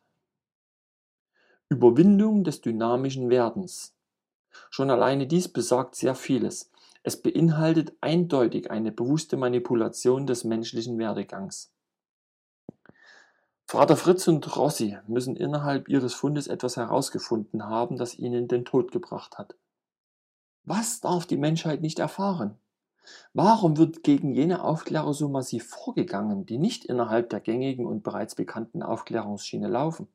Überwindung 1.69 2.43
des 2.43 2.61
dynamischen 2.61 3.29
Werdens. 3.29 3.95
Schon 4.69 4.89
alleine 4.89 5.27
dies 5.27 5.47
besagt 5.47 5.95
sehr 5.95 6.15
vieles, 6.15 6.71
es 7.05 7.21
beinhaltet 7.21 7.93
eindeutig 8.01 8.71
eine 8.71 8.91
bewusste 8.91 9.37
Manipulation 9.37 10.25
des 10.25 10.43
menschlichen 10.43 10.97
Werdegangs. 10.97 11.71
Vater 13.67 13.95
Fritz 13.95 14.27
und 14.27 14.57
Rossi 14.57 14.97
müssen 15.05 15.35
innerhalb 15.35 15.87
ihres 15.87 16.15
Fundes 16.15 16.47
etwas 16.47 16.77
herausgefunden 16.77 17.65
haben, 17.65 17.97
das 17.97 18.17
ihnen 18.17 18.47
den 18.47 18.65
Tod 18.65 18.91
gebracht 18.91 19.37
hat. 19.37 19.55
Was 20.63 20.99
darf 20.99 21.27
die 21.27 21.37
Menschheit 21.37 21.81
nicht 21.81 21.99
erfahren? 21.99 22.57
Warum 23.33 23.77
wird 23.77 24.01
gegen 24.01 24.33
jene 24.33 24.63
Aufklärer 24.63 25.13
so 25.13 25.29
massiv 25.29 25.67
vorgegangen, 25.67 26.47
die 26.47 26.57
nicht 26.57 26.85
innerhalb 26.85 27.29
der 27.29 27.39
gängigen 27.39 27.85
und 27.85 28.01
bereits 28.01 28.33
bekannten 28.33 28.81
Aufklärungsschiene 28.81 29.67
laufen? 29.67 30.07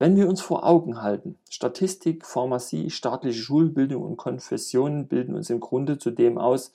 Wenn 0.00 0.16
wir 0.16 0.28
uns 0.28 0.40
vor 0.40 0.66
Augen 0.66 1.02
halten, 1.02 1.38
Statistik, 1.48 2.26
Pharmazie, 2.26 2.90
staatliche 2.90 3.40
Schulbildung 3.40 4.02
und 4.02 4.16
Konfessionen 4.16 5.06
bilden 5.06 5.36
uns 5.36 5.50
im 5.50 5.60
Grunde 5.60 5.98
zu 5.98 6.10
dem 6.10 6.36
aus, 6.36 6.72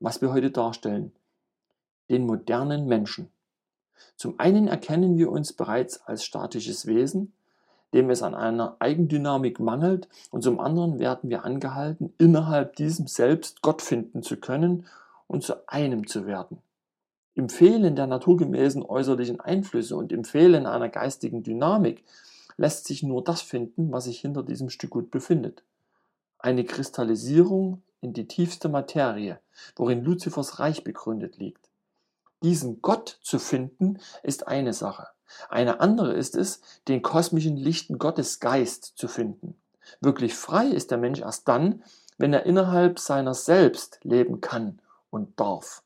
was 0.00 0.20
wir 0.20 0.32
heute 0.32 0.50
darstellen, 0.50 1.12
den 2.10 2.26
modernen 2.26 2.86
Menschen. 2.86 3.30
Zum 4.16 4.40
einen 4.40 4.66
erkennen 4.66 5.16
wir 5.18 5.30
uns 5.30 5.52
bereits 5.52 6.04
als 6.06 6.24
statisches 6.24 6.86
Wesen, 6.86 7.32
dem 7.94 8.10
es 8.10 8.22
an 8.22 8.34
einer 8.34 8.76
Eigendynamik 8.80 9.60
mangelt, 9.60 10.08
und 10.32 10.42
zum 10.42 10.58
anderen 10.58 10.98
werden 10.98 11.30
wir 11.30 11.44
angehalten, 11.44 12.12
innerhalb 12.18 12.74
diesem 12.74 13.06
Selbst 13.06 13.62
Gott 13.62 13.82
finden 13.82 14.24
zu 14.24 14.36
können 14.36 14.86
und 15.28 15.44
zu 15.44 15.68
einem 15.68 16.08
zu 16.08 16.26
werden. 16.26 16.58
Im 17.36 17.48
Fehlen 17.48 17.94
der 17.94 18.08
naturgemäßen 18.08 18.82
äußerlichen 18.82 19.40
Einflüsse 19.40 19.96
und 19.96 20.10
im 20.10 20.24
Fehlen 20.24 20.66
einer 20.66 20.88
geistigen 20.88 21.44
Dynamik 21.44 22.02
lässt 22.58 22.86
sich 22.86 23.02
nur 23.02 23.24
das 23.24 23.40
finden, 23.40 23.90
was 23.90 24.04
sich 24.04 24.20
hinter 24.20 24.42
diesem 24.42 24.68
Stück 24.68 24.90
Gut 24.90 25.10
befindet. 25.10 25.62
Eine 26.38 26.64
Kristallisierung 26.64 27.82
in 28.00 28.12
die 28.12 28.28
tiefste 28.28 28.68
Materie, 28.68 29.40
worin 29.76 30.04
Luzifers 30.04 30.58
Reich 30.58 30.84
begründet 30.84 31.38
liegt. 31.38 31.70
Diesen 32.42 32.82
Gott 32.82 33.18
zu 33.22 33.38
finden, 33.38 33.98
ist 34.22 34.46
eine 34.46 34.72
Sache. 34.72 35.08
Eine 35.48 35.80
andere 35.80 36.14
ist 36.14 36.36
es, 36.36 36.60
den 36.86 37.02
kosmischen 37.02 37.56
lichten 37.56 37.98
Gottesgeist 37.98 38.92
zu 38.96 39.08
finden. 39.08 39.56
Wirklich 40.00 40.34
frei 40.34 40.66
ist 40.66 40.90
der 40.90 40.98
Mensch 40.98 41.20
erst 41.20 41.48
dann, 41.48 41.82
wenn 42.18 42.32
er 42.32 42.46
innerhalb 42.46 42.98
seiner 42.98 43.34
selbst 43.34 44.00
leben 44.02 44.40
kann 44.40 44.80
und 45.10 45.38
darf. 45.38 45.82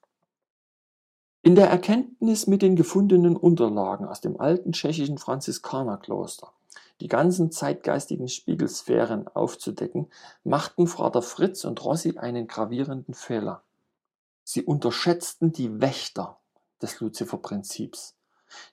In 1.42 1.54
der 1.54 1.68
Erkenntnis 1.68 2.46
mit 2.46 2.62
den 2.62 2.76
gefundenen 2.76 3.36
Unterlagen 3.36 4.06
aus 4.06 4.20
dem 4.20 4.38
alten 4.38 4.72
tschechischen 4.72 5.18
Franziskanerkloster 5.18 6.52
die 7.02 7.08
ganzen 7.08 7.50
zeitgeistigen 7.50 8.28
Spiegelsphären 8.28 9.26
aufzudecken, 9.26 10.06
machten 10.44 10.86
Vater 10.86 11.20
Fritz 11.20 11.64
und 11.64 11.84
Rossi 11.84 12.16
einen 12.16 12.46
gravierenden 12.46 13.12
Fehler. 13.12 13.64
Sie 14.44 14.62
unterschätzten 14.62 15.50
die 15.50 15.80
Wächter 15.80 16.38
des 16.80 17.00
Luziferprinzips, 17.00 18.14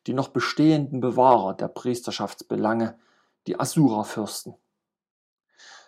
die 0.05 0.13
noch 0.13 0.27
bestehenden 0.27 0.99
Bewahrer 0.99 1.55
der 1.55 1.69
Priesterschaftsbelange, 1.69 2.99
die 3.47 3.59
Asura-Fürsten. 3.59 4.53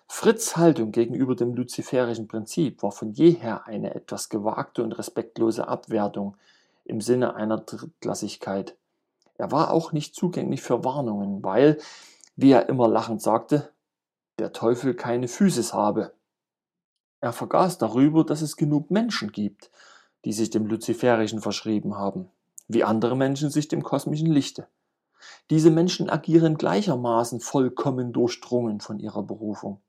Fritz' 0.07 0.57
Haltung 0.57 0.91
gegenüber 0.91 1.35
dem 1.35 1.53
luziferischen 1.53 2.27
Prinzip 2.27 2.81
war 2.81 2.91
von 2.91 3.11
jeher 3.11 3.67
eine 3.67 3.93
etwas 3.93 4.29
gewagte 4.29 4.81
und 4.83 4.93
respektlose 4.93 5.67
Abwertung 5.67 6.37
im 6.85 7.01
Sinne 7.01 7.35
einer 7.35 7.59
Drittklassigkeit. 7.59 8.75
Er 9.37 9.51
war 9.51 9.69
auch 9.71 9.91
nicht 9.91 10.15
zugänglich 10.15 10.63
für 10.63 10.83
Warnungen, 10.83 11.43
weil, 11.43 11.77
wie 12.35 12.51
er 12.51 12.69
immer 12.69 12.87
lachend 12.87 13.21
sagte, 13.21 13.71
der 14.39 14.53
Teufel 14.53 14.95
keine 14.95 15.27
Physis 15.27 15.73
habe. 15.73 16.13
Er 17.19 17.33
vergaß 17.33 17.77
darüber, 17.77 18.23
dass 18.23 18.41
es 18.41 18.57
genug 18.57 18.89
Menschen 18.89 19.31
gibt, 19.31 19.69
die 20.25 20.33
sich 20.33 20.49
dem 20.49 20.65
Luziferischen 20.65 21.41
verschrieben 21.41 21.95
haben, 21.97 22.29
wie 22.67 22.83
andere 22.83 23.15
Menschen 23.15 23.49
sich 23.49 23.67
dem 23.67 23.83
kosmischen 23.83 24.31
Lichte. 24.31 24.67
Diese 25.49 25.69
Menschen 25.69 26.09
agieren 26.09 26.57
gleichermaßen 26.57 27.39
vollkommen 27.39 28.13
durchdrungen 28.13 28.79
von 28.79 28.99
ihrer 28.99 29.23
Berufung. 29.23 29.79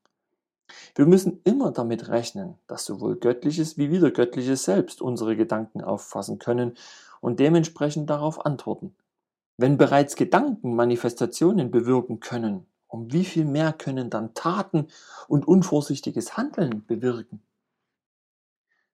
Wir 0.95 1.07
müssen 1.07 1.41
immer 1.45 1.71
damit 1.71 2.09
rechnen, 2.09 2.59
dass 2.67 2.85
sowohl 2.85 3.17
Göttliches 3.17 3.79
wie 3.79 3.91
Wiedergöttliches 3.91 4.65
selbst 4.65 5.01
unsere 5.01 5.37
Gedanken 5.37 5.83
auffassen 5.83 6.39
können 6.39 6.77
und 7.21 7.41
dementsprechend 7.41 8.11
darauf 8.11 8.45
antworten. 8.45 8.95
Wenn 9.63 9.79
bereits 9.79 10.17
Gedanken 10.17 10.75
Manifestationen 10.75 11.71
bewirken 11.71 12.19
können, 12.19 12.67
um 12.89 13.13
wie 13.13 13.25
viel 13.25 13.45
mehr 13.45 13.73
können 13.73 14.11
dann 14.11 14.35
Taten 14.35 14.89
und 15.29 15.47
unvorsichtiges 15.47 16.37
Handeln 16.37 16.85
bewirken? 16.85 17.41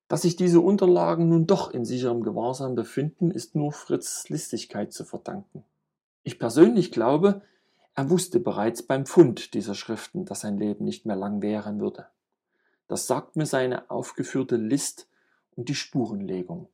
Dass 0.09 0.21
sich 0.21 0.37
diese 0.37 0.61
Unterlagen 0.61 1.31
nun 1.31 1.47
doch 1.47 1.71
in 1.71 1.87
sicherem 1.87 2.23
Gewahrsam 2.23 2.75
befinden, 2.75 3.31
ist 3.31 3.55
nur 3.55 3.73
Fritz 3.73 4.29
Listigkeit 4.29 4.93
zu 4.93 5.07
verdanken. 5.07 5.65
Ich 6.23 6.39
persönlich 6.39 6.93
glaube, 6.93 7.41
er 7.95 8.11
wusste 8.11 8.39
bereits 8.39 8.83
beim 8.83 9.07
Fund 9.07 9.55
dieser 9.55 9.75
Schriften, 9.75 10.27
dass 10.27 10.41
sein 10.41 10.59
Leben 10.59 10.85
nicht 10.85 11.07
mehr 11.07 11.17
lang 11.17 11.41
währen 11.41 11.81
würde. 11.81 12.09
Das 12.89 13.07
sagt 13.07 13.37
mir 13.37 13.47
seine 13.47 13.91
aufgeführte 13.91 14.57
List 14.57 15.09
und 15.57 15.71
die 15.71 15.75
Spurenlegung. 15.75 16.69